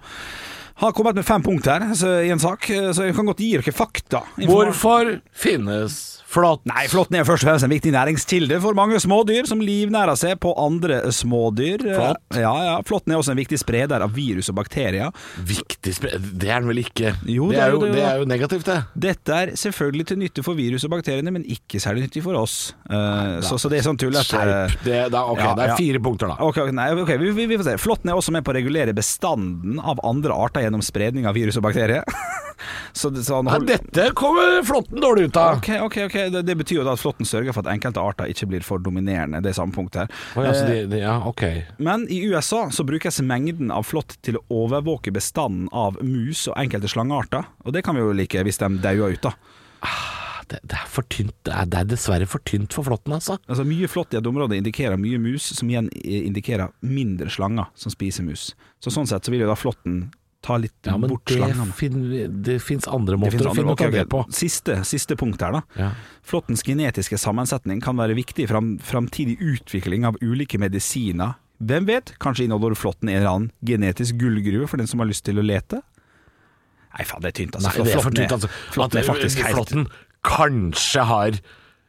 Har 0.81 0.93
kommet 0.97 1.19
med 1.19 1.27
fem 1.29 1.43
punkt 1.45 1.67
her 1.69 1.83
så, 1.93 2.15
i 2.25 2.31
en 2.33 2.41
sak, 2.41 2.65
så 2.65 3.05
jeg 3.05 3.13
kan 3.13 3.27
godt 3.29 3.43
gi 3.43 3.51
dere 3.59 3.73
fakta. 3.77 4.23
Hvorfor 4.49 5.19
finnes 5.37 6.20
flått? 6.31 6.63
Nei, 6.71 6.85
Flåtten 6.91 7.19
er 7.19 7.27
først 7.27 7.45
og 7.45 7.51
fremst 7.51 7.67
en 7.67 7.73
viktig 7.73 7.93
næringskilde 7.95 8.61
for 8.63 8.77
mange 8.79 8.99
smådyr 9.03 9.49
som 9.51 9.63
livnærer 9.65 10.19
seg 10.19 10.39
på 10.43 10.53
andre 10.61 11.03
smådyr. 11.15 11.83
Flott. 11.83 12.23
Ja, 12.39 12.53
ja. 12.67 12.77
Flåtten 12.87 13.15
er 13.15 13.21
også 13.21 13.35
en 13.35 13.41
viktig 13.41 13.59
spreder 13.61 14.05
av 14.05 14.15
virus 14.15 14.51
og 14.53 14.59
bakterier. 14.61 15.11
Viktig 15.47 15.95
spreder? 15.97 16.23
Det 16.23 16.51
er 16.51 16.63
den 16.63 16.71
vel 16.71 16.83
ikke? 16.85 17.15
Jo, 17.27 17.51
det, 17.51 17.59
det 17.59 17.65
er 17.65 17.75
jo 17.75 17.83
det, 17.83 17.91
det 17.97 18.05
er 18.07 18.23
jo 18.23 18.29
negativt, 18.31 18.69
det. 18.71 18.79
Dette 19.09 19.41
er 19.43 19.55
selvfølgelig 19.61 20.09
til 20.13 20.21
nytte 20.23 20.45
for 20.47 20.59
virus 20.59 20.87
og 20.87 20.95
bakteriene, 20.95 21.35
men 21.35 21.47
ikke 21.51 21.83
særlig 21.83 22.07
nyttig 22.07 22.25
for 22.27 22.39
oss. 22.39 22.59
Eh, 22.87 23.41
så, 23.47 23.59
så 23.61 23.73
det 23.73 23.81
er 23.81 23.89
sånn 23.89 24.01
tullete 24.01 24.29
Skjerp. 24.31 24.79
Det, 24.87 25.01
da, 25.13 25.25
okay, 25.33 25.49
Ja, 25.49 25.57
det 25.59 25.67
er 25.67 25.77
fire 25.81 26.03
punkter, 26.05 26.31
da. 26.31 26.39
Ok, 26.47 26.63
nei, 26.77 26.91
okay, 27.01 27.19
vi, 27.21 27.33
vi, 27.37 27.49
vi 27.51 27.59
får 27.61 27.73
se. 27.73 27.77
Flåtten 27.83 28.13
er 28.13 28.21
også 28.21 28.35
med 28.35 28.47
på 28.47 28.55
å 28.55 28.59
regulere 28.59 28.95
bestanden 28.97 29.81
av 29.81 30.03
andre 30.07 30.37
arter 30.37 30.67
gjennom 30.67 30.85
spredning 30.85 31.27
av 31.27 31.35
virus 31.39 31.59
og 31.59 31.67
bakterier. 31.67 32.07
så, 32.93 33.11
så 33.19 33.41
han 33.41 33.51
Ja, 33.51 33.61
dette 33.75 34.11
kommer 34.19 34.61
flåtten 34.67 35.03
dårlig 35.03 35.31
ut 35.31 35.41
av. 35.41 35.59
Okay, 35.59 35.81
okay, 35.83 36.07
ok 36.07 36.20
det, 36.35 36.43
det 36.47 36.57
betyr 36.61 36.81
jo 36.81 36.85
da 36.87 36.93
at 36.97 37.01
flåtten 37.03 37.29
sørger 37.29 37.55
for 37.57 37.65
at 37.65 37.73
enkelte 37.73 38.03
arter 38.03 38.31
ikke 38.33 38.49
blir 38.51 38.65
for 38.67 38.83
dominerende. 38.83 39.41
Det 39.45 39.53
er 39.53 39.59
samme 39.59 39.73
punkt 39.75 39.97
her. 39.97 40.11
Oh, 40.37 40.45
ja, 40.45 40.53
Eh, 40.53 40.67
de, 40.69 40.79
de, 40.93 41.01
ja, 41.03 41.17
ok. 41.27 41.43
Men 41.79 42.05
i 42.13 42.21
USA 42.29 42.67
så 42.75 42.85
brukes 42.85 43.21
mengden 43.25 43.71
av 43.73 43.87
flått 43.89 44.19
til 44.27 44.37
å 44.41 44.45
overvåke 44.67 45.13
bestanden 45.15 45.69
av 45.73 45.97
mus 46.05 46.45
og 46.51 46.59
enkelte 46.61 46.91
slangearter. 46.91 47.47
Og 47.65 47.73
det 47.77 47.85
kan 47.87 47.97
vi 47.97 48.05
jo 48.05 48.13
like 48.17 48.43
hvis 48.45 48.61
de 48.61 48.69
dauer 48.85 49.17
ut, 49.17 49.23
da. 49.31 49.33
Det, 50.51 50.59
det 50.67 50.75
er 50.81 50.89
for 50.91 51.07
tynt. 51.07 51.37
Det 51.47 51.53
er, 51.55 51.69
det 51.71 51.79
er 51.79 51.91
dessverre 51.93 52.27
for 52.27 52.43
tynt 52.43 52.75
for 52.75 52.83
flåtten, 52.89 53.15
altså. 53.15 53.37
Altså 53.47 53.63
Mye 53.69 53.87
flått 53.91 54.17
i 54.17 54.19
et 54.19 54.27
område 54.27 54.59
indikerer 54.59 54.99
mye 54.99 55.21
mus, 55.23 55.47
som 55.55 55.71
igjen 55.71 55.87
indikerer 56.03 56.73
mindre 56.83 57.31
slanger 57.31 57.69
som 57.79 57.93
spiser 57.95 58.27
mus. 58.27 58.49
Så 58.83 58.91
Sånn 58.91 59.07
sett 59.07 59.23
så 59.23 59.31
vil 59.31 59.45
jo 59.45 59.51
da 59.51 59.55
flåtten 59.59 60.09
ta 60.43 60.57
litt 60.57 60.73
Ja, 60.89 60.97
bort 60.99 61.27
det, 61.29 61.37
slangene. 61.37 62.43
det 62.43 62.59
fins 62.65 62.89
andre 62.89 63.17
Det 63.17 63.21
måter 63.21 63.49
å 63.51 63.55
finne 63.55 63.75
ut 63.77 63.83
av 63.85 63.93
det 63.93 64.05
på. 64.09 64.23
Siste, 64.33 64.79
siste 64.89 65.17
punkt 65.21 65.43
her, 65.45 65.53
da. 65.59 65.63
Ja. 65.77 65.91
Flåttens 66.25 66.63
genetiske 66.65 67.19
sammensetning 67.21 67.83
kan 67.85 67.97
være 68.01 68.17
viktig 68.17 68.47
i 68.47 68.49
fram, 68.51 68.79
framtidig 68.79 69.37
utvikling 69.41 70.07
av 70.09 70.17
ulike 70.25 70.59
medisiner. 70.59 71.37
Hvem 71.61 71.87
vet, 71.91 72.15
kanskje 72.19 72.47
inneholder 72.49 72.75
flåtten 72.79 73.11
en 73.13 73.17
eller 73.19 73.31
annen 73.35 73.51
genetisk 73.69 74.17
gullgruve 74.17 74.69
for 74.71 74.81
den 74.81 74.89
som 74.89 75.03
har 75.03 75.11
lyst 75.11 75.27
til 75.29 75.37
å 75.37 75.45
lete? 75.45 75.83
Nei, 76.97 77.05
faen, 77.05 77.21
det 77.23 77.35
er 77.35 77.37
tynt, 77.43 77.55
altså. 77.59 77.69
Nei, 77.69 77.85
det 77.85 77.93
er 77.95 78.03
for 78.03 78.17
tynt, 78.17 78.33
altså. 78.39 78.49
Flåtten 78.75 78.99
er 79.03 79.07
faktisk 79.07 79.43
helt 79.45 79.59
flåtten 79.61 79.85
kanskje 80.27 81.05
har 81.09 81.37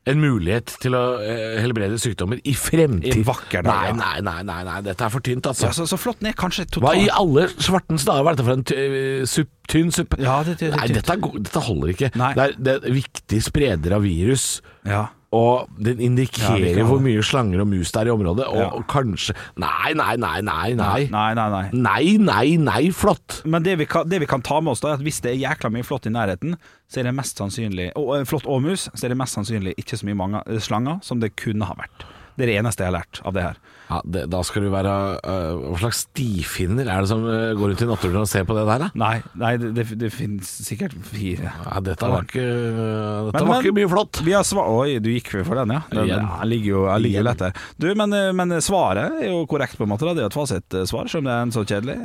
en 0.09 0.17
mulighet 0.17 0.71
til 0.81 0.95
å 0.97 1.01
eh, 1.21 1.59
helbrede 1.61 1.99
sykdommer 2.01 2.39
i 2.49 2.55
fremtid. 2.57 3.19
I 3.21 3.25
vakker 3.27 3.61
dag, 3.67 3.91
nei, 3.93 4.21
nei, 4.21 4.21
nei, 4.25 4.41
nei, 4.47 4.63
nei, 4.65 4.77
dette 4.87 5.05
er 5.05 5.13
for 5.13 5.21
tynt, 5.21 5.45
altså. 5.45 5.67
ja, 5.69 5.75
så, 5.77 5.85
så 5.89 5.99
flott 6.01 6.23
ned, 6.25 6.33
kanskje 6.39 6.65
Hva 6.81 6.95
i 6.97 7.05
alle 7.13 7.45
svartens 7.61 8.05
dager 8.07 8.25
var 8.25 8.33
dette 8.37 8.47
for 8.47 8.57
en 8.57 8.63
ty- 8.65 8.79
eh, 8.81 9.23
supp, 9.29 9.51
tynn 9.69 9.91
suppe? 9.93 10.17
Ja, 10.23 10.39
det- 10.47 10.57
det- 10.57 10.71
det- 10.71 10.79
Nei, 10.79 10.87
dette, 10.89 11.13
er 11.13 11.39
dette 11.45 11.61
holder 11.67 11.93
ikke. 11.93 12.11
Nei. 12.17 12.33
Det, 12.33 12.47
er, 12.47 12.55
det 12.57 12.77
er 12.81 12.95
viktig 12.97 13.43
spreder 13.45 13.93
av 13.99 14.01
virus. 14.07 14.47
Ja. 14.89 15.05
Og 15.31 15.69
den 15.79 16.01
indikerer 16.03 16.75
ja, 16.75 16.83
hvor 16.83 16.99
mye 16.99 17.21
slanger 17.23 17.61
og 17.63 17.69
mus 17.71 17.91
det 17.95 18.01
er 18.01 18.09
i 18.09 18.11
området. 18.11 18.47
Og, 18.51 18.57
Ja. 18.59 18.65
og 18.75 18.83
kanskje 18.91 19.31
Nei, 19.55 19.93
nei, 19.95 20.15
nei, 20.19 20.41
nei. 20.43 20.73
Nei, 20.75 21.05
Nei, 21.07 21.33
nei, 21.37 21.49
nei. 21.49 21.69
nei, 21.71 22.17
nei, 22.19 22.57
nei 22.59 22.91
flott. 22.91 23.41
Men 23.45 23.63
det 23.63 23.77
vi, 23.79 23.85
kan, 23.87 24.07
det 24.11 24.19
vi 24.19 24.27
kan 24.27 24.41
ta 24.43 24.59
med 24.59 24.73
oss, 24.73 24.81
da 24.83 24.89
er 24.91 24.99
at 24.99 25.05
hvis 25.05 25.21
det 25.23 25.31
er 25.31 25.39
jækla 25.47 25.71
mye 25.71 25.87
flått 25.87 26.09
i 26.09 26.11
nærheten, 26.11 26.57
så 26.91 26.99
er 26.99 27.07
det 27.07 27.15
mest 27.15 27.39
sannsynlig 27.39 27.91
og, 27.95 28.17
eh, 28.17 28.25
Flått 28.27 28.45
og 28.45 28.61
mus, 28.61 28.89
så 28.93 29.05
er 29.07 29.09
det 29.15 29.17
mest 29.23 29.37
sannsynlig 29.39 29.75
ikke 29.79 29.95
så 30.01 30.05
mye 30.09 30.19
mange, 30.19 30.43
slanger 30.59 30.99
som 31.01 31.19
det 31.23 31.31
kunne 31.39 31.63
ha 31.65 31.75
vært. 31.79 32.03
Det 32.35 32.43
er 32.43 32.51
det 32.51 32.59
eneste 32.65 32.83
jeg 32.83 32.91
har 32.91 32.99
lært 32.99 33.21
av 33.23 33.33
det 33.33 33.43
her. 33.43 33.55
Ja, 33.91 33.99
det, 34.07 34.21
da 34.31 34.39
skal 34.47 34.63
du 34.63 34.69
være 34.71 34.91
uh, 35.19 35.63
Hva 35.73 35.79
slags 35.81 36.05
stifinner 36.07 36.87
er 36.87 37.03
det 37.03 37.09
som 37.11 37.25
uh, 37.27 37.51
går 37.59 37.73
rundt 37.73 37.81
i 37.83 37.87
naturen 37.89 38.21
og 38.21 38.29
ser 38.31 38.45
på 38.47 38.55
det 38.55 38.63
der, 38.69 38.85
da? 38.85 38.89
Nei, 38.95 39.17
nei 39.41 39.49
det, 39.59 39.71
det, 39.75 39.85
det 39.99 40.11
finnes 40.15 40.47
sikkert 40.63 40.95
fire. 41.09 41.51
Ja, 41.65 41.81
dette 41.83 42.07
var 42.07 42.23
ikke, 42.23 42.45
dette 42.45 43.41
Men- 43.43 43.51
var 43.51 43.65
ikke 43.65 43.75
mye 43.81 43.89
flott. 43.91 44.21
Vi 44.23 44.35
har 44.37 44.47
svar 44.47 44.69
Oi, 44.71 44.95
du 45.03 45.09
gikk 45.11 45.33
for 45.43 45.59
den, 45.59 45.73
ja? 45.75 45.81
Den, 45.91 46.07
ja, 46.07 46.21
jeg 46.41 46.51
ligger 46.53 46.71
jo, 46.71 46.81
jeg 46.87 47.05
ligger 47.05 47.19
jo 47.19 47.27
lett 47.27 47.43
der. 47.43 47.61
Du, 47.81 47.87
men, 47.99 48.15
men 48.39 48.55
svaret 48.63 49.19
er 49.19 49.27
jo 49.33 49.43
korrekt, 49.51 49.75
på 49.79 49.83
en 49.85 49.91
måte. 49.91 50.07
Da. 50.07 50.15
Det 50.15 50.23
er 50.23 50.27
jo 50.29 50.31
et 50.31 50.39
fasitsvar, 50.39 51.11
selv 51.11 51.23
om 51.25 51.29
det 51.29 51.35
er 51.35 51.45
en 51.49 51.53
så 51.57 51.65
kjedelig. 51.67 51.97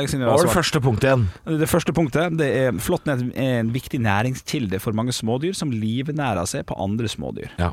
Lenge 0.00 0.20
Hva 0.24 0.32
var 0.38 0.48
det 0.48 0.54
første 0.56 0.80
punktet 0.84 1.10
igjen? 1.10 1.26
Det 1.60 1.68
første 1.70 1.94
punktet 1.96 2.38
det 2.40 2.50
er 2.64 2.80
Flåtten 2.86 3.12
en- 3.12 3.32
er 3.36 3.60
en 3.60 3.72
viktig 3.74 4.00
næringskilde 4.02 4.80
for 4.82 4.96
mange 4.96 5.12
smådyr 5.16 5.54
som 5.56 5.70
livnærer 5.74 6.46
seg 6.48 6.64
på 6.68 6.76
andre 6.80 7.10
smådyr. 7.10 7.52
Ja, 7.60 7.72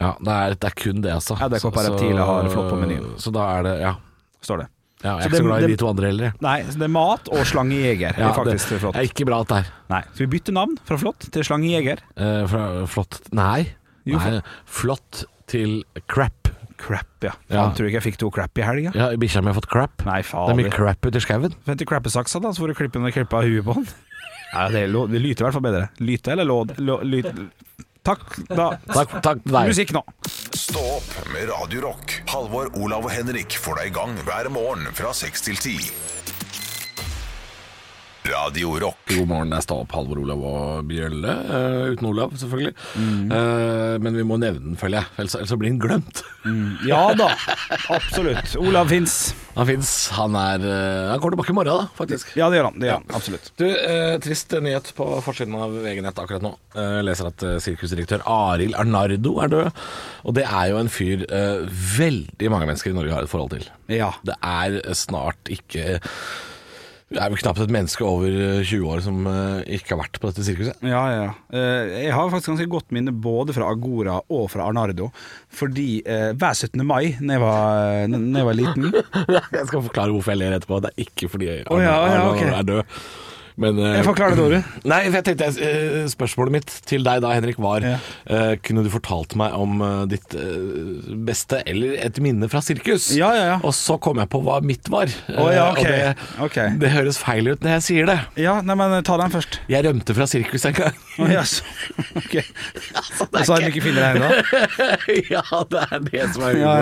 ja 0.00 0.12
det, 0.22 0.34
er, 0.34 0.54
det 0.54 0.64
er 0.70 0.74
kun 0.78 1.00
det, 1.02 1.12
altså. 1.12 1.36
Ja, 1.40 1.48
det 1.48 1.58
er 1.58 1.64
Så- 1.64 1.72
Reptiler 1.74 2.24
har 2.24 2.48
flott 2.52 2.68
på 2.70 2.78
menyen. 2.80 3.14
Så 3.18 3.32
da 3.34 3.46
er 3.58 3.62
det 3.66 3.80
Ja. 3.80 3.94
Står 4.42 4.58
det. 4.62 4.68
ja 5.02 5.16
jeg 5.18 5.22
Så 5.22 5.24
er 5.24 5.28
ikke 5.28 5.30
det- 5.30 5.40
så 5.40 5.46
glad 5.48 5.62
i 5.62 5.66
de 5.72 5.76
to 5.76 5.88
andre 5.88 6.06
heller. 6.06 6.32
Nei, 6.40 6.62
så 6.62 6.78
det 6.78 6.82
er 6.82 6.94
mat 6.94 7.28
og 7.28 7.44
slangejeger. 7.46 8.18
Ja, 8.18 8.32
det 8.44 8.94
er 8.94 9.02
ikke 9.08 9.26
bra, 9.26 9.38
alt 9.42 9.48
der. 9.48 9.66
Nei, 9.90 10.02
Skal 10.14 10.26
vi 10.26 10.38
bytte 10.38 10.52
navn 10.54 10.78
fra 10.84 10.96
flott 10.96 11.30
til 11.32 11.42
slangejeger. 11.42 11.98
Eh, 12.16 12.46
fra 12.46 12.86
flott 12.86 13.20
Nei. 13.32 13.74
Jo, 14.06 14.16
Nei. 14.18 14.40
Flott 14.66 15.24
til 15.46 15.82
crap. 16.06 16.32
Crap, 16.78 17.06
ja. 17.22 17.32
Ja. 17.50 17.64
Faen, 17.64 17.74
tror 17.74 17.88
ikke 17.90 17.98
jeg 18.00 18.12
fikk 18.12 18.16
to 18.18 18.30
crap 18.30 18.56
i 18.56 18.62
helga? 18.62 18.92
Ja, 18.94 19.08
Bikkja 19.16 19.42
mi 19.42 19.50
har 19.50 19.54
fått 19.60 19.66
crap. 19.68 20.04
Nei, 20.06 20.22
Det 20.22 20.32
er 20.32 20.54
mye 20.54 20.70
crap 20.70 21.04
ute 21.04 21.16
i 21.16 21.20
skauen. 21.20 21.52
Vent 21.66 21.78
til 21.78 21.86
crappesaksa, 21.90 22.40
da, 22.40 22.52
så 22.54 22.62
får 22.62 22.68
du 22.68 22.74
klippe 22.74 22.92
den 22.92 23.06
og 23.06 23.12
klippe 23.12 23.34
av 23.34 23.42
huet 23.42 23.64
på 23.64 23.74
den. 23.74 23.88
Ja, 24.54 24.68
det, 24.70 24.88
er 24.88 25.06
det 25.08 25.20
lyter 25.20 25.42
i 25.42 25.44
hvert 25.44 25.52
fall 25.52 25.60
bedre. 25.66 25.88
Lyte 26.00 26.28
eller 26.32 26.44
låd? 26.48 26.70
Lå, 26.78 27.02
lyt. 27.04 27.26
Takk, 28.08 28.38
da. 28.48 28.68
Takk, 28.88 29.18
takk 29.20 29.42
til 29.44 29.52
deg. 29.52 29.68
Musikk 29.68 29.90
nå. 29.92 30.00
Stå 30.56 30.80
opp 30.96 31.10
med 31.34 31.50
Radiorock. 31.50 32.14
Halvor, 32.32 32.70
Olav 32.80 33.04
og 33.04 33.12
Henrik 33.12 33.58
får 33.60 33.82
deg 33.82 33.90
i 33.90 33.96
gang 33.98 34.14
hver 34.24 34.48
morgen 34.52 34.88
fra 34.96 35.12
seks 35.16 35.44
til 35.44 35.60
10. 35.60 35.90
Radio 38.28 38.74
Rock. 38.78 38.98
God 39.08 39.28
morgen, 39.30 39.52
jeg 39.54 39.64
er 39.64 39.72
opp 39.74 39.92
Halvor 39.96 40.18
Olav 40.20 40.42
og 40.44 40.88
Bjølle. 40.88 41.34
Uh, 41.48 41.92
uten 41.94 42.08
Olav, 42.10 42.34
selvfølgelig. 42.36 42.74
Eh, 42.98 43.94
men 44.04 44.18
vi 44.18 44.24
må 44.26 44.36
nevne 44.40 44.60
den, 44.66 44.76
føler 44.80 45.00
jeg. 45.00 45.10
Ellers, 45.22 45.36
ellers 45.38 45.54
blir 45.60 45.70
den 45.70 45.78
glemt. 45.80 46.20
Ja 46.88 47.14
da, 47.16 47.30
absolutt. 47.94 48.52
Olav 48.66 48.90
fins. 48.92 49.14
Han 49.56 49.68
fins. 49.70 49.92
Han 50.16 50.36
er 50.38 50.64
uh, 50.64 51.12
Han 51.12 51.22
kommer 51.22 51.36
tilbake 51.36 51.54
i 51.54 51.56
morgen, 51.56 51.86
da, 51.86 51.96
faktisk. 51.96 52.34
Ja, 52.36 52.50
det 52.52 52.60
gjør 52.60 52.68
han. 52.70 52.76
Det 52.82 52.90
gjør 52.90 53.00
han. 53.00 53.08
Absolutt. 53.20 53.48
Du, 53.60 53.64
Trist 54.26 54.58
nyhet 54.66 54.92
på 54.98 55.08
forsiden 55.24 55.56
av 55.56 55.78
VG 55.86 56.02
Nett 56.04 56.20
akkurat 56.20 56.44
nå. 56.44 56.52
Jeg 56.76 57.06
leser 57.08 57.30
at 57.30 57.46
sirkusdirektør 57.64 58.26
Arild 58.28 58.76
Arnardo 58.78 59.38
er 59.44 59.54
død. 59.54 59.82
Og 60.28 60.36
det 60.36 60.44
er 60.44 60.74
jo 60.74 60.82
en 60.82 60.92
fyr 60.92 61.24
veldig 61.96 62.52
mange 62.52 62.68
mennesker 62.68 62.92
i 62.92 62.98
Norge 62.98 63.16
har 63.16 63.24
et 63.24 63.32
forhold 63.32 63.56
til. 63.56 63.66
Ja. 63.92 64.12
Det 64.26 64.36
er 64.44 64.80
snart 64.98 65.52
ikke 65.54 65.98
Det 67.08 67.20
er 67.24 67.30
vel 67.32 67.40
knapt 67.40 67.62
et 67.64 67.70
menneske 67.72 68.04
over 68.04 68.28
eh, 68.28 68.58
20 68.68 68.88
år 68.92 69.00
som 69.04 69.22
eh, 69.30 69.62
ikke 69.78 69.94
har 69.94 70.02
vært 70.02 70.18
på 70.20 70.28
dette 70.28 70.44
sirkuset. 70.44 70.76
Ja, 70.84 71.04
ja. 71.14 71.28
Eh, 71.48 71.94
Jeg 72.04 72.12
har 72.12 72.28
faktisk 72.28 72.52
ganske 72.52 72.68
godt 72.74 72.92
minne 72.92 73.14
både 73.16 73.54
fra 73.56 73.70
Agora 73.72 74.18
og 74.28 74.50
fra 74.52 74.66
Arnardo. 74.68 75.08
Fordi 75.48 76.02
eh, 76.04 76.34
hver 76.36 76.52
17. 76.52 76.84
mai, 76.84 77.14
da 77.16 77.38
jeg 77.38 78.12
jeg 78.12 78.44
var 78.50 78.58
liten 78.58 78.90
Jeg 79.56 79.64
skal 79.70 79.86
forklare 79.88 80.12
hvorfor 80.12 80.34
jeg 80.34 80.42
ler 80.42 80.58
etterpå. 80.58 80.82
Det 80.84 80.92
er 80.92 81.06
ikke 81.08 81.32
fordi 81.32 81.48
Å 81.64 81.80
ja, 81.80 81.96
ja, 82.12 82.20
okay. 82.34 82.52
er 82.52 82.68
død. 82.74 83.00
Men, 83.58 83.78
uh, 83.82 83.88
Jeg 83.96 84.04
forklarer 84.06 84.36
det, 84.38 84.42
Tore. 84.44 84.58
Nei, 84.92 85.00
for 85.08 85.18
jeg 85.18 85.26
tenkte 85.26 85.48
uh, 85.58 86.04
Spørsmålet 86.12 86.54
mitt 86.54 86.74
til 86.86 87.02
deg 87.06 87.22
da, 87.24 87.32
Henrik, 87.34 87.58
var 87.62 87.82
Ja. 87.82 87.96
uh, 88.30 88.52
Kunne 88.62 88.84
du 88.86 88.90
fortalt 88.92 89.34
meg 89.38 89.54
om 89.58 89.80
eh, 89.82 90.02
ditt 90.10 90.34
eh, 90.38 91.08
beste 91.26 91.58
eller 91.68 91.96
et 92.04 92.18
minne 92.22 92.46
fra 92.50 92.60
sirkus? 92.64 93.08
Ja, 93.16 93.28
ja, 93.36 93.44
ja. 93.52 93.56
Og 93.66 93.72
så 93.76 93.96
kom 94.02 94.20
jeg 94.20 94.28
på 94.32 94.40
hva 94.44 94.58
mitt 94.64 94.88
var. 94.92 95.10
Oh, 95.34 95.48
ja, 95.52 95.68
okay. 95.72 95.82
ok. 95.82 95.88
Og 95.88 95.92
det, 95.92 96.44
okay. 96.46 96.76
det 96.80 96.90
høres 96.94 97.18
feil 97.20 97.50
ut 97.50 97.64
når 97.64 97.74
jeg 97.76 97.84
sier 97.88 98.08
det. 98.10 98.16
Ja, 98.40 98.58
nei, 98.64 98.76
men 98.78 98.94
ta 99.06 99.16
den 99.20 99.32
først. 99.34 99.58
Jeg 99.70 99.84
rømte 99.86 100.14
fra 100.16 100.26
sirkus 100.30 100.66
en 100.68 100.76
gang. 100.78 100.98
Oh, 101.18 101.26
yes. 101.30 101.58
så, 101.58 101.94
ok. 102.22 102.36
Altså, 102.38 103.26
Og 103.28 103.38
så 103.42 103.56
har 103.56 103.64
du 103.64 103.70
ikke 103.72 103.84
funnet 103.88 104.04
deg 104.04 104.18
ennå? 104.18 104.30
ja, 105.34 105.44
det 105.72 105.84
er 105.88 106.06
det 106.08 106.24
som 106.34 106.46
er 106.48 106.58
ja, 106.62 106.74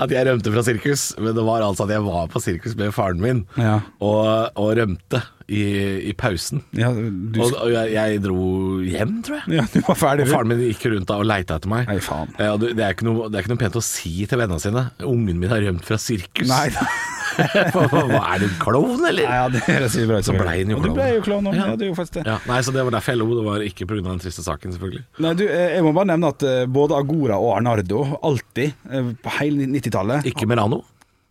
at 0.00 0.16
jeg 0.16 0.28
rømte 0.30 0.54
fra 0.56 0.66
sirkus. 0.70 1.06
Men 1.20 1.36
det 1.36 1.46
var 1.50 1.64
altså 1.66 1.88
at 1.88 1.94
jeg 1.96 2.06
var 2.06 2.30
på 2.32 2.44
sirkus 2.44 2.76
med 2.80 2.94
faren 2.96 3.22
min 3.24 3.44
Ja. 3.60 3.78
og, 4.04 4.24
og 4.60 4.74
rømte 4.80 5.22
i, 5.48 5.62
i 6.10 6.12
pausen. 6.16 6.62
Ja, 6.76 6.90
du, 6.94 7.40
Og, 7.42 7.56
og 7.60 7.72
jeg, 7.72 7.92
jeg 7.94 8.20
dro 8.24 8.44
hjem, 8.84 9.16
tror 9.26 9.40
jeg. 9.42 9.56
ja, 9.58 9.64
du 9.72 9.80
var 9.86 9.98
ferdig. 10.00 10.28
Og 10.28 10.34
faren 10.34 10.52
min 10.52 10.62
gikk 10.68 10.86
rundt 10.92 11.10
da 11.10 11.18
og 11.20 11.28
leita 11.28 11.58
etter 11.58 11.72
meg. 11.72 11.88
Nei, 11.90 11.98
faen. 12.04 12.32
Ja, 12.38 12.54
det, 12.60 12.74
det, 12.78 12.86
er 12.86 12.96
ikke 12.96 13.08
noe, 13.08 13.28
det 13.28 13.40
er 13.40 13.46
ikke 13.46 13.54
noe 13.54 13.62
pent 13.64 13.80
å 13.80 13.84
si 13.84 14.14
til 14.30 14.40
vennene 14.40 14.62
sine. 14.62 14.86
Ungen 15.04 15.40
min 15.42 15.52
har 15.52 15.64
rømt 15.64 15.84
fra 15.86 16.00
sirkus. 16.00 16.48
Nei, 16.50 16.68
da. 16.74 16.86
Hva 17.74 18.20
er 18.34 18.44
du, 18.44 18.46
klovn, 18.62 19.02
eller? 19.08 19.26
Ja, 19.26 19.46
det 19.50 19.64
høres 19.66 19.96
bra 20.06 20.20
ut. 20.20 20.26
Så 20.28 20.36
blei 20.36 20.60
han 20.60 20.70
jo 20.70 20.78
klovn. 20.78 20.94
Du 20.94 21.00
ble 21.00 21.08
jo 21.16 21.22
klovn. 21.26 21.50
Ja. 21.50 21.70
Ja, 21.72 21.76
det 21.80 21.88
jo 21.90 21.96
faktisk 21.98 22.20
det. 22.20 22.24
Ja, 22.28 22.38
nei, 22.48 22.60
så 22.62 22.74
Det 22.74 22.84
var 22.86 22.94
derfor 22.94 23.14
jeg 23.14 23.20
lo. 23.20 23.28
Det 23.34 23.46
var 23.48 23.64
ikke 23.66 23.88
pga. 23.90 24.00
den 24.06 24.22
triste 24.22 24.44
saken, 24.46 24.74
selvfølgelig. 24.76 25.04
Nei, 25.24 25.34
du, 25.38 25.44
eh, 25.48 25.74
jeg 25.76 25.84
må 25.86 25.94
bare 25.96 26.12
nevne 26.12 26.30
at 26.34 26.46
eh, 26.46 26.64
både 26.70 26.98
Agora 26.98 27.38
og 27.42 27.56
Arnardo 27.56 28.04
alltid, 28.22 28.74
eh, 28.90 29.10
på 29.24 29.34
hele 29.40 29.66
90-tallet 29.70 30.28
Ikke 30.30 30.46
Merano. 30.50 30.82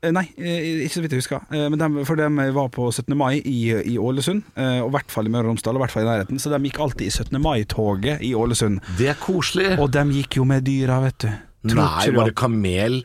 Eh, 0.03 0.11
Nei, 0.11 0.25
eh, 0.35 0.83
ikke 0.83 0.97
så 0.97 1.03
vidt 1.05 1.15
jeg 1.15 1.23
husker. 1.23 1.45
Eh, 1.53 1.69
Men 1.71 1.79
de, 1.79 2.03
for 2.07 2.19
de 2.19 2.27
var 2.55 2.69
på 2.75 2.89
17. 2.91 3.15
mai 3.17 3.37
i, 3.39 3.71
i 3.93 3.97
Ålesund, 3.97 4.43
og 4.57 4.89
i 4.89 4.93
hvert 4.97 5.11
fall 5.13 5.29
i 5.29 5.31
Møre 5.33 5.47
og 5.47 5.53
Romsdal, 5.53 5.77
og 5.77 5.81
i 5.81 5.85
hvert 5.85 5.95
fall 5.95 6.05
i 6.05 6.09
nærheten. 6.11 6.41
Så 6.41 6.51
de 6.51 6.59
gikk 6.67 6.81
alltid 6.83 7.07
i 7.07 7.13
17. 7.13 7.39
mai-toget 7.41 8.23
i 8.25 8.33
Ålesund. 8.35 8.81
Det 8.99 9.09
er 9.13 9.19
koselig. 9.21 9.73
Og 9.79 9.91
de 9.95 10.03
gikk 10.19 10.39
jo 10.41 10.47
med 10.49 10.65
dyra, 10.67 10.99
vet 11.05 11.25
du. 11.25 11.29
Tror 11.63 11.79
Nei, 11.79 12.07
var 12.17 12.27
det 12.27 12.35
kamel 12.35 12.97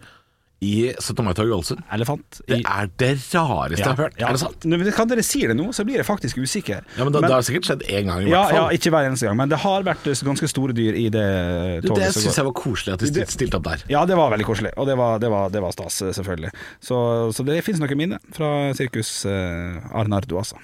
i 0.60 0.90
17. 0.98 1.22
mai-toget 1.22 1.52
i 1.52 1.54
Ålesund? 1.54 1.82
Elefant. 1.94 2.40
Det 2.48 2.56
i- 2.58 2.64
er 2.66 2.88
det 2.98 3.10
rareste 3.32 3.78
jeg 3.78 3.86
har 3.86 3.96
hørt. 4.00 4.16
Ja. 4.18 4.26
Er 4.28 4.32
det 4.32 4.40
sant? 4.40 4.64
Men 4.66 4.82
Kan 4.92 5.06
dere 5.08 5.22
si 5.22 5.46
det 5.46 5.54
nå, 5.56 5.68
så 5.72 5.84
blir 5.86 5.96
jeg 6.00 6.06
faktisk 6.08 6.36
usikker. 6.42 6.82
Ja, 6.98 7.04
men, 7.04 7.12
da, 7.12 7.20
Det 7.20 7.30
har 7.30 7.42
sikkert 7.46 7.68
skjedd 7.68 7.84
én 7.86 8.06
gang, 8.10 8.22
i 8.26 8.30
ja, 8.30 8.42
hvert 8.42 8.54
ja, 8.56 8.62
fall. 8.66 8.74
ikke 8.74 8.90
hver 8.90 9.06
eneste 9.06 9.26
gang, 9.28 9.36
men 9.38 9.48
det 9.48 9.58
har 9.62 9.82
vært 9.86 10.06
eh, 10.10 10.24
ganske 10.26 10.48
store 10.50 10.72
dyr 10.74 10.94
i 10.98 11.08
det 11.14 11.82
Du, 11.82 11.88
toget. 11.92 12.08
det 12.08 12.14
syns 12.18 12.36
jeg 12.40 12.44
var 12.44 12.52
koselig 12.58 12.92
at 12.94 12.98
de 12.98 13.06
stilte, 13.06 13.30
stilt 13.36 13.54
opp 13.54 13.62
der. 13.70 13.84
Ja, 13.88 14.04
det 14.04 14.16
var 14.16 14.30
veldig 14.34 14.46
koselig, 14.46 14.72
og 14.76 14.86
det 14.90 14.96
var, 14.98 15.18
det 15.22 15.30
var, 15.30 15.48
det 15.48 15.62
var 15.62 15.70
stas, 15.72 16.02
eh, 16.02 16.10
selvfølgelig. 16.12 16.50
Så, 16.82 16.98
så 17.32 17.44
det 17.46 17.62
finnes 17.62 17.78
noen 17.80 17.96
minner 17.96 18.18
fra 18.34 18.72
sirkus 18.74 19.24
eh, 19.26 19.78
Arnardo, 19.94 20.38
altså. 20.42 20.58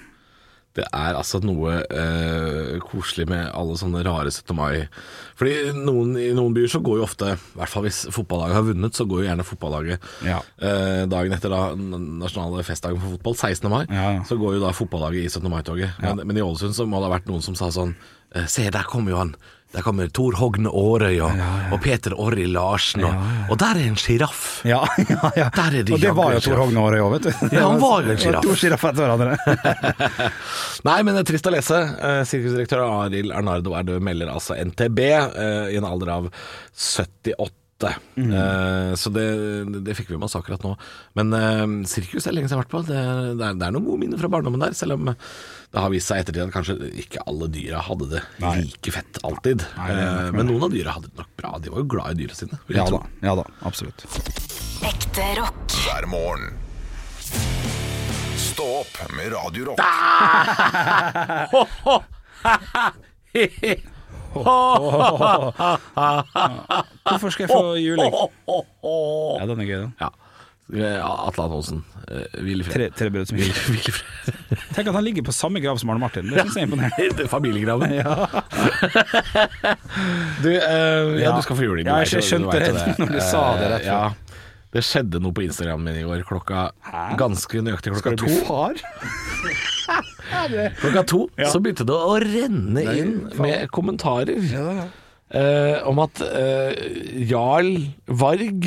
Det 0.75 0.83
er 0.91 1.15
altså 1.15 1.39
noe 1.39 1.77
eh, 1.87 2.73
koselig 2.83 3.25
med 3.31 3.45
alle 3.55 3.77
sånne 3.79 4.01
rare 4.03 4.27
17. 4.31 4.51
mai. 4.57 4.87
Fordi 5.39 5.53
noen, 5.77 6.11
i 6.19 6.29
noen 6.35 6.55
byer 6.55 6.67
så 6.73 6.81
går 6.83 6.99
jo 6.99 7.05
ofte, 7.07 7.29
i 7.37 7.59
hvert 7.61 7.71
fall 7.71 7.85
hvis 7.87 8.01
fotballaget 8.11 8.57
har 8.59 8.67
vunnet, 8.67 8.97
så 8.99 9.07
går 9.07 9.21
jo 9.23 9.29
gjerne 9.29 9.45
fotballaget 9.47 10.09
Ja. 10.27 10.41
eh, 10.59 11.05
dagen 11.11 11.31
etter 11.37 11.49
da 11.55 11.61
nasjonale 11.79 12.63
festdagen 12.67 12.99
for 12.99 13.15
fotball, 13.15 13.35
16. 13.39 13.69
mai, 13.71 13.85
Ja. 13.89 14.23
så 14.27 14.35
går 14.39 14.57
jo 14.57 14.65
da 14.65 14.73
fotballaget 14.75 15.23
i 15.25 15.29
17. 15.31 15.49
mai-toget. 15.51 15.95
Men, 16.03 16.27
men 16.27 16.37
i 16.37 16.43
Ålesund 16.43 16.75
så 16.75 16.85
må 16.87 16.99
det 16.99 17.09
ha 17.09 17.15
vært 17.17 17.31
noen 17.31 17.41
som 17.45 17.55
sa 17.55 17.71
sånn 17.71 17.95
eh, 18.35 18.45
Se, 18.51 18.67
der 18.69 18.83
kommer 18.83 19.11
jo 19.15 19.17
han. 19.23 19.35
Der 19.75 19.83
kommer 19.83 20.07
Tor 20.07 20.37
Hogne 20.39 20.71
Aarøy 20.71 21.17
og, 21.25 21.39
og 21.75 21.81
Peter 21.83 22.13
Orri 22.15 22.45
Larsen, 22.47 23.03
og, 23.03 23.25
og 23.51 23.57
der 23.59 23.81
er 23.81 23.89
en 23.89 23.97
sjiraff. 23.99 24.61
Ja, 24.63 24.79
ja, 25.09 25.31
ja. 25.35 25.49
Der 25.51 25.79
er 25.81 25.87
de 25.87 25.97
og 25.97 25.99
det 25.99 26.13
var 26.15 26.37
jo 26.37 26.43
Tor. 26.45 26.61
Hogne 26.63 26.85
Aarøy 26.85 27.03
òg, 27.03 27.15
vet 27.17 27.27
du. 27.27 27.49
Ja, 27.51 27.65
han 27.67 27.81
var 27.81 28.07
jo 28.07 28.13
en 28.13 28.21
sjiraff. 28.21 28.45
To 28.47 28.55
sjiraffer 28.61 28.93
etter 28.93 29.03
hverandre. 29.03 29.35
Nei, 30.87 30.95
men 31.03 31.11
det 31.11 31.25
er 31.25 31.27
trist 31.33 31.49
å 31.49 31.53
lese. 31.53 31.81
Eh, 31.81 32.21
Sirkusdirektør 32.29 32.85
Arild 32.85 33.35
Arnardo 33.35 33.75
er 33.75 33.89
død, 33.89 33.99
melder 34.07 34.31
altså 34.31 34.55
NTB, 34.55 35.03
eh, 35.11 35.75
i 35.75 35.79
en 35.81 35.89
alder 35.89 36.13
av 36.15 36.31
78. 36.31 37.91
Mm. 38.15 38.31
Uh, 38.31 38.93
så 38.95 39.11
det, 39.11 39.25
det 39.83 39.97
fikk 39.97 40.13
vi 40.13 40.15
med 40.15 40.29
oss 40.29 40.37
akkurat 40.39 40.63
nå. 40.63 40.71
Men 41.19 41.35
uh, 41.35 41.65
sirkus 41.89 42.29
er 42.29 42.37
lenge 42.37 42.47
siden 42.47 42.55
jeg 42.55 42.61
har 42.61 42.63
vært 42.63 42.75
på. 42.77 42.85
Det, 42.87 43.03
det, 43.35 43.49
er, 43.49 43.59
det 43.59 43.67
er 43.67 43.75
noen 43.75 43.89
gode 43.89 44.05
minner 44.05 44.23
fra 44.23 44.31
barndommen 44.31 44.63
der, 44.63 44.77
selv 44.77 44.95
om 44.95 45.11
det 45.75 45.81
har 45.83 45.91
vist 45.91 46.07
seg 46.07 46.21
i 46.21 46.23
ettertid 46.23 46.45
at 46.45 46.53
kanskje 46.55 46.75
ikke 47.03 47.19
alle 47.27 47.49
dyra 47.51 47.81
hadde 47.83 48.05
det 48.13 48.21
like 48.39 48.91
fett 48.95 49.17
alltid. 49.27 49.65
Eh, 49.75 50.29
men 50.31 50.47
noen 50.47 50.63
av 50.63 50.71
dyra 50.71 50.93
hadde 50.95 51.09
det 51.11 51.19
nok 51.19 51.33
bra. 51.41 51.51
De 51.59 51.73
var 51.73 51.81
jo 51.83 51.87
glad 51.91 52.13
i 52.15 52.21
dyra 52.23 52.37
sine. 52.37 52.55
vil 52.69 52.77
jeg 52.77 52.85
Ja 52.85 52.87
tro. 52.93 53.01
da, 53.03 53.27
ja 53.27 53.33
da, 53.41 53.45
absolutt. 53.67 54.05
Ekte 54.87 55.25
rock. 55.41 55.75
hver 55.83 56.07
morgen. 56.07 56.55
Stå 58.39 58.69
opp 58.85 59.01
med 59.17 59.33
Radiorock. 59.35 59.83
Hvorfor 67.09 67.29
skal 67.33 67.45
jeg 67.45 67.51
få 67.51 67.75
juling? 67.85 68.13
Ja, 69.39 69.47
den 69.49 69.59
er 69.63 69.67
gøy, 69.69 69.77
den. 69.85 69.93
Ja. 70.01 70.09
Eh, 70.73 70.97
Atle 70.97 71.43
Antonsen. 71.45 71.83
eh, 72.09 72.23
Tre, 72.65 72.87
ikke 72.89 73.93
Tenk 74.73 74.87
at 74.89 74.95
han 74.95 75.03
ligger 75.05 75.21
på 75.27 75.33
samme 75.35 75.61
grav 75.61 75.77
som 75.77 75.91
Arne 75.93 76.01
Martin. 76.01 76.25
Det 76.31 76.41
syns 76.41 76.55
jeg 76.57 76.63
er 76.63 76.69
imponerende. 76.71 77.27
Familiegraven. 77.35 77.93
Du, 80.41 80.49
uh, 80.49 80.57
ja, 80.57 81.29
Ja. 81.29 81.35
du 81.37 81.41
skal 81.45 81.55
få 81.55 81.63
juling. 81.63 81.85
Ja, 81.87 81.99
du 82.01 82.09
jeg 82.09 82.21
jo- 82.23 82.27
skjønte 82.29 82.59
det, 82.59 82.73
det 82.75 82.97
når 82.99 83.13
du 83.13 83.19
sa 83.23 83.43
det 83.59 83.69
rett 83.71 83.85
Ja, 83.87 84.01
det 84.75 84.81
skjedde 84.83 85.21
noe 85.23 85.31
på 85.37 85.45
Instagram 85.45 85.85
min 85.85 85.95
i 86.01 86.03
går 86.03 86.25
klokka 86.27 86.65
ganske 87.17 87.61
nøyaktig 87.63 87.93
klokka 87.95 88.15
to. 88.19 88.27
far? 88.49 88.73
Klokka 90.81 91.03
to 91.07 91.21
så 91.45 91.61
begynte 91.63 91.85
det 91.87 91.95
å 91.95 92.17
renne 92.19 92.83
inn 92.97 93.13
med 93.39 93.69
kommentarer. 93.71 94.41
Eh, 95.35 95.81
om 95.87 95.99
at 96.03 96.21
eh, 96.25 96.71
Jarl 97.29 97.73
Varg 98.07 98.65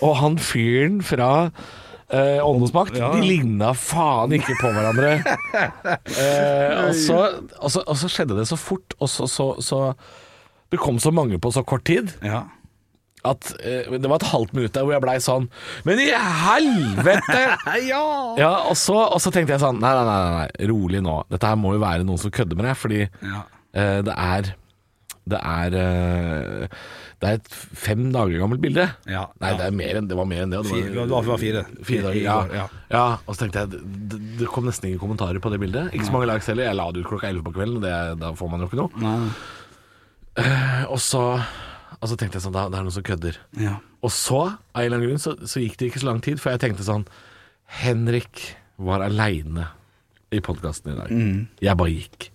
og 0.00 0.14
han 0.22 0.38
fyren 0.42 1.00
fra 1.06 1.30
uh, 1.50 2.38
Åndenes 2.46 2.72
makt, 2.76 2.94
de 3.00 3.22
ligna 3.26 3.72
faen 3.74 4.34
ikke 4.38 4.54
på 4.62 4.70
hverandre. 4.76 5.16
Eh, 6.16 6.86
og, 6.86 6.92
så, 6.94 7.16
og, 7.58 7.70
så, 7.72 7.82
og 7.82 7.96
så 7.98 8.08
skjedde 8.12 8.36
det 8.38 8.46
så 8.48 8.56
fort, 8.60 8.94
og 9.02 9.08
så, 9.10 9.26
så, 9.30 9.46
så 9.64 9.80
Det 10.72 10.78
kom 10.82 10.98
så 11.02 11.10
mange 11.14 11.38
på 11.42 11.50
så 11.54 11.62
kort 11.66 11.84
tid 11.88 12.12
Ja. 12.24 12.44
at 13.26 13.50
eh, 13.62 13.88
det 13.98 14.08
var 14.10 14.20
et 14.20 14.28
halvt 14.30 14.54
minutt 14.56 14.74
der 14.76 14.84
hvor 14.86 14.94
jeg 14.96 15.02
blei 15.04 15.16
sånn 15.22 15.48
Men 15.88 16.00
i 16.02 16.08
helvete! 16.14 17.40
ja! 17.90 18.02
Ja, 18.38 18.52
og 18.70 18.76
så, 18.78 18.96
og 19.08 19.18
så 19.22 19.32
tenkte 19.34 19.56
jeg 19.56 19.62
sånn 19.64 19.80
Nei, 19.82 19.92
nei, 19.96 20.04
nei, 20.06 20.18
nei, 20.22 20.36
nei, 20.44 20.68
rolig 20.70 21.02
nå. 21.04 21.16
Dette 21.32 21.50
her 21.50 21.58
må 21.60 21.74
jo 21.76 21.82
være 21.82 22.06
noen 22.06 22.20
som 22.22 22.32
kødder 22.34 22.58
med 22.60 22.68
deg, 22.70 22.78
fordi 22.84 23.02
Ja. 23.06 23.42
eh, 23.76 23.98
det 24.06 24.14
er 24.14 24.52
Det 25.26 25.38
er 25.42 25.74
eh, 25.74 26.74
Det 27.18 27.28
er 27.28 27.38
et 27.40 27.48
fem 27.50 28.04
dager 28.14 28.38
gammelt 28.38 28.62
bilde. 28.62 28.84
Ja, 29.10 29.24
Nei, 29.42 29.50
ja. 29.50 29.58
det, 29.58 29.66
er 29.66 29.76
mer 29.80 29.98
enn, 30.00 30.08
det 30.10 30.18
var 30.18 30.28
mer 30.30 30.44
enn 30.44 30.54
det. 30.54 30.60
det 30.68 30.94
var, 30.94 31.08
det 31.10 31.30
var 31.32 31.40
fire. 31.42 31.64
Fire 31.88 32.04
dager, 32.06 32.20
ja. 32.22 32.36
ja. 32.54 32.66
ja. 32.92 33.04
Og 33.24 33.34
så 33.34 33.42
tenkte 33.42 33.64
jeg 33.64 33.72
det, 33.74 34.20
det, 34.42 34.48
kom 34.52 34.68
nesten 34.68 34.90
ingen 34.90 35.02
kommentarer 35.02 35.42
på 35.42 35.50
det 35.50 35.60
bildet. 35.62 35.90
Ikke 35.96 36.08
så 36.08 36.14
mange 36.14 36.30
likes 36.30 36.50
heller. 36.52 36.68
Jeg 36.68 36.78
la 36.78 36.88
det 36.92 37.02
ut 37.02 37.10
klokka 37.10 37.30
11 37.32 37.46
på 37.48 37.54
kvelden, 37.56 37.80
og 37.80 37.86
det, 37.86 37.94
da 38.22 38.32
får 38.38 38.52
man 38.52 38.62
jo 38.62 38.70
ikke 38.70 38.80
noe. 38.82 39.02
Nei. 39.02 39.16
Eh, 40.36 40.82
og 40.92 40.98
så 41.00 41.22
Og 41.96 42.10
så 42.10 42.16
tenkte 42.20 42.36
jeg 42.36 42.44
sånn 42.44 42.52
Det 42.52 42.66
det 42.68 42.76
er 42.76 42.84
noen 42.84 42.92
som 42.92 43.04
kødder. 43.06 43.40
Ja. 43.56 43.78
Og 44.04 44.12
så, 44.12 44.42
av 44.52 44.82
en 44.82 44.84
eller 44.84 45.00
annen 45.00 45.14
grunn, 45.14 45.22
så, 45.22 45.32
så 45.48 45.62
gikk 45.62 45.78
det 45.80 45.90
ikke 45.90 46.04
så 46.04 46.10
lang 46.10 46.22
tid 46.22 46.42
før 46.42 46.54
jeg 46.54 46.66
tenkte 46.66 46.86
sånn 46.86 47.06
Henrik 47.80 48.44
var 48.78 49.02
aleine 49.02 49.70
i 50.30 50.38
podkasten 50.44 50.92
i 50.92 50.98
dag. 50.98 51.10
Mm. 51.10 51.46
Jeg 51.64 51.78
bare 51.80 51.94
gikk. 51.94 52.28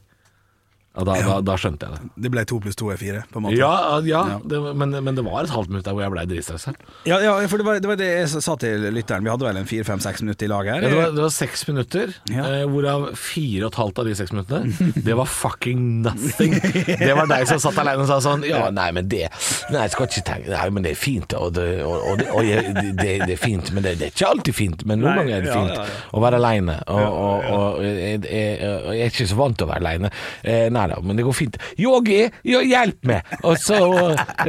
Og 0.91 1.05
da, 1.07 1.13
da, 1.23 1.35
da 1.47 1.53
skjønte 1.55 1.87
jeg 1.87 1.95
det. 1.95 2.09
Det 2.25 2.29
ble 2.33 2.41
to 2.49 2.57
pluss 2.59 2.75
to 2.75 2.89
er 2.91 2.97
fire, 2.99 3.21
på 3.31 3.39
en 3.39 3.45
måte. 3.45 3.55
Ja, 3.55 3.99
ja, 4.03 4.21
Ja. 4.31 4.39
Det, 4.43 4.57
men, 4.75 4.91
men 5.05 5.15
det 5.15 5.23
var 5.23 5.45
et 5.45 5.53
halvt 5.53 5.69
minutt 5.71 5.85
der 5.87 5.95
hvor 5.95 6.03
jeg 6.03 6.11
ble 6.11 6.25
dritstressa. 6.27 6.73
Ja, 7.07 7.19
ja, 7.23 7.35
for 7.47 7.61
det 7.61 7.65
var, 7.67 7.79
det 7.79 7.87
var 7.87 7.99
det 8.01 8.09
jeg 8.09 8.41
sa 8.43 8.55
til 8.59 8.83
lytteren. 8.91 9.23
Vi 9.23 9.31
hadde 9.31 9.47
vel 9.47 9.59
en 9.61 9.69
fire-fem-seks 9.69 10.23
minutter 10.25 10.49
i 10.49 10.51
lag 10.51 10.67
her. 10.67 10.83
Ja, 10.83 10.89
det, 10.91 10.97
var, 10.99 11.13
det 11.15 11.23
var 11.23 11.31
seks 11.31 11.63
minutter, 11.69 12.11
Ja. 12.27 12.43
eh, 12.43 12.65
hvorav 12.67 13.05
fire 13.15 13.69
og 13.69 13.71
et 13.71 13.79
halvt 13.79 14.01
av 14.03 14.09
de 14.09 14.15
seks 14.19 14.33
minuttene 14.35 14.91
Det 15.07 15.15
var 15.21 15.31
fucking 15.31 15.85
nothing. 16.03 16.57
Det 16.59 17.13
var 17.15 17.31
deg 17.31 17.47
som 17.47 17.61
satt 17.63 17.79
alene 17.85 18.03
og 18.03 18.09
sa 18.11 18.19
sånn 18.23 18.43
Ja, 18.49 18.65
nei, 18.75 18.89
men 18.95 19.07
det 19.11 19.23
Nei, 19.71 19.85
jeg 19.85 19.93
skal 19.95 20.09
ikke 20.09 20.25
tenke 20.27 20.51
Nei, 20.51 20.67
men 20.75 20.85
det 20.85 20.91
er 20.95 20.99
fint, 20.99 21.35
og 21.39 21.53
det, 21.55 21.67
og, 21.87 21.95
og 22.11 22.19
det, 22.19 22.27
og 22.35 22.45
jeg, 22.47 22.75
er 23.21 23.39
fint, 23.39 23.71
men 23.75 23.85
det, 23.87 23.95
er 23.95 24.11
ikke 24.11 24.27
alltid 24.27 24.57
fint. 24.57 24.83
Men 24.89 24.99
noen 25.05 25.21
ganger 25.21 25.37
er 25.39 25.47
det 25.47 25.55
fint 25.55 25.71
ja, 25.71 25.87
ja. 25.87 26.03
å 26.17 26.23
være 26.23 26.39
aleine. 26.41 26.77
Og 26.91 27.79
jeg, 27.85 28.21
jeg, 28.27 28.59
jeg 28.59 29.07
er 29.07 29.13
ikke 29.13 29.29
så 29.31 29.39
vant 29.39 29.57
til 29.59 29.67
å 29.67 29.71
være 29.71 29.83
aleine. 29.85 30.11
Eh, 30.43 30.67
nei, 30.73 30.80
er 30.83 30.93
da, 30.93 30.99
men 31.05 31.17
det 31.19 31.25
går 31.27 31.35
fint. 31.37 31.57
Yogi, 31.81 32.19
hjelp 32.45 33.05
meg! 33.09 33.31
Og 33.47 33.57
så 33.61 33.77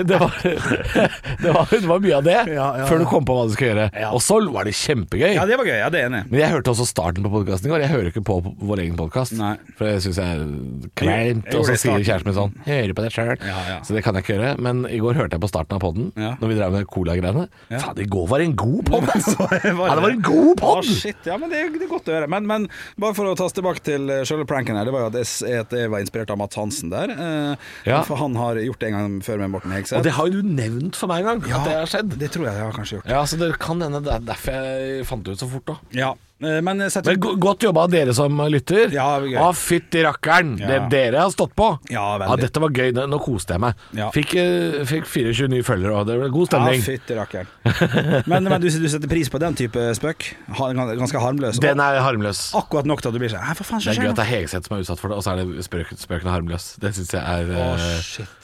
Det 0.02 0.18
var, 0.20 0.34
det 1.42 1.52
var, 1.54 1.66
det 1.70 1.82
var 1.88 2.02
mye 2.02 2.16
av 2.18 2.24
det, 2.26 2.36
Ja, 2.52 2.66
ja, 2.82 2.86
før 2.88 3.02
du 3.02 3.06
kom 3.10 3.24
på 3.28 3.36
hva 3.36 3.46
du 3.48 3.54
skal 3.54 3.70
gjøre. 3.72 3.86
Og 4.12 4.20
så 4.24 4.38
var 4.52 4.68
det 4.68 4.74
kjempegøy. 4.78 5.32
Ja, 5.36 5.46
det 5.48 5.58
var 5.60 5.68
gøy. 5.68 5.76
Ja, 5.80 5.88
det 5.92 6.02
er 6.02 6.10
enig. 6.10 6.22
Men 6.30 6.42
jeg 6.42 6.52
hørte 6.54 6.72
også 6.74 6.86
starten 6.88 7.24
på 7.26 7.32
podkasten 7.32 7.68
i 7.68 7.72
går. 7.72 7.84
Jeg 7.86 7.92
hører 7.94 8.10
ikke 8.12 8.24
på 8.26 8.38
vår 8.42 8.84
egen 8.84 8.96
podkast. 8.98 9.36
For 9.78 9.88
det 9.88 9.96
syns 10.04 10.20
jeg 10.20 10.38
er 10.38 10.90
kleint. 10.98 11.48
Og 11.58 11.66
så 11.68 11.76
sier 11.80 12.02
kjæresten 12.04 12.28
min 12.30 12.36
sånn 12.38 12.54
Hører 12.66 12.94
på 12.96 13.04
deg 13.06 13.14
sjøl. 13.16 13.32
Ja, 13.42 13.58
ja. 13.70 13.78
Så 13.86 13.96
det 13.96 14.04
kan 14.06 14.16
jeg 14.18 14.26
ikke 14.26 14.36
gjøre. 14.36 14.52
Men 14.62 14.84
i 14.90 15.00
går 15.02 15.16
hørte 15.18 15.38
jeg 15.38 15.44
på 15.44 15.50
starten 15.50 15.78
av 15.78 15.82
poden, 15.84 16.10
Ja. 16.20 16.34
når 16.40 16.52
vi 16.52 16.58
drev 16.58 16.76
med 16.76 16.86
cola-greiene. 16.92 17.46
Ja. 17.72 17.80
Faen, 17.82 17.98
i 18.02 18.08
går 18.12 18.28
var 18.30 18.42
det 18.42 18.50
en 18.50 18.56
god 18.60 18.82
pod, 18.90 19.08
altså! 19.14 19.48
Ja, 19.50 19.94
det 19.96 20.04
var 20.06 20.10
en 20.12 20.22
god 20.26 20.52
pod! 20.60 20.84
Shit, 20.86 21.24
ja, 21.28 21.36
men 21.40 21.50
det 21.50 21.62
det 21.72 21.86
er 21.86 21.90
godt 21.90 22.08
å 22.10 22.14
høre. 22.16 22.28
Men, 22.30 22.46
men 22.48 22.68
bare 23.00 23.14
for 23.16 23.26
å 23.30 23.34
ta 23.38 23.46
oss 23.48 23.54
tilbake 23.56 23.82
til 23.86 24.10
eh, 24.12 24.22
selve 24.28 24.44
pranken 24.48 24.76
her. 24.78 24.86
Det 24.88 24.92
var 24.94 25.06
jo 25.06 25.10
at 25.12 25.18
jeg, 25.18 25.58
at 25.64 25.72
jeg 25.76 25.90
var 25.92 26.02
inspirert 26.04 26.21
av 26.30 26.38
Mats 26.38 26.56
Hansen 26.56 26.90
der. 26.90 27.10
Eh, 27.10 27.56
Ja. 27.86 28.02
Han 28.04 28.36
har 28.36 28.54
gjort 28.56 28.78
det 28.80 28.86
en 28.92 28.92
gang 28.98 29.20
før 29.22 29.38
med 29.38 29.50
Morten 29.50 29.72
Hegseth. 29.72 29.98
Og 29.98 30.04
det 30.04 30.12
har 30.12 30.26
jo 30.28 30.42
du 30.42 30.48
nevnt 30.48 30.94
for 30.96 31.06
meg 31.08 31.24
en 31.24 31.40
gang, 31.40 31.42
at 31.52 31.64
det 31.66 31.74
har 31.80 31.86
skjedd. 31.86 32.18
Det 32.18 32.30
tror 32.30 32.46
jeg 32.46 32.54
jeg 32.54 32.62
har 32.64 32.72
kanskje 32.72 32.96
gjort. 33.00 33.08
Ja, 33.10 33.22
så 33.24 33.38
det 33.40 33.58
kan 33.58 33.80
hende 33.82 34.02
det 34.04 34.12
er 34.12 34.20
derfor 34.20 34.52
jeg 34.52 35.06
fant 35.06 35.24
det 35.24 35.32
ut 35.32 35.38
så 35.42 35.48
fort, 35.50 35.66
da. 35.66 35.76
Ja, 35.92 36.14
men 36.42 36.82
setter 36.90 37.14
Men 37.16 37.38
godt 37.40 37.62
jobba 37.66 37.86
dere 37.92 38.14
som 38.16 38.36
lytter. 38.50 38.90
Ja, 38.94 39.06
det 39.22 39.32
gøy. 39.32 39.38
Å, 39.42 39.50
fytti 39.56 40.02
rakkeren! 40.04 40.56
Ja. 40.60 40.68
Det 40.72 40.78
dere 40.92 41.22
har 41.22 41.30
stått 41.34 41.54
på. 41.58 41.68
Ja, 41.92 42.04
ja, 42.18 42.36
dette 42.40 42.62
var 42.62 42.74
gøy. 42.74 42.90
Nå 42.96 43.18
koste 43.22 43.54
jeg 43.56 43.62
meg. 43.62 43.78
Ja. 43.96 44.08
Fikk, 44.14 44.34
eh, 44.42 44.80
fikk 44.88 45.06
24 45.06 45.48
nye 45.52 45.66
følgere, 45.66 45.94
og 46.02 46.08
det 46.10 46.18
ble 46.20 46.30
god 46.34 46.48
Ja, 46.48 46.50
stemning. 46.52 46.84
fytti 46.86 47.18
rakkeren. 47.18 48.26
Men, 48.30 48.44
men 48.50 48.58
du, 48.62 48.68
du 48.68 48.88
setter 48.90 49.10
pris 49.10 49.30
på 49.32 49.40
den 49.42 49.56
type 49.58 49.86
spøk? 49.98 50.28
Ganske 50.58 51.22
harmløs? 51.22 51.60
Den 51.62 51.80
er 51.84 52.00
harmløs. 52.04 52.44
Akkurat 52.58 52.88
nok 52.88 53.02
til 53.04 53.12
at 53.12 53.16
du 53.16 53.22
blir 53.22 53.32
sånn 53.32 53.42
Hæ, 53.46 53.54
faen 53.62 53.82
Det 53.82 53.94
er 53.94 54.02
gøy 54.02 54.10
at 54.12 54.18
det 54.20 54.26
er 54.26 54.30
Hegeseth 54.34 54.68
som 54.68 54.76
er 54.76 54.84
utsatt 54.84 55.00
for 55.02 55.12
det, 55.12 55.18
og 55.20 55.24
så 55.26 55.34
er 55.36 55.42
det 55.46 55.66
spøkene 55.66 56.02
spøken 56.02 56.32
harmløs. 56.32 56.72
Det 56.82 56.94
syns 56.98 57.14
jeg 57.16 57.22
er 57.22 57.52
Å, 57.54 57.66
eh, 57.78 57.98
shit. 58.06 58.41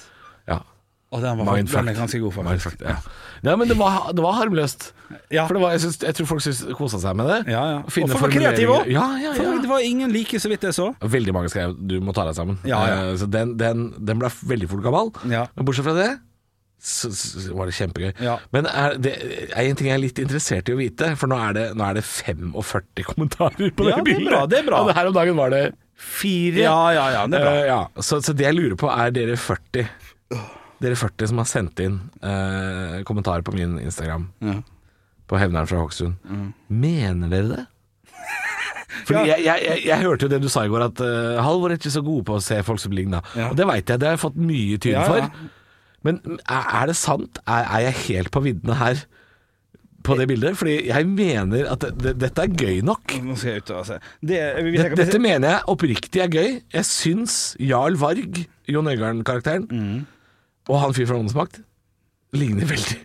Å, 1.09 1.19
den, 1.25 1.39
var, 1.41 1.57
den 1.57 1.89
er 1.89 1.95
ganske 1.97 2.19
god, 2.21 2.35
faktisk. 2.37 2.51
Mindfucked, 2.53 2.83
ja. 2.85 2.97
Nei, 3.47 3.53
men 3.57 3.71
det 3.71 3.77
var, 3.79 4.11
det 4.13 4.21
var 4.21 4.35
harmløst. 4.43 4.91
Ja. 5.33 5.47
For 5.49 5.57
det 5.57 5.63
var, 5.63 5.73
jeg, 5.73 5.81
synes, 5.87 5.97
jeg 6.05 6.17
tror 6.19 6.29
folk 6.35 6.43
synes, 6.45 6.61
kosa 6.77 7.01
seg 7.01 7.17
med 7.17 7.31
det. 7.33 7.39
Ja, 7.55 7.63
ja. 7.73 7.79
Og 7.81 7.95
folk 7.95 8.13
var 8.27 8.35
kreative 8.35 8.75
òg. 8.77 8.91
Ja, 8.93 9.07
ja, 9.23 9.33
ja. 9.39 9.55
Det 9.63 9.71
var 9.71 9.85
ingen 9.87 10.13
like, 10.13 10.37
så 10.43 10.51
vidt 10.53 10.67
jeg 10.69 10.77
så. 10.77 10.91
Veldig 11.01 11.33
mange 11.33 11.49
skrev 11.49 11.73
'du 11.81 11.97
må 12.05 12.13
ta 12.13 12.27
deg 12.29 12.37
sammen'. 12.37 12.61
Ja, 12.69 12.83
ja. 12.91 12.99
Eh, 13.09 13.17
Så 13.17 13.31
den, 13.31 13.57
den, 13.57 13.89
den 13.97 14.21
ble 14.21 14.29
veldig 14.53 14.69
fort 14.69 14.85
gammel. 14.85 15.13
Ja. 15.33 15.47
Men 15.57 15.65
bortsett 15.65 15.89
fra 15.89 15.97
det 15.97 16.11
så, 16.79 17.09
så 17.11 17.55
var 17.57 17.67
det 17.67 17.75
kjempegøy. 17.75 18.13
Ja. 18.23 18.37
Men 18.55 18.69
er 18.71 18.95
det 19.03 19.15
er 19.49 19.65
en 19.65 19.77
ting 19.81 19.89
jeg 19.89 19.97
er 19.97 20.03
litt 20.05 20.21
interessert 20.23 20.69
i 20.69 20.77
å 20.77 20.79
vite, 20.79 21.17
for 21.19 21.27
nå 21.31 21.39
er 21.49 21.57
det, 21.57 21.67
nå 21.75 21.89
er 21.89 21.99
det 21.99 22.05
45 22.07 23.09
kommentarer 23.09 23.73
på 23.75 23.89
det 23.89 23.97
Ja, 23.97 23.97
det 23.97 24.05
er 24.05 24.07
bildet. 24.13 24.29
bra, 24.31 24.45
det 24.47 24.61
er 24.61 24.69
bra. 24.69 24.85
Og 24.85 24.93
her 24.95 25.09
om 25.11 25.17
dagen 25.17 25.41
var 25.41 25.51
det 25.57 25.65
fire. 25.99 26.61
Ja, 26.63 26.79
ja, 26.95 27.09
ja, 27.17 27.27
det 27.27 27.41
er 27.41 27.49
bra. 27.49 27.57
Uh, 27.57 27.67
ja. 27.67 27.81
Så, 27.99 28.21
så 28.23 28.37
det 28.37 28.47
jeg 28.47 28.55
lurer 28.61 28.77
på, 28.79 28.93
er 28.93 29.11
dere 29.17 29.41
40 29.41 29.89
Dere 30.83 30.95
40 30.99 31.27
som 31.33 31.41
har 31.43 31.49
sendt 31.51 31.81
inn 31.83 31.97
eh, 32.23 33.01
kommentarer 33.09 33.43
på 33.47 33.55
min 33.57 33.79
Instagram, 33.83 34.29
Ja. 34.45 34.61
på 35.29 35.39
Hevneren 35.41 35.67
fra 35.67 35.81
Hokksund. 35.83 36.15
Mm. 36.25 36.53
Mener 36.71 37.29
dere 37.33 37.49
det? 37.57 37.65
Fordi 39.09 39.25
jeg, 39.31 39.43
jeg, 39.45 39.65
jeg, 39.67 39.83
jeg 39.89 40.03
hørte 40.05 40.27
jo 40.27 40.33
det 40.33 40.41
du 40.43 40.49
sa 40.53 40.65
i 40.67 40.71
går, 40.73 40.85
at 40.89 41.03
uh, 41.05 41.43
Halvor 41.45 41.71
er 41.75 41.79
ikke 41.81 41.91
så 41.95 42.03
god 42.07 42.25
på 42.29 42.39
å 42.39 42.43
se 42.45 42.61
folk 42.67 42.81
som 42.83 42.95
ligner. 42.95 43.27
Ja. 43.37 43.51
Og 43.51 43.59
det 43.59 43.67
veit 43.69 43.91
jeg, 43.91 44.01
det 44.03 44.09
har 44.09 44.17
jeg 44.17 44.23
fått 44.25 44.39
mye 44.41 44.79
tyn 44.83 44.95
Ja, 44.97 45.05
ja. 45.05 45.07
for. 45.29 45.55
Men 46.07 46.21
er, 46.47 46.67
er 46.81 46.91
det 46.93 46.97
sant? 46.99 47.41
Er, 47.45 47.65
er 47.75 47.87
jeg 47.89 47.97
helt 48.07 48.31
på 48.35 48.43
viddene 48.45 48.77
her 48.79 49.01
på 50.07 50.15
det 50.17 50.29
bildet? 50.31 50.55
Fordi 50.57 50.77
jeg 50.89 51.09
mener 51.11 51.67
at 51.75 51.83
det, 51.85 51.91
det, 52.05 52.13
dette 52.23 52.45
er 52.47 52.55
gøy 52.55 52.79
nok. 52.87 53.17
Nå 53.27 53.35
skal 53.37 53.57
jeg 53.57 53.65
ut 53.67 53.73
og 53.77 53.89
se. 53.91 53.99
Det, 54.23 54.39
Dette, 54.79 54.93
dette 55.03 55.21
mener 55.23 55.57
jeg 55.57 55.67
oppriktig 55.75 56.23
er 56.25 56.31
gøy. 56.33 56.53
Jeg 56.79 56.87
syns 56.89 57.35
Jarl 57.61 57.99
Varg, 58.01 58.45
Jon 58.71 58.93
Øigarden-karakteren, 58.95 59.67
Mm. 59.75 60.07
Og 60.69 60.81
han 60.83 60.97
fyr 60.97 61.09
fra 61.09 61.19
Åndens 61.19 61.37
makt 61.37 61.63
ligner 62.37 62.69
veldig. 62.69 62.99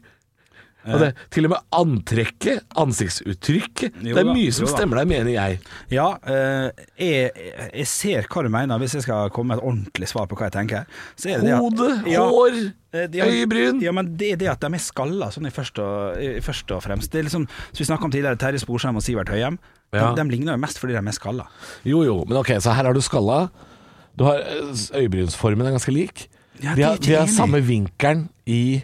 Og 0.83 0.99
det, 0.99 1.09
til 1.31 1.45
og 1.47 1.53
med 1.53 1.75
antrekket, 1.77 2.63
ansiktsuttrykket 2.81 4.01
Jo 4.03 4.17
Det 4.17 4.19
er 4.19 4.27
da, 4.27 4.33
mye 4.35 4.51
som 4.55 4.67
stemmer 4.67 4.99
der, 4.99 5.07
mener 5.07 5.31
jeg. 5.31 5.59
Ja, 5.93 6.09
eh, 6.27 6.83
jeg, 6.99 7.29
jeg 7.69 7.87
ser 7.87 8.27
hva 8.27 8.43
du 8.43 8.49
mener, 8.51 8.81
hvis 8.81 8.97
jeg 8.97 9.05
skal 9.05 9.31
komme 9.31 9.53
med 9.53 9.61
et 9.61 9.67
ordentlig 9.69 10.09
svar 10.11 10.27
på 10.27 10.35
hva 10.35 10.49
jeg 10.49 10.55
tenker. 10.57 10.89
Er 11.23 11.45
Hode, 11.55 11.87
Ja, 12.11 12.25
hår, 12.27 12.59
eh, 12.97 13.07
ja, 13.15 13.29
øyebryn. 13.31 13.79
Ja, 13.83 13.95
men 13.95 14.11
det 14.19 14.33
er 14.33 14.41
det 14.43 14.51
at 14.57 14.65
de 14.65 14.73
er 14.75 14.83
skalla, 14.83 15.31
sånn 15.31 15.47
i 15.47 15.53
først 15.55 15.79
og, 15.83 16.19
i 16.19 16.43
først 16.43 16.75
og 16.75 16.83
fremst. 16.83 17.13
Det 17.13 17.21
er 17.23 17.29
liksom, 17.29 17.47
som 17.47 17.79
vi 17.79 17.87
snakka 17.87 18.09
om 18.09 18.15
tidligere, 18.17 18.41
Terje 18.43 18.65
Sporsheim 18.65 18.99
og 18.99 19.07
Sivert 19.07 19.31
Høyem. 19.31 19.61
Ja. 19.93 20.09
De, 20.11 20.19
de 20.19 20.35
ligner 20.35 20.57
jo 20.57 20.65
mest 20.65 20.83
fordi 20.83 20.97
de 20.97 20.99
er 20.99 21.15
skalla. 21.15 21.47
Jo 21.87 22.03
jo, 22.03 22.19
men 22.27 22.41
ok, 22.41 22.57
så 22.59 22.75
her 22.75 22.91
har 22.91 22.97
du 22.97 22.99
skalla. 23.05 23.45
Du 24.19 24.27
har 24.27 24.43
eh, 24.43 24.87
Øyebrynsformen 24.99 25.69
er 25.69 25.77
ganske 25.77 25.95
lik. 25.95 26.27
Ja, 26.61 26.73
vi, 26.75 26.83
har, 26.83 26.97
vi 27.01 27.15
har 27.15 27.27
samme 27.27 27.59
vinkelen 27.65 28.27
i, 28.45 28.83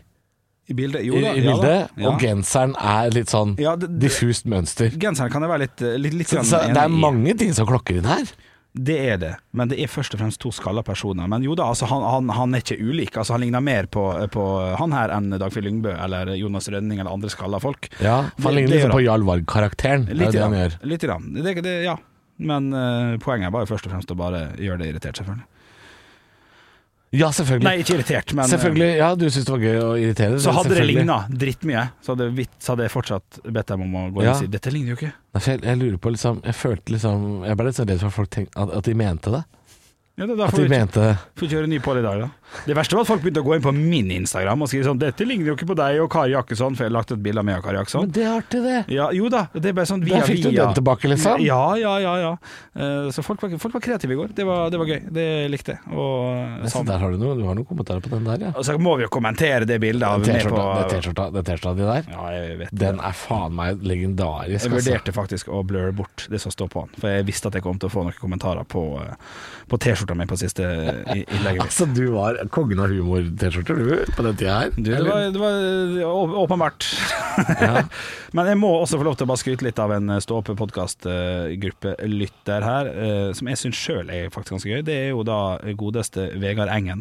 I 0.69 0.73
bildet. 0.73 1.03
Jo 1.05 1.15
da. 1.21 1.33
i 1.33 1.43
ja 1.43 1.53
bildet, 1.53 1.89
Ja. 1.97 2.09
og 2.09 2.19
genseren 2.21 2.75
er 2.75 3.09
litt 3.15 3.29
sånn 3.29 3.55
Ja, 3.59 3.75
det- 3.75 3.89
det- 3.89 3.99
diffust 4.09 4.45
mønster. 4.45 4.89
Genseren 4.89 5.31
kan 5.31 5.41
jeg 5.41 5.49
være 5.49 5.59
litt, 5.67 5.81
litt, 6.01 6.13
litt 6.13 6.27
Så, 6.27 6.43
så 6.43 6.61
det 6.67 6.77
er 6.77 6.89
mange 6.89 7.37
ting 7.37 7.53
som 7.53 7.67
klokker 7.67 7.97
inn 7.97 8.05
her. 8.05 8.25
Det 8.79 8.99
er 9.11 9.17
det, 9.17 9.35
men 9.51 9.67
det 9.67 9.79
er 9.81 9.87
først 9.89 10.13
og 10.13 10.19
fremst 10.21 10.37
to 10.39 10.51
skalla 10.53 10.83
personer. 10.85 11.27
Men 11.27 11.41
jo 11.41 11.55
da, 11.55 11.63
altså, 11.73 11.87
han, 11.89 12.03
han, 12.05 12.29
han 12.29 12.53
er 12.53 12.61
ikke 12.61 12.77
ulik. 12.77 13.17
Altså, 13.17 13.33
han 13.33 13.41
ligner 13.41 13.63
mer 13.65 13.87
på, 13.89 14.03
på 14.29 14.43
han 14.77 14.91
her 14.93 15.09
enn 15.09 15.31
Dagfinn 15.41 15.65
Lyngbø 15.65 15.95
eller 15.97 16.35
Jonas 16.37 16.69
Rønning 16.69 16.99
eller 16.99 17.11
andre 17.11 17.29
skalla 17.33 17.59
folk. 17.59 17.89
Ja, 17.99 18.29
for 18.37 18.51
Han 18.51 18.59
ligner 18.59 18.75
liksom 18.75 18.91
på 18.93 19.01
Jarl 19.03 19.25
Varg-karakteren. 19.25 20.05
Er 20.07 20.13
Litt. 20.85 21.01
Det, 21.01 21.63
det, 21.65 21.83
ja. 21.83 21.97
Men 22.37 22.69
uh, 22.71 23.17
poenget 23.17 23.49
er 23.49 23.51
bare 23.57 23.67
først 23.67 23.89
og 23.89 23.91
fremst 23.95 24.13
å 24.13 24.15
bare 24.15 24.51
gjøre 24.61 24.83
det 24.83 24.91
irritert, 24.93 25.17
selvfølgelig. 25.17 25.47
Ja, 27.11 27.31
selvfølgelig. 27.33 27.65
Nei, 27.65 27.77
ikke 27.81 27.95
irritert, 27.97 28.33
men 28.37 28.43
eh, 28.45 28.49
selvfølgelig. 28.51 28.89
Ja, 28.99 29.07
du 29.17 29.23
syns 29.33 29.45
det 29.47 29.53
var 29.55 29.63
gøy 29.65 29.77
å 29.81 29.87
irritere 29.97 30.39
Så 30.43 30.51
hadde 30.53 30.75
det 30.77 30.83
ligna 30.85 31.15
drittmye, 31.31 31.85
så 32.05 32.13
hadde, 32.13 32.27
vitt, 32.37 32.51
så 32.61 32.75
hadde 32.75 32.85
jeg 32.85 32.93
fortsatt 32.93 33.39
bedt 33.49 33.71
dem 33.71 33.81
om 33.87 33.95
å 33.95 34.03
gå 34.13 34.21
inn 34.21 34.27
Ja. 34.29 34.35
og 34.35 34.43
si 34.43 34.49
dette 34.53 34.69
ligner 34.75 34.93
jo 34.93 34.97
ikke. 34.99 35.09
Nei, 35.33 35.41
jeg, 35.47 35.63
jeg 35.65 35.79
lurer 35.81 35.97
på 36.05 36.11
liksom 36.13 36.41
Jeg 36.45 36.55
følte 36.57 36.93
liksom 36.93 37.25
Jeg 37.49 37.57
ble 37.57 37.65
litt 37.69 37.79
så 37.79 37.85
redd 37.89 37.99
for 38.03 38.11
at 38.13 38.17
folk 38.19 38.29
tenkte 38.35 38.61
at, 38.61 38.75
at 38.77 38.85
de 38.91 38.93
mente 39.01 39.33
det. 39.33 39.41
Ja, 40.19 40.25
det 40.27 40.33
er 40.35 40.39
derfor 40.43 40.47
At 40.51 40.55
de 40.55 40.61
vi 40.61 40.69
ikke- 40.69 40.77
mente 40.77 41.03
får 41.39 41.47
vi 41.47 41.51
kjøre 41.55 41.67
ny 41.73 41.79
på 41.79 41.93
det 41.97 41.99
i 42.03 42.07
dag, 42.09 42.21
da. 42.21 42.29
Det 42.65 42.75
verste 42.77 42.95
var 42.97 43.05
at 43.05 43.09
folk 43.11 43.21
begynte 43.23 43.41
å 43.43 43.47
gå 43.47 43.55
inn 43.55 43.63
på 43.65 43.73
min 43.75 44.09
Instagram 44.11 44.63
og 44.65 44.69
skrive 44.71 44.87
sånn 44.89 44.99
'Dette 44.99 45.25
ligner 45.27 45.51
jo 45.51 45.55
ikke 45.55 45.67
på 45.69 45.77
deg 45.77 45.99
og 46.03 46.09
Kari 46.11 46.33
Jakkesson', 46.33 46.75
for 46.75 46.85
jeg 46.85 46.91
har 46.91 46.97
lagt 46.97 47.11
et 47.11 47.21
bilde 47.23 47.39
av 47.39 47.45
meg 47.45 47.59
og 47.59 47.63
Kari 47.63 47.77
Jakkesson. 47.77 48.01
Men 48.07 48.11
det 48.11 48.23
er 48.23 48.31
artig, 48.37 48.61
det. 48.63 48.79
Ja, 48.93 49.09
jo 49.15 49.29
da, 49.29 49.47
det 49.53 49.73
bare 49.75 49.85
sånn 49.89 50.03
via 50.03 50.19
Der 50.19 50.27
fikk 50.27 50.43
du 50.43 50.49
via. 50.49 50.65
den 50.65 50.73
tilbake, 50.79 51.07
liksom. 51.11 51.41
Ja, 51.45 51.75
ja, 51.77 51.93
ja. 51.99 52.15
ja. 52.17 52.31
Uh, 52.75 53.09
Så 53.11 53.23
folk 53.23 53.41
var, 53.41 53.57
folk 53.57 53.73
var 53.73 53.81
kreative 53.81 54.13
i 54.13 54.19
går. 54.19 54.33
Det 54.35 54.45
var, 54.45 54.69
det 54.69 54.79
var 54.79 54.85
gøy. 54.85 55.01
Det 55.11 55.27
likte 55.51 55.75
jeg. 55.77 55.81
Og, 55.93 56.65
Så 56.65 56.79
sånn. 56.79 56.87
der 56.89 56.97
har 56.99 57.11
du 57.11 57.17
noe 57.17 57.35
Du 57.37 57.45
har 57.45 57.55
noen 57.55 57.65
kommentarer 57.65 58.01
på 58.01 58.09
den 58.09 58.23
der, 58.25 58.47
ja. 58.49 58.51
og 58.55 58.65
så 58.65 58.77
må 58.79 58.95
vi 58.97 59.03
jo 59.05 59.09
kommentere 59.13 59.65
det 59.65 59.79
bildet 59.79 60.07
av 60.07 60.23
T-skjorta 60.25 61.29
den 61.33 61.43
T-skjorta 61.43 61.75
di 61.77 61.85
der, 61.87 62.03
Ja, 62.09 62.29
jeg 62.33 62.57
vet 62.59 62.71
det. 62.71 62.79
den 62.79 62.99
er 62.99 63.13
faen 63.13 63.53
meg 63.55 63.81
legendarisk. 63.85 64.49
Jeg 64.49 64.71
altså. 64.71 64.75
vurderte 64.77 65.13
faktisk 65.15 65.47
å 65.49 65.63
bløre 65.65 65.93
bort 65.95 66.27
det 66.29 66.41
som 66.41 66.51
står 66.51 66.67
på 66.73 66.85
den, 66.85 66.99
for 66.99 67.09
jeg 67.09 67.25
visste 67.29 67.47
at 67.47 67.53
jeg 67.57 67.63
kom 67.63 67.79
til 67.79 67.89
å 67.89 67.93
få 67.93 68.03
noen 68.07 68.17
kommentarer 68.19 68.65
på, 68.67 68.83
eh, 69.03 69.15
på 69.69 69.77
T-skjorta 69.77 70.15
mi 70.17 70.25
på 70.25 70.37
siste 70.39 70.63
innlegget 70.63 71.63
mitt. 71.63 71.67
Altså, 71.67 71.85
du 71.93 72.11
var 72.15 72.38
kongen 72.53 72.79
av 72.79 72.87
humor-T-skjorter, 72.93 73.75
du, 73.75 74.05
på 74.15 74.21
den 74.25 74.35
tida 74.39 74.53
her. 74.61 74.69
Du, 74.75 74.81
det, 74.91 75.05
var, 75.05 75.19
det 75.33 75.39
var 75.41 75.53
eh, 76.01 76.07
åpenbart. 76.43 76.81
Ja. 77.59 77.83
Men 78.35 78.43
jeg 78.51 78.57
må 78.61 78.69
også 78.81 78.97
få 78.99 79.03
lov 79.07 79.15
til 79.17 79.25
å 79.25 79.29
bare 79.31 79.41
skryte 79.41 79.65
litt 79.65 79.79
av 79.81 79.89
en 79.95 80.07
Stå 80.21 80.33
oppe-podkast-gruppelytter 80.43 82.61
her, 82.65 82.85
eh, 82.91 83.29
som 83.37 83.45
jeg 83.49 83.57
syns 83.61 83.77
sjøl 83.79 84.07
er 84.13 84.29
faktisk 84.33 84.53
ganske 84.57 84.71
gøy. 84.71 84.81
Det 84.85 84.95
er 85.05 85.09
jo 85.13 85.21
da 85.27 85.39
godeste 85.79 86.21
Vegard 86.41 86.71
Engen, 86.73 86.99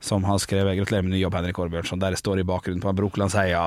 som 0.00 0.20
har 0.28 0.38
skrevet 0.40 0.76
'Gratulerer 0.78 1.04
med 1.04 1.12
ny 1.16 1.20
jobb, 1.20 1.34
Henrik 1.36 1.58
Aarbjørnson', 1.60 2.00
der 2.00 2.10
jeg 2.16 2.22
står 2.22 2.36
i 2.40 2.48
bakgrunnen 2.48 2.80
på 2.82 2.92
Brokelandsheia 2.96 3.62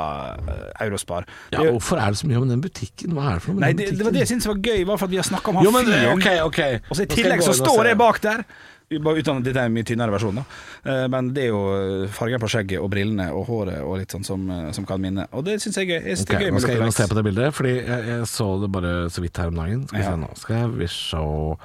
eh, 0.48 0.86
Eurospar. 0.88 1.22
ja, 1.52 1.58
Det 1.62 1.70
hvorfor 1.72 1.98
er 2.02 2.08
det 2.10 2.18
så 2.18 2.28
mye 2.28 2.38
om 2.42 2.50
den 2.50 2.62
butikken? 2.62 3.12
Hva 3.14 3.24
er 3.30 3.34
det 3.38 3.42
for 3.46 3.52
noe 3.54 3.60
med 3.60 3.62
Nei, 3.62 3.74
den 3.74 3.78
butikken? 3.78 3.98
det 3.98 4.06
var 4.06 4.12
det 4.12 4.20
jeg 4.20 4.28
syntes 4.34 4.48
var 4.48 4.56
gøy, 4.58 4.86
bare 4.86 4.98
for 4.98 5.06
at 5.06 5.12
vi 5.12 5.18
har 5.22 5.28
snakka 5.30 5.50
om 5.50 5.56
han 5.56 5.66
fyren. 5.74 6.18
Okay, 6.18 6.40
okay. 6.42 6.80
Og 6.90 6.96
så 6.98 7.02
I 7.04 7.06
tillegg 7.14 7.42
så 7.44 7.54
står 7.54 7.86
jeg 7.92 7.98
bak 7.98 8.22
der. 8.24 8.44
Uten 8.92 9.38
at 9.38 9.44
Dette 9.44 9.58
er 9.60 9.66
en 9.66 9.74
mye 9.74 9.84
tynnere 9.84 10.12
versjon, 10.12 10.36
da. 10.36 10.44
Eh, 10.86 11.08
men 11.08 11.34
det 11.34 11.44
er 11.46 11.48
jo 11.50 12.08
fargen 12.14 12.40
på 12.44 12.50
skjegget 12.52 12.80
og 12.84 12.90
brillene 12.92 13.30
og 13.34 13.46
håret 13.48 13.82
og 13.82 13.98
litt 13.98 14.12
sånn 14.14 14.26
som, 14.26 14.44
eh, 14.52 14.72
som 14.72 14.86
kan 14.86 15.00
minne. 15.02 15.28
Og 15.34 15.44
det 15.46 15.60
syns 15.62 15.76
jeg 15.78 15.90
er 15.90 16.02
er 16.02 16.16
gøy 16.16 16.52
nå 16.52 16.60
skal 16.62 16.76
jeg 16.76 16.82
inn 16.82 16.88
og 16.88 16.94
se 16.94 17.08
på 17.08 17.16
det 17.16 17.24
bildet, 17.24 17.54
Fordi 17.54 17.74
jeg, 17.86 18.06
jeg 18.08 18.28
så 18.28 18.62
det 18.62 18.72
bare 18.72 19.10
så 19.10 19.22
vidt 19.22 19.38
her 19.38 19.48
om 19.48 19.56
dagen. 19.56 19.88
Skal 19.88 19.98
vi 20.00 20.04
Ja. 20.04 20.12
se 20.12 20.18
nå 20.18 20.38
Skal 20.38 20.72
vi 20.72 20.88
se 20.88 21.18
Og 21.18 21.58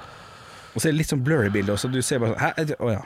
så 0.77 0.87
er 0.87 0.91
det 0.91 0.97
litt 0.99 1.07
sånn 1.11 1.23
blurry 1.23 1.49
bilde, 1.49 1.75
så 1.77 1.91
du 1.91 2.01
ser 2.01 2.19
bare 2.19 2.35
sånn 2.35 2.75
Å 2.79 2.91
ja. 2.93 3.01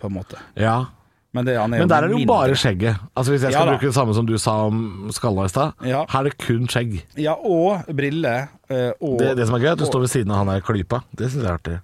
På 0.00 0.06
en 0.06 0.14
måte. 0.14 0.38
Ja. 0.56 0.86
Men, 1.34 1.44
det, 1.44 1.58
Men 1.68 1.88
der 1.88 2.04
er 2.04 2.08
det 2.08 2.20
jo 2.20 2.26
bare 2.26 2.54
skjegget. 2.56 2.96
Altså 3.14 3.32
Hvis 3.34 3.42
jeg 3.44 3.52
skal 3.52 3.66
ja, 3.66 3.72
bruke 3.74 3.84
det 3.90 3.94
samme 3.94 4.14
som 4.14 4.24
du 4.24 4.38
sa 4.38 4.64
om 4.64 5.10
skalla 5.12 5.44
i 5.44 5.48
stad, 5.52 5.74
Ja. 5.84 6.06
her 6.08 6.20
er 6.20 6.24
det 6.30 6.38
kun 6.38 6.66
skjegg. 6.66 7.02
Ja, 7.16 7.34
og 7.34 7.84
briller. 7.94 8.48
eh, 8.70 8.92
Og 9.02 9.18
Det, 9.18 9.36
det 9.36 9.46
som 9.46 9.54
er 9.56 9.58
gøy, 9.60 9.66
er 9.68 9.72
at 9.72 9.78
du 9.78 9.84
og- 9.84 9.92
står 9.92 10.00
ved 10.00 10.08
siden 10.10 10.30
av 10.32 10.36
han 10.38 10.46
der 10.46 10.60
klypa. 10.62 11.02
Det 11.14 11.28
syns 11.30 11.42
jeg 11.42 11.50
er 11.50 11.58
artig. 11.58 11.80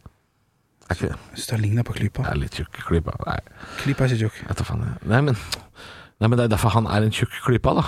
Er 0.91 0.95
ikke? 0.95 1.09
Jeg 1.09 1.16
synes 1.35 1.47
det 1.47 1.61
ligner 1.61 1.82
på 1.82 1.93
Klypa. 1.97 2.22
Jeg 2.26 2.30
er 2.30 2.41
litt 2.43 2.53
tjukk 2.59 2.80
klypa. 2.89 3.14
Nei, 3.26 3.39
Klypa 3.80 4.05
er 4.05 4.09
ikke 4.12 4.18
tjukk. 4.26 4.41
Jeg 4.49 4.57
tar 4.57 4.64
faen. 4.68 4.80
jeg- 4.85 5.09
Nei, 5.09 5.20
men, 5.20 5.37
nei, 6.20 6.28
men 6.28 6.39
det 6.39 6.45
er 6.45 6.57
derfor 6.57 6.68
han 6.76 6.87
er 6.87 7.03
en 7.07 7.11
tjukk 7.11 7.32
klypa, 7.47 7.74
da. 7.74 7.85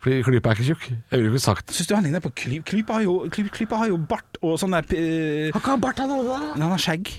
Fordi 0.00 0.22
klypa 0.22 0.50
er 0.50 0.54
ikke 0.54 0.68
tjukk. 0.70 0.84
Jeg 1.10 1.18
ville 1.18 1.32
ikke 1.34 1.42
sagt 1.42 1.70
Syns 1.74 1.88
du 1.88 1.94
han 1.96 2.04
ligner 2.04 2.20
på 2.22 2.30
Klypa? 2.30 2.62
Klypa 2.70 2.92
har 2.92 3.02
jo, 3.02 3.16
Klypa 3.34 3.76
har 3.76 3.88
jo 3.88 3.96
bart 3.98 4.38
og 4.42 4.54
sånn 4.62 4.70
der 4.70 4.86
eh, 4.94 5.50
Har 5.50 5.58
ikke 5.58 5.70
han 5.74 5.80
bart, 5.82 5.98
han 5.98 6.10
òg, 6.14 6.24
da? 6.28 6.38
Men 6.54 6.62
han 6.62 6.70
har 6.70 6.78
skjegg. 6.78 7.10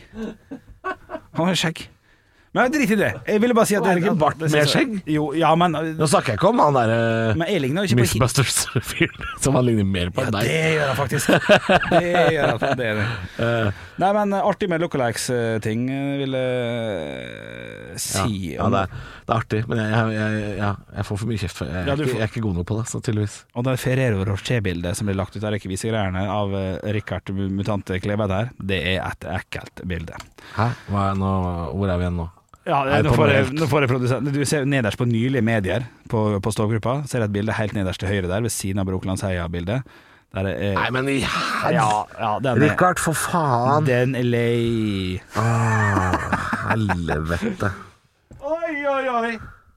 Han 1.35 1.45
har 1.45 1.55
skjegg. 1.59 1.89
Men 2.57 2.71
drit 2.73 2.89
i 2.89 2.95
det. 2.97 3.09
Jeg 3.29 3.41
ville 3.43 3.53
bare 3.53 3.69
si 3.69 3.75
at 3.77 3.83
det, 3.85 3.91
er 3.91 3.99
Ikke 4.01 4.15
bart 4.17 4.39
det- 4.39 4.47
med 4.49 4.65
skjegg? 4.71 4.93
Jo, 5.05 5.27
ja, 5.37 5.51
men 5.59 5.71
Nå 5.99 6.07
snakker 6.09 6.33
jeg 6.33 6.39
ikke 6.39 6.49
om 6.49 6.59
han 6.63 6.73
derre 6.73 7.35
uh. 7.35 7.93
Mythbusters-fyren, 7.99 9.27
som 9.43 9.53
han 9.59 9.67
ligner 9.67 9.85
mer 9.85 10.09
på 10.09 10.23
Ja, 10.23 10.31
enn 10.31 10.33
det 10.33 10.41
deg. 10.49 10.73
gjør 10.79 10.87
han 10.87 10.97
faktisk. 10.97 11.27
Det 11.93 12.23
gjør 12.33 12.55
han. 12.55 12.77
Det 12.79 12.87
er 12.89 12.95
det. 13.03 13.73
Nei, 14.01 14.09
men 14.17 14.33
eh, 14.33 14.47
artig 14.49 14.69
med 14.71 14.81
lookalikes-ting, 14.81 15.85
vil 16.23 16.37
jeg 16.39 16.49
eh, 17.13 17.93
si. 18.01 18.55
Ja, 18.55 18.65
om- 18.65 18.73
det, 18.73 18.81
er, 18.87 18.89
det 19.29 19.35
er 19.35 19.43
artig, 19.43 19.59
men 19.69 19.77
jeg, 19.77 19.89
jeg, 19.93 20.37
jeg, 20.41 20.53
ja, 20.57 20.69
jeg 20.97 21.05
får 21.05 21.17
for 21.21 21.29
mye 21.29 21.41
kjeft. 21.43 21.59
Jeg, 21.61 21.85
Ja, 21.85 21.93
ikke, 21.93 22.15
jeg 22.15 22.23
er 22.25 22.31
ikke 22.31 22.41
god 22.47 22.55
nok 22.57 22.65
på 22.71 22.77
det, 22.79 22.85
så 22.89 23.01
tydeligvis. 23.05 23.35
Og 23.53 23.65
det 23.67 23.75
Ferrero 23.77 24.23
Rocher-bildet 24.25 24.97
som 24.97 25.09
blir 25.09 25.17
lagt 25.19 25.37
ut 25.37 25.45
av 25.45 25.53
rekkevisegreiene 25.53 26.23
av 26.33 26.55
eh, 26.57 26.89
Richard 26.97 27.29
Mutante 27.37 27.99
Kleve 28.01 28.25
der, 28.31 28.49
det 28.71 28.79
er 28.95 29.03
et 29.05 29.27
ekkelt 29.37 29.83
bilde. 29.89 30.17
Hæ? 30.55 30.71
Er, 30.89 31.19
nå, 31.21 31.31
hvor 31.77 31.93
er 31.93 32.01
vi 32.01 32.07
igjen 32.07 32.17
nå? 32.23 32.25
Ja, 32.69 32.79
det 32.85 33.03
nå 33.05 33.13
får, 33.17 33.31
jeg, 33.33 33.49
nå 33.55 33.65
får 33.71 33.85
jeg 33.85 33.89
produsent 33.89 34.29
Du 34.35 34.41
ser 34.45 34.65
nederst 34.69 34.99
på 34.99 35.07
nylige 35.09 35.41
medier 35.45 35.85
på, 36.11 36.25
på 36.43 36.51
Stovgruppa. 36.53 36.99
ser 37.09 37.23
et 37.25 37.33
bilde 37.33 37.55
helt 37.55 37.73
nederst 37.77 38.01
til 38.01 38.11
høyre 38.11 38.29
der, 38.29 38.41
ved 38.45 38.53
siden 38.53 38.81
av 38.81 38.89
Brokelandsheia-bildet. 38.89 39.85
Der 40.37 40.49
er 40.51 40.75
Nei, 40.77 40.89
men 40.93 41.09
i 41.09 41.19
ja, 41.23 41.87
ja, 42.19 42.33
Richard, 42.61 43.01
for 43.01 43.17
faen! 43.17 43.85
den 43.89 44.17
er 44.17 44.25
lei. 44.25 45.21
Åh, 45.37 46.33
helvete. 46.69 47.71
Oi, 48.39 48.85
oi, 48.85 49.09
oi. 49.09 49.31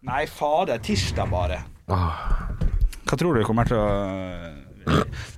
Nei, 0.04 0.26
fader. 0.28 0.78
Tirsdag 0.84 1.30
bare. 1.32 1.62
Hva 1.88 3.16
tror 3.18 3.36
du 3.38 3.44
kommer 3.46 3.68
til 3.68 3.78
å 3.80 3.86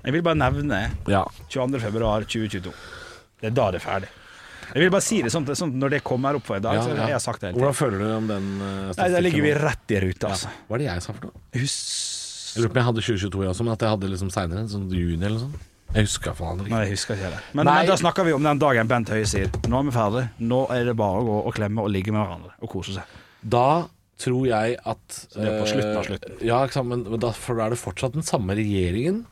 Jeg 0.05 0.13
vil 0.15 0.23
bare 0.25 0.39
nevne 0.39 0.81
ja. 1.11 1.23
22. 1.53 1.81
februar 1.83 2.27
2022. 2.27 2.73
Det 3.41 3.51
er 3.51 3.55
da 3.57 3.69
det 3.75 3.81
er 3.81 3.85
ferdig. 3.85 4.11
Jeg 4.75 4.81
vil 4.83 4.91
bare 4.95 5.05
si 5.05 5.21
det 5.23 5.31
sånn, 5.33 5.45
at- 5.47 5.59
sånn 5.61 5.75
at 5.75 5.81
når 5.83 5.91
det 5.95 6.01
kommer 6.05 6.35
opp 6.39 6.47
for 6.49 6.57
i 6.57 6.63
dag, 6.65 6.75
Ja, 6.79 6.83
så 6.83 6.91
ja. 6.95 7.07
jeg 7.07 7.13
har 7.19 7.21
sagt 7.23 7.41
det 7.43 7.51
hele 7.51 7.61
Hvordan 7.61 7.77
føler 7.77 7.99
du 8.01 8.07
om 8.17 8.27
den 8.27 8.47
uh, 8.63 8.93
Nei, 8.97 9.09
der 9.13 9.21
ligger 9.21 9.43
vi 9.45 9.53
rett 9.61 9.93
i 9.93 10.01
rute, 10.01 10.27
altså. 10.31 10.49
Hva 10.69 10.75
er 10.79 10.79
det 10.83 10.87
jeg 10.89 11.03
sa 11.05 11.13
for 11.13 11.27
noe? 11.29 11.43
Hus... 11.61 11.77
Jeg 12.55 12.63
lurer 12.63 12.71
på 12.73 12.75
om 12.75 12.81
jeg 12.81 12.87
hadde 12.89 13.05
2022 13.05 13.43
jeg 13.45 13.51
også, 13.53 13.65
men 13.67 13.75
at 13.75 13.85
jeg 13.85 13.93
hadde 13.95 14.11
liksom 14.15 14.31
seinere, 14.33 14.65
sånn 14.73 14.87
juni 14.95 15.21
eller 15.21 15.37
noe 15.37 15.45
sånt. 15.45 15.63
Jeg 15.95 16.09
husker 16.09 16.35
faen 16.35 16.63
Nei, 16.67 16.81
jeg 16.89 16.97
husker 16.97 17.19
ikke 17.19 17.33
det. 17.37 17.43
Men, 17.55 17.69
men 17.69 17.87
da 17.87 17.97
snakker 17.99 18.27
vi 18.27 18.35
om 18.35 18.43
den 18.43 18.59
dagen 18.63 18.89
Bent 18.91 19.13
Høie 19.15 19.27
sier 19.31 19.53
Nå 19.71 19.79
er 19.79 19.87
vi 19.87 19.93
ferdig, 19.95 20.25
nå 20.43 20.65
er 20.75 20.89
det 20.91 20.97
bare 20.99 21.21
å 21.21 21.27
gå 21.29 21.37
og 21.51 21.55
klemme 21.55 21.85
og 21.85 21.93
ligge 21.95 22.15
med 22.15 22.25
hverandre 22.25 22.55
og 22.59 22.73
kose 22.73 22.97
seg. 22.97 23.21
Da 23.45 23.85
tror 24.21 24.47
jeg 24.49 24.79
at 24.79 25.21
det 25.35 25.47
er 25.47 25.61
på 25.61 25.69
slutten 25.71 25.93
av 25.93 26.01
eh, 26.03 26.09
slutten. 26.09 26.35
Ja, 26.47 26.59
men 26.87 27.07
da, 27.23 27.31
for 27.37 27.59
da 27.59 27.67
er 27.69 27.75
det 27.75 27.81
fortsatt 27.83 28.17
den 28.17 28.27
samme 28.27 28.57
regjeringen. 28.59 29.25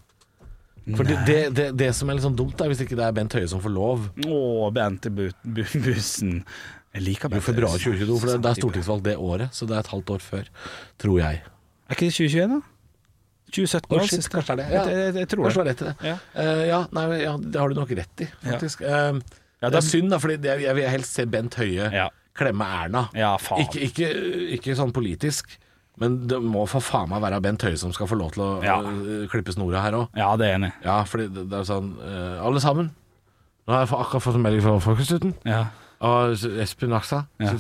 For 0.97 1.07
det, 1.07 1.19
det, 1.29 1.41
det, 1.55 1.67
det 1.79 1.91
som 1.95 2.11
er 2.11 2.19
litt 2.19 2.25
sånn 2.27 2.39
dumt, 2.39 2.59
er 2.59 2.71
hvis 2.73 2.83
ikke 2.83 2.99
det 2.99 3.07
er 3.07 3.15
Bent 3.15 3.35
Høie 3.39 3.51
som 3.51 3.63
får 3.63 3.75
lov. 3.75 4.09
Å, 4.27 4.39
Bent 4.75 5.07
i 5.07 5.13
bu 5.15 5.25
bu 5.43 5.63
bussen. 5.85 6.41
Jeg 6.93 7.07
liker 7.07 7.31
Jo, 7.31 7.37
Bent 7.37 7.47
februar 7.47 7.75
Høie. 7.77 7.85
2022, 7.85 8.19
for 8.19 8.33
det, 8.33 8.37
det 8.43 8.51
er 8.51 8.59
stortingsvalg 8.59 9.07
det 9.07 9.17
året, 9.23 9.55
så 9.55 9.69
det 9.71 9.79
er 9.79 9.85
et 9.87 9.93
halvt 9.95 10.15
år 10.17 10.27
før, 10.27 10.51
tror 11.03 11.21
jeg. 11.23 11.43
Er 11.87 11.97
ikke 11.97 12.09
det 12.11 12.17
2021, 12.19 12.57
da? 12.57 12.61
2017 13.53 13.87
Å, 13.93 13.99
var 14.01 14.09
shit, 14.11 14.29
kanskje 14.33 14.57
det 14.59 14.65
er 14.65 14.71
det. 14.71 14.75
Ja. 14.75 14.83
Jeg, 14.89 14.99
jeg, 15.03 15.15
jeg 15.23 15.29
tror 15.33 15.49
det. 15.53 15.65
rett 15.69 15.83
i 15.85 15.89
det. 15.91 15.95
Ja. 16.09 16.17
Uh, 16.37 16.63
ja, 16.69 16.81
nei, 16.99 17.05
ja, 17.23 17.35
det 17.39 17.61
har 17.63 17.69
du 17.73 17.79
nok 17.79 17.93
rett 17.99 18.25
i, 18.25 18.29
faktisk. 18.49 18.83
Eh, 18.83 19.21
Ja, 19.63 19.69
det 19.71 19.79
er 19.79 19.85
synd, 19.87 20.09
da, 20.11 20.19
for 20.19 20.33
jeg, 20.35 20.43
jeg 20.43 20.75
vil 20.75 20.89
helst 20.91 21.15
se 21.15 21.23
Bent 21.31 21.55
Høie 21.61 21.91
klemme 22.35 22.67
Erna. 22.67 23.05
Ikke, 23.63 23.79
ikke, 23.87 24.09
ikke 24.57 24.75
sånn 24.75 24.91
politisk, 24.97 25.53
men 26.03 26.17
det 26.27 26.41
må 26.43 26.65
for 26.67 26.83
faen 26.83 27.11
meg 27.13 27.21
være 27.23 27.39
Bent 27.45 27.63
Høie 27.63 27.79
som 27.79 27.93
skal 27.95 28.09
få 28.11 28.17
lov 28.19 28.33
til 28.35 28.43
å 28.43 28.49
Ja. 28.65 28.81
øh, 28.83 29.29
klippe 29.31 29.53
snora 29.55 29.85
her 29.85 29.93
òg. 30.01 30.09
Ja, 30.19 30.33
det 30.41 30.49
er 30.49 30.57
enig. 30.59 30.73
Ja, 30.83 30.97
fordi 31.07 31.29
det, 31.31 31.45
det 31.53 31.61
er 31.61 31.69
sånn 31.69 31.93
øh, 32.01 32.41
Alle 32.43 32.63
sammen. 32.65 32.91
Nå 33.69 33.77
har 33.77 33.85
jeg 33.85 33.95
akkurat 33.95 34.25
fått 34.25 34.41
melding 34.43 34.65
fra 34.65 34.75
Folkestuten. 34.83 35.37
Ja. 35.47 35.67
Og 36.03 36.33
Espen 36.63 36.91
Naksa. 36.91 37.21
Ja. 37.39 37.53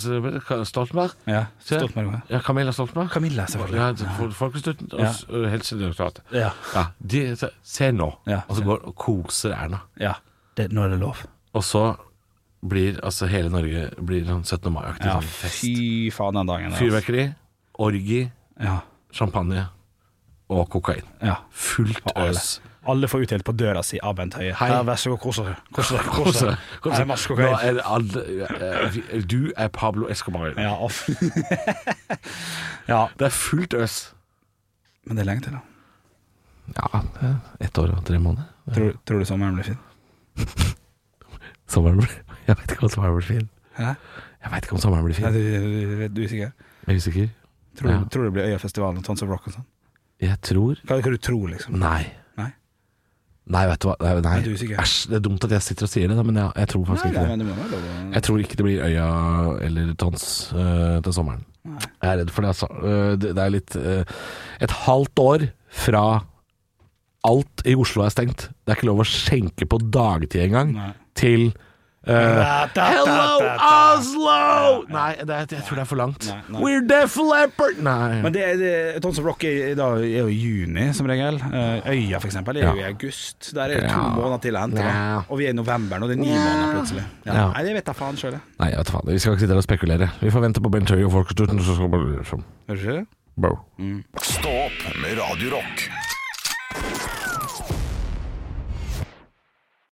Stoltenberg. 0.66 1.12
ja. 1.30 1.44
Se. 1.62 1.76
Stolt 1.78 1.94
med 1.96 2.08
det. 2.10 2.20
Ja, 2.32 2.40
Camilla 2.42 2.72
Stoltenberg. 2.74 3.10
Camilla, 3.14 3.44
selvfølgelig. 3.46 3.78
Ja, 3.78 4.28
Folkestøtten 4.34 4.88
og 4.92 5.50
Helsedirektoratet. 5.52 6.24
Ja. 6.34 6.48
Ja, 6.74 6.84
de, 6.98 7.36
se- 7.62 7.90
nå. 7.94 8.08
Ja. 8.26 8.40
Og 8.48 8.56
så 8.58 8.64
går 8.66 8.82
og 8.90 8.96
koser 8.98 9.54
Erna. 9.54 9.78
ja. 10.00 10.14
Det, 10.56 10.66
nå 10.72 10.82
er 10.84 10.88
det 10.92 10.98
lov. 11.00 11.16
Og 11.54 11.62
så 11.64 11.94
blir 12.68 12.98
altså 13.02 13.26
hele 13.26 13.48
Norge 13.48 13.86
blir 14.04 14.26
sånn 14.28 14.42
17. 14.44 14.68
mai-aktig 14.74 15.06
Ja, 15.08 15.14
sånn 15.20 15.30
fest. 15.30 15.60
fy 15.62 16.10
faen 16.12 16.34
den 16.36 16.46
dagen. 16.50 16.66
altså. 16.72 16.82
Fyrverkeri, 16.84 17.34
orgi, 17.78 18.30
Ja. 18.60 18.80
champagne 19.12 19.68
og 20.52 20.68
kokain. 20.70 21.02
ja. 21.22 21.36
Fullt 21.50 22.12
øs. 22.16 22.60
Alle 22.90 23.06
får 23.06 23.22
utdelt 23.24 23.44
på 23.46 23.52
døra 23.54 23.82
si 23.86 23.98
av 24.02 24.16
Bent 24.18 24.34
Høie. 24.34 24.54
Hei. 24.58 24.68
Her, 24.72 24.82
vær 24.82 24.96
så 24.98 25.12
god, 25.12 25.20
kos 25.22 25.36
dere. 25.38 25.52
Kos 25.72 25.90
dere. 25.94 26.02
Kos 26.02 26.24
Kos 26.24 26.38
deg, 26.40 26.48
dere. 26.48 26.56
kos 26.82 26.92
Her 26.92 26.98
er 26.98 27.04
deg. 27.04 27.10
masse 27.12 27.28
Nå 27.30 27.36
kokain. 27.36 27.54
er 27.68 27.76
det 27.76 27.84
alle 27.86 28.22
eh, 29.12 29.22
Du 29.30 29.52
er 29.56 29.68
Pablo 29.68 30.08
Escobar. 30.10 30.48
Ja, 30.58 30.72
off. 30.82 31.04
ja, 32.92 33.06
Det 33.18 33.28
er 33.28 33.34
fullt 33.36 33.74
øs. 33.78 34.00
men 35.06 35.16
det 35.16 35.22
er 35.22 35.28
lenge 35.30 35.42
til, 35.46 35.52
da. 35.52 35.62
Ja, 36.78 37.02
ett 37.60 37.78
år 37.78 37.94
og 37.96 38.04
tre 38.06 38.18
måneder. 38.18 38.50
Tror, 38.74 38.92
tror 39.06 39.18
du 39.18 39.24
sommeren 39.30 39.54
blir 39.58 39.64
fin? 39.72 39.78
Sommeren 41.72 41.98
blir 42.02 42.10
Jeg 42.46 42.56
vet 42.58 42.70
ikke 42.74 42.82
om 42.86 42.90
sommeren 42.92 43.14
blir 43.16 43.26
fin. 43.26 43.48
Hæ? 43.78 43.92
Jeg 44.42 44.52
vet 44.52 44.64
ikke 44.66 44.74
om 44.76 44.82
sommeren 44.82 45.04
blir 45.06 45.14
fin. 45.14 45.24
fin. 45.24 45.34
du, 45.34 45.38
du, 45.38 46.08
du 46.08 46.20
er 46.22 46.26
usikker? 46.26 46.50
Jeg 46.86 46.92
er 46.94 46.96
usikker. 46.98 47.28
Tror, 47.78 47.90
Ja. 47.90 47.98
du, 48.02 48.08
tror 48.08 48.22
du 48.22 48.26
det 48.28 48.32
blir 48.36 48.44
Øyafestivalen 48.50 48.98
og 48.98 49.04
Tons 49.06 49.22
of 49.22 49.30
Rock 49.30 49.46
og 49.46 49.54
sånn? 49.56 49.66
Jeg 50.22 50.38
tror 50.46 50.80
Hva, 50.86 50.98
er 50.98 51.06
det 51.06 51.18
du 51.18 51.24
tror 51.28 51.46
liksom? 51.50 51.78
Nei. 51.82 52.02
Nei? 52.38 52.50
Nei, 53.52 53.62
vet 53.72 53.82
du 53.82 53.88
hva. 53.90 53.96
Nei, 54.00 54.12
nei. 54.24 54.34
Du? 54.46 54.52
Æsj, 54.54 54.96
det 55.10 55.18
er 55.18 55.24
dumt 55.24 55.46
at 55.48 55.54
jeg 55.56 55.66
sitter 55.66 55.88
og 55.88 55.92
sier 55.92 56.12
det, 56.12 56.26
men 56.28 56.38
jeg, 56.38 56.52
jeg 56.62 56.70
tror 56.72 56.84
faktisk 56.90 57.08
Nei, 57.08 57.12
ikke 57.12 57.38
nei, 57.40 57.54
det. 57.56 57.70
det 57.72 58.12
Jeg 58.16 58.26
tror 58.28 58.44
ikke 58.44 58.58
det 58.60 58.66
blir 58.68 58.84
Øya 58.86 59.08
eller 59.68 59.94
Tons 59.98 60.26
uh, 60.54 61.00
til 61.02 61.16
sommeren. 61.16 61.42
Jeg 61.62 62.08
er 62.10 62.20
redd 62.22 62.30
for 62.34 62.44
det, 62.44 62.54
altså. 62.54 62.68
Uh, 62.78 63.14
det, 63.18 63.34
det 63.38 63.42
er 63.42 63.54
litt 63.54 63.76
uh, 63.78 64.22
Et 64.62 64.76
halvt 64.84 65.22
år 65.22 65.48
fra 65.82 66.04
alt 67.26 67.66
i 67.70 67.74
Oslo 67.78 68.06
er 68.06 68.14
stengt. 68.14 68.48
Det 68.50 68.72
er 68.72 68.78
ikke 68.78 68.90
lov 68.90 69.02
å 69.02 69.06
skjenke 69.06 69.68
på 69.70 69.78
dagtid 69.94 70.42
engang. 70.48 70.72
Nei. 70.74 70.90
Til 71.18 71.52
Da, 72.02 72.66
da, 72.74 72.84
Hello, 72.90 73.04
da, 73.06 73.26
da, 73.38 73.50
da. 73.60 73.66
Oslo! 73.94 74.86
Nei, 74.90 75.12
det 75.22 75.36
jeg 75.52 75.62
tror 75.68 75.78
det 75.78 75.82
er 75.84 75.86
for 75.86 76.00
langt. 76.00 76.24
Nei, 76.26 76.38
nei. 76.50 76.62
We're 76.64 76.80
Def 76.82 77.14
Leppard 77.22 77.78
Nei. 77.78 78.16
Men 78.24 78.34
det, 78.34 78.46
det, 78.58 78.72
Tons 79.04 79.20
of 79.22 79.28
Rock 79.28 79.44
er, 79.46 79.76
da, 79.78 79.86
er 80.02 80.24
jo 80.24 80.32
i 80.32 80.34
juni, 80.34 80.88
som 80.98 81.06
regel. 81.06 81.38
Eh, 81.46 81.86
Øya, 81.94 82.18
for 82.18 82.26
eksempel, 82.32 82.58
er 82.58 82.66
jo 82.72 82.82
i 82.82 82.86
august. 82.88 83.52
Der 83.54 83.62
er 83.68 83.84
det 83.84 83.92
to 83.92 84.02
Ja. 84.02 84.10
måneder 84.18 84.42
til 84.42 84.58
å 84.58 84.64
hente. 84.66 84.82
Ja. 84.82 85.22
Og 85.28 85.38
vi 85.38 85.46
er 85.46 85.54
i 85.54 85.58
november 85.60 86.02
nå. 86.02 86.10
Det 86.10 86.18
er 86.18 86.22
ni 86.24 86.32
Ja. 86.34 86.42
måneder 86.42 86.74
plutselig. 86.80 87.04
Ja. 87.24 87.32
Ja. 87.38 87.46
Nei, 87.54 87.62
det 87.70 87.74
vet 87.78 87.86
jeg 87.94 88.00
faen 88.02 88.18
sjøl, 88.18 88.32
jeg. 88.32 88.42
Nei, 88.58 88.70
jeg 88.74 88.78
vet 88.82 88.90
faen. 88.96 89.06
Vi 89.12 89.18
skal 89.22 89.32
ikke 89.36 89.44
sitte 89.46 89.54
her 89.54 89.62
og 89.62 89.68
spekulere. 89.70 90.10
Vi 90.20 90.30
får 90.34 90.40
vente 90.48 90.60
på 90.66 90.70
Bent 90.74 90.90
Høie 90.90 91.06
og 91.06 91.12
Folkestuten. 91.14 91.62
Så 91.62 91.74
skal 91.78 91.86
vi 91.86 91.92
bare 91.94 92.18
liksom 92.18 92.42
Hører 92.68 92.98
du? 92.98 93.06
Bro. 93.38 93.54
Stå 94.20 94.50
opp 94.66 94.96
med 95.00 95.18
Radio 95.22 95.54
Rock. 95.54 95.86